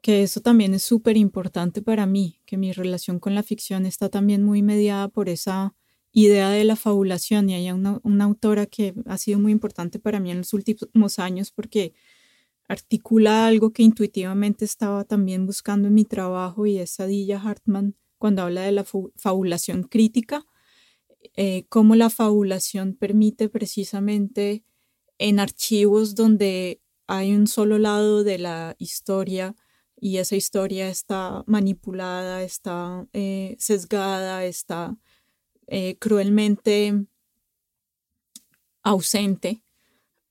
que 0.00 0.22
eso 0.22 0.40
también 0.40 0.74
es 0.74 0.84
súper 0.84 1.16
importante 1.16 1.82
para 1.82 2.06
mí, 2.06 2.40
que 2.46 2.56
mi 2.56 2.72
relación 2.72 3.18
con 3.18 3.34
la 3.34 3.42
ficción 3.42 3.84
está 3.84 4.08
también 4.08 4.44
muy 4.44 4.62
mediada 4.62 5.08
por 5.08 5.28
esa 5.28 5.74
idea 6.12 6.50
de 6.50 6.62
la 6.62 6.76
fabulación. 6.76 7.50
Y 7.50 7.54
hay 7.54 7.72
una, 7.72 7.98
una 8.04 8.24
autora 8.26 8.66
que 8.66 8.94
ha 9.06 9.18
sido 9.18 9.40
muy 9.40 9.50
importante 9.50 9.98
para 9.98 10.20
mí 10.20 10.30
en 10.30 10.38
los 10.38 10.52
últimos 10.52 11.18
años 11.18 11.50
porque 11.50 11.94
articula 12.68 13.48
algo 13.48 13.72
que 13.72 13.82
intuitivamente 13.82 14.64
estaba 14.64 15.02
también 15.02 15.46
buscando 15.46 15.88
en 15.88 15.94
mi 15.94 16.04
trabajo 16.04 16.64
y 16.64 16.78
es 16.78 17.00
Adilla 17.00 17.42
Hartman 17.42 17.96
cuando 18.18 18.42
habla 18.42 18.62
de 18.62 18.72
la 18.72 18.84
fabulación 19.16 19.82
crítica 19.82 20.46
eh, 21.36 21.66
cómo 21.68 21.94
la 21.94 22.10
fabulación 22.10 22.94
permite 22.94 23.48
precisamente 23.48 24.64
en 25.18 25.40
archivos 25.40 26.14
donde 26.14 26.80
hay 27.06 27.34
un 27.34 27.46
solo 27.46 27.78
lado 27.78 28.24
de 28.24 28.38
la 28.38 28.76
historia 28.78 29.56
y 30.00 30.18
esa 30.18 30.36
historia 30.36 30.88
está 30.88 31.42
manipulada, 31.46 32.42
está 32.42 33.06
eh, 33.12 33.56
sesgada, 33.58 34.44
está 34.44 34.96
eh, 35.66 35.96
cruelmente 35.98 37.06
ausente. 38.82 39.62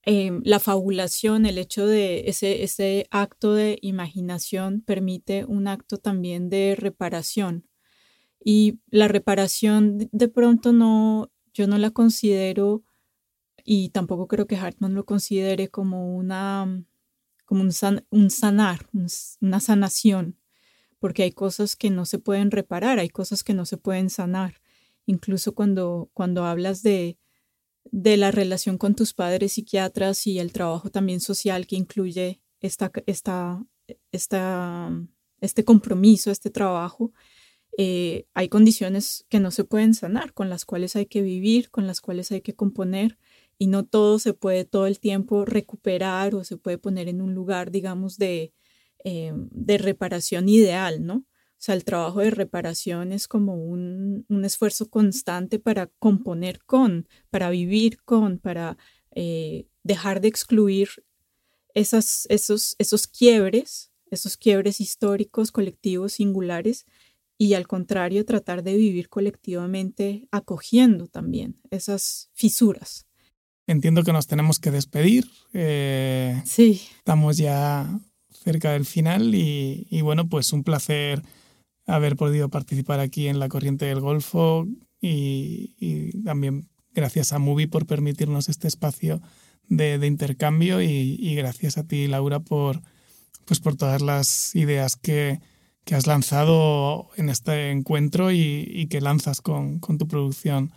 la 0.06 0.58
fabulación, 0.58 1.44
el 1.44 1.58
hecho 1.58 1.86
de 1.86 2.28
ese, 2.28 2.62
ese 2.62 3.06
acto 3.10 3.52
de 3.54 3.78
imaginación 3.82 4.80
permite 4.80 5.44
un 5.44 5.68
acto 5.68 5.98
también 5.98 6.48
de 6.48 6.74
reparación 6.76 7.67
y 8.44 8.78
la 8.90 9.08
reparación 9.08 10.08
de 10.12 10.28
pronto 10.28 10.72
no, 10.72 11.30
yo 11.52 11.66
no 11.66 11.78
la 11.78 11.90
considero 11.90 12.82
y 13.64 13.90
tampoco 13.90 14.28
creo 14.28 14.46
que 14.46 14.56
Hartman 14.56 14.94
lo 14.94 15.04
considere 15.04 15.68
como 15.68 16.16
una 16.16 16.84
como 17.48 17.62
un, 17.62 17.72
un 18.10 18.30
sanar, 18.30 18.86
una 19.40 19.60
sanación, 19.60 20.36
porque 20.98 21.22
hay 21.22 21.32
cosas 21.32 21.76
que 21.76 21.88
no 21.88 22.04
se 22.04 22.18
pueden 22.18 22.50
reparar, 22.50 22.98
hay 22.98 23.08
cosas 23.08 23.42
que 23.42 23.54
no 23.54 23.64
se 23.64 23.78
pueden 23.78 24.10
sanar. 24.10 24.60
Incluso 25.06 25.54
cuando, 25.54 26.10
cuando 26.12 26.44
hablas 26.44 26.82
de, 26.82 27.16
de 27.90 28.18
la 28.18 28.32
relación 28.32 28.76
con 28.76 28.94
tus 28.94 29.14
padres 29.14 29.54
psiquiatras 29.54 30.26
y 30.26 30.38
el 30.40 30.52
trabajo 30.52 30.90
también 30.90 31.20
social 31.20 31.66
que 31.66 31.76
incluye 31.76 32.42
esta, 32.60 32.92
esta, 33.06 33.64
esta, 34.12 34.90
este 35.40 35.64
compromiso, 35.64 36.30
este 36.30 36.50
trabajo, 36.50 37.12
eh, 37.80 38.26
hay 38.34 38.48
condiciones 38.48 39.24
que 39.28 39.38
no 39.38 39.52
se 39.52 39.62
pueden 39.62 39.94
sanar, 39.94 40.34
con 40.34 40.50
las 40.50 40.64
cuales 40.64 40.96
hay 40.96 41.06
que 41.06 41.22
vivir, 41.22 41.70
con 41.70 41.86
las 41.86 42.00
cuales 42.00 42.32
hay 42.32 42.40
que 42.40 42.56
componer, 42.56 43.18
y 43.56 43.68
no 43.68 43.84
todo 43.86 44.18
se 44.18 44.34
puede 44.34 44.64
todo 44.64 44.88
el 44.88 44.98
tiempo 44.98 45.44
recuperar 45.44 46.34
o 46.34 46.42
se 46.42 46.56
puede 46.56 46.76
poner 46.76 47.08
en 47.08 47.22
un 47.22 47.34
lugar, 47.34 47.70
digamos, 47.70 48.18
de, 48.18 48.52
eh, 49.04 49.32
de 49.32 49.78
reparación 49.78 50.48
ideal, 50.48 51.06
¿no? 51.06 51.18
O 51.18 51.60
sea, 51.60 51.76
el 51.76 51.84
trabajo 51.84 52.18
de 52.18 52.30
reparación 52.30 53.12
es 53.12 53.28
como 53.28 53.54
un, 53.54 54.26
un 54.28 54.44
esfuerzo 54.44 54.90
constante 54.90 55.60
para 55.60 55.86
componer 56.00 56.64
con, 56.64 57.06
para 57.30 57.48
vivir 57.48 58.02
con, 58.02 58.40
para 58.40 58.76
eh, 59.12 59.68
dejar 59.84 60.20
de 60.20 60.28
excluir 60.28 60.88
esas, 61.74 62.26
esos, 62.28 62.74
esos 62.78 63.06
quiebres 63.06 63.92
esos 64.10 64.36
quiebres 64.36 64.80
históricos, 64.80 65.52
colectivos, 65.52 66.14
singulares, 66.14 66.86
y 67.38 67.54
al 67.54 67.68
contrario, 67.68 68.24
tratar 68.24 68.64
de 68.64 68.76
vivir 68.76 69.08
colectivamente 69.08 70.26
acogiendo 70.32 71.06
también 71.06 71.60
esas 71.70 72.30
fisuras. 72.34 73.06
Entiendo 73.68 74.02
que 74.02 74.12
nos 74.12 74.26
tenemos 74.26 74.58
que 74.58 74.72
despedir. 74.72 75.26
Eh, 75.52 76.42
sí. 76.44 76.82
Estamos 76.98 77.36
ya 77.36 78.00
cerca 78.30 78.72
del 78.72 78.84
final 78.84 79.34
y, 79.34 80.00
bueno, 80.02 80.28
pues 80.28 80.52
un 80.52 80.64
placer 80.64 81.22
haber 81.86 82.16
podido 82.16 82.48
participar 82.48 82.98
aquí 82.98 83.28
en 83.28 83.38
la 83.38 83.48
Corriente 83.48 83.84
del 83.84 84.00
Golfo 84.00 84.66
y, 85.00 86.10
también 86.24 86.68
gracias 86.92 87.32
a 87.32 87.38
Movie 87.38 87.68
por 87.68 87.86
permitirnos 87.86 88.48
este 88.48 88.66
espacio 88.68 89.22
de, 89.68 90.04
intercambio 90.06 90.82
y, 90.82 91.34
gracias 91.36 91.78
a 91.78 91.86
ti, 91.86 92.08
Laura, 92.08 92.40
por, 92.40 92.82
pues 93.44 93.60
por 93.60 93.76
todas 93.76 94.02
las 94.02 94.56
ideas 94.56 94.96
que, 94.96 95.40
que 95.88 95.94
has 95.94 96.06
lanzado 96.06 97.08
en 97.16 97.30
este 97.30 97.70
encuentro 97.70 98.30
y, 98.30 98.88
que 98.90 99.00
lanzas 99.00 99.40
con, 99.40 99.78
con 99.78 99.96
tu 99.96 100.06
producción 100.06 100.70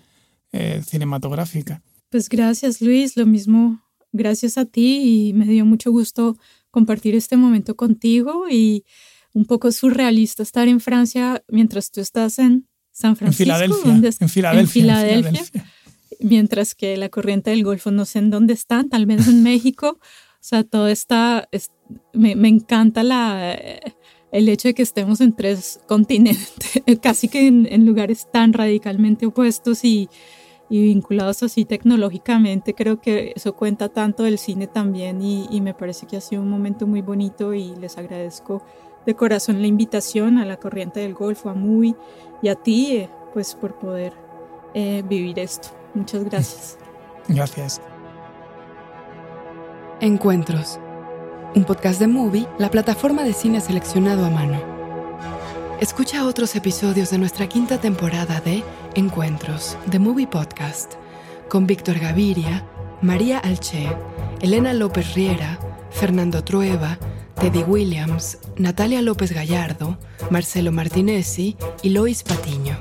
eh, 0.53 0.81
cinematográfica. 0.87 1.81
Pues 2.09 2.29
gracias 2.29 2.79
Luis, 2.79 3.17
lo 3.17 3.25
mismo, 3.25 3.81
gracias 4.13 4.57
a 4.57 4.63
ti 4.63 5.01
y 5.03 5.33
me 5.33 5.45
dio 5.47 5.65
mucho 5.65 5.91
gusto 5.91 6.37
compartir 6.69 7.13
este 7.13 7.35
momento 7.35 7.75
contigo 7.75 8.45
y 8.49 8.85
un 9.33 9.43
poco 9.43 9.73
surrealista 9.73 10.43
estar 10.43 10.69
en 10.69 10.79
Francia 10.79 11.43
mientras 11.49 11.91
tú 11.91 11.99
estás 11.99 12.39
en 12.39 12.69
San 12.93 13.17
Francisco. 13.17 13.43
En 13.43 13.69
Filadelfia. 14.29 14.53
En 14.61 14.67
Filadelfia, 14.69 15.43
Mientras 16.21 16.73
que 16.73 16.95
la 16.95 17.09
corriente 17.09 17.49
del 17.49 17.65
Golfo 17.65 17.91
no 17.91 18.05
sé 18.05 18.19
en 18.19 18.29
dónde 18.29 18.53
están, 18.53 18.87
tal 18.87 19.05
vez 19.05 19.27
en 19.27 19.43
México. 19.43 19.99
O 19.99 20.43
sea, 20.43 20.63
todo 20.63 20.87
está, 20.87 21.49
me, 22.13 22.37
me 22.37 22.47
encanta 22.47 23.03
la 23.03 23.57
el 24.31 24.49
hecho 24.49 24.69
de 24.69 24.73
que 24.73 24.81
estemos 24.81 25.21
en 25.21 25.33
tres 25.33 25.79
continentes, 25.87 26.81
casi 27.01 27.27
que 27.27 27.47
en, 27.47 27.85
lugares 27.85 28.27
tan 28.31 28.53
radicalmente 28.53 29.25
opuestos 29.25 29.83
y, 29.83 30.09
vinculados 30.69 31.43
así 31.43 31.65
tecnológicamente, 31.65 32.73
creo 32.73 33.01
que 33.01 33.33
eso 33.35 33.57
cuenta 33.57 33.89
tanto 33.89 34.23
del 34.23 34.37
cine 34.37 34.67
también 34.67 35.21
y, 35.21 35.59
me 35.61 35.73
parece 35.73 36.07
que 36.07 36.17
ha 36.17 36.21
sido 36.21 36.41
un 36.41 36.49
momento 36.49 36.87
muy 36.87 37.01
bonito 37.01 37.53
y 37.53 37.75
les 37.75 37.97
agradezco 37.97 38.63
de 39.05 39.15
corazón 39.15 39.61
la 39.61 39.67
invitación 39.67 40.37
a 40.37 40.45
la 40.45 40.57
Corriente 40.57 41.01
del 41.01 41.13
Golfo, 41.13 41.49
a 41.49 41.53
Muy 41.53 41.95
y 42.41 42.47
a 42.47 42.55
ti, 42.55 42.95
eh, 42.95 43.09
pues 43.33 43.55
por 43.55 43.77
poder 43.79 44.13
eh, 44.73 45.03
vivir 45.07 45.39
esto. 45.39 45.69
Muchas 45.93 46.23
gracias. 46.23 46.77
Gracias. 47.27 47.81
Encuentros 49.99 50.79
un 51.53 51.65
podcast 51.65 51.99
de 51.99 52.07
Movie, 52.07 52.47
la 52.57 52.71
plataforma 52.71 53.23
de 53.23 53.33
cine 53.33 53.59
seleccionado 53.59 54.25
a 54.25 54.29
mano. 54.29 54.59
Escucha 55.81 56.25
otros 56.25 56.55
episodios 56.55 57.09
de 57.09 57.17
nuestra 57.17 57.49
quinta 57.49 57.79
temporada 57.79 58.39
de 58.39 58.63
Encuentros, 58.95 59.77
The 59.89 59.99
Movie 59.99 60.27
Podcast, 60.27 60.93
con 61.49 61.67
Víctor 61.67 61.99
Gaviria, 61.99 62.63
María 63.01 63.39
Alche, 63.39 63.89
Elena 64.39 64.73
López 64.73 65.13
Riera, 65.13 65.59
Fernando 65.89 66.43
Trueba, 66.43 66.97
Teddy 67.35 67.63
Williams, 67.63 68.37
Natalia 68.55 69.01
López 69.01 69.33
Gallardo, 69.33 69.97
Marcelo 70.29 70.71
Martinesi 70.71 71.57
y 71.81 71.89
Lois 71.89 72.23
Patiño. 72.23 72.77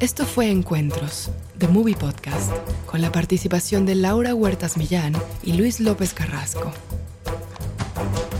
Esto 0.00 0.26
fue 0.26 0.50
Encuentros, 0.50 1.30
The 1.58 1.68
Movie 1.68 1.96
Podcast, 1.96 2.52
con 2.84 3.00
la 3.00 3.10
participación 3.10 3.86
de 3.86 3.94
Laura 3.94 4.34
Huertas 4.34 4.76
Millán 4.76 5.14
y 5.42 5.54
Luis 5.54 5.80
López 5.80 6.12
Carrasco. 6.12 6.70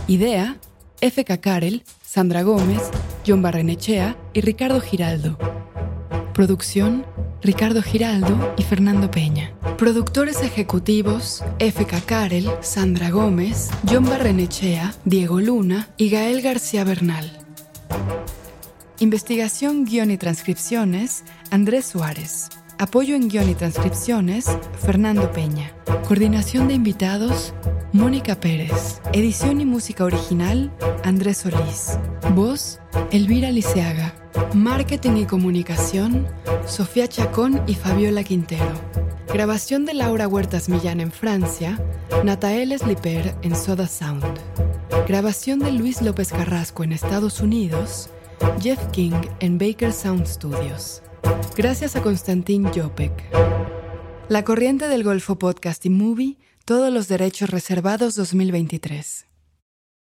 Idea, 0.07 0.57
F.K. 1.01 1.37
Karel, 1.37 1.83
Sandra 2.03 2.43
Gómez, 2.43 2.83
John 3.25 3.41
Barrenechea 3.41 4.15
y 4.33 4.41
Ricardo 4.41 4.81
Giraldo. 4.81 5.37
Producción, 6.33 7.05
Ricardo 7.41 7.81
Giraldo 7.81 8.53
y 8.55 8.63
Fernando 8.63 9.09
Peña. 9.09 9.51
Productores 9.77 10.43
ejecutivos, 10.43 11.43
F.K. 11.57 12.01
Karel, 12.01 12.49
Sandra 12.61 13.09
Gómez, 13.09 13.69
John 13.89 14.05
Barrenechea, 14.05 14.93
Diego 15.05 15.41
Luna 15.41 15.89
y 15.97 16.09
Gael 16.09 16.43
García 16.43 16.83
Bernal. 16.83 17.31
Investigación, 18.99 19.85
guion 19.85 20.11
y 20.11 20.17
transcripciones, 20.17 21.23
Andrés 21.49 21.85
Suárez. 21.85 22.49
Apoyo 22.79 23.15
en 23.15 23.27
guion 23.27 23.49
y 23.49 23.55
transcripciones, 23.55 24.45
Fernando 24.79 25.31
Peña. 25.31 25.73
Coordinación 26.07 26.67
de 26.67 26.75
invitados, 26.75 27.55
Mónica 27.91 28.39
Pérez. 28.39 29.01
Edición 29.13 29.59
y 29.59 29.65
música 29.65 30.05
original, 30.05 30.71
Andrés 31.03 31.37
Solís. 31.37 31.97
Voz, 32.35 32.79
Elvira 33.11 33.49
Liceaga. 33.49 34.13
Marketing 34.53 35.17
y 35.17 35.25
comunicación, 35.25 36.27
Sofía 36.67 37.07
Chacón 37.07 37.63
y 37.65 37.73
Fabiola 37.73 38.23
Quintero. 38.23 38.71
Grabación 39.33 39.85
de 39.85 39.95
Laura 39.95 40.27
Huertas 40.27 40.69
Millán 40.69 40.99
en 40.99 41.11
Francia, 41.11 41.79
Natael 42.23 42.77
Sliper 42.77 43.35
en 43.41 43.55
Soda 43.55 43.87
Sound. 43.87 44.23
Grabación 45.07 45.57
de 45.57 45.71
Luis 45.71 46.03
López 46.03 46.31
Carrasco 46.31 46.83
en 46.83 46.91
Estados 46.91 47.41
Unidos, 47.41 48.11
Jeff 48.61 48.79
King 48.91 49.19
en 49.39 49.57
Baker 49.57 49.91
Sound 49.91 50.27
Studios. 50.27 51.01
Gracias 51.55 51.95
a 51.95 52.01
Konstantin 52.01 52.65
Jopek. 52.73 53.11
La 54.29 54.43
Corriente 54.43 54.87
del 54.87 55.03
Golfo 55.03 55.39
Podcast 55.39 55.85
y 55.85 55.89
Movie, 55.89 56.37
todos 56.65 56.93
los 56.93 57.07
derechos 57.07 57.49
reservados 57.49 58.15
2023. 58.15 59.25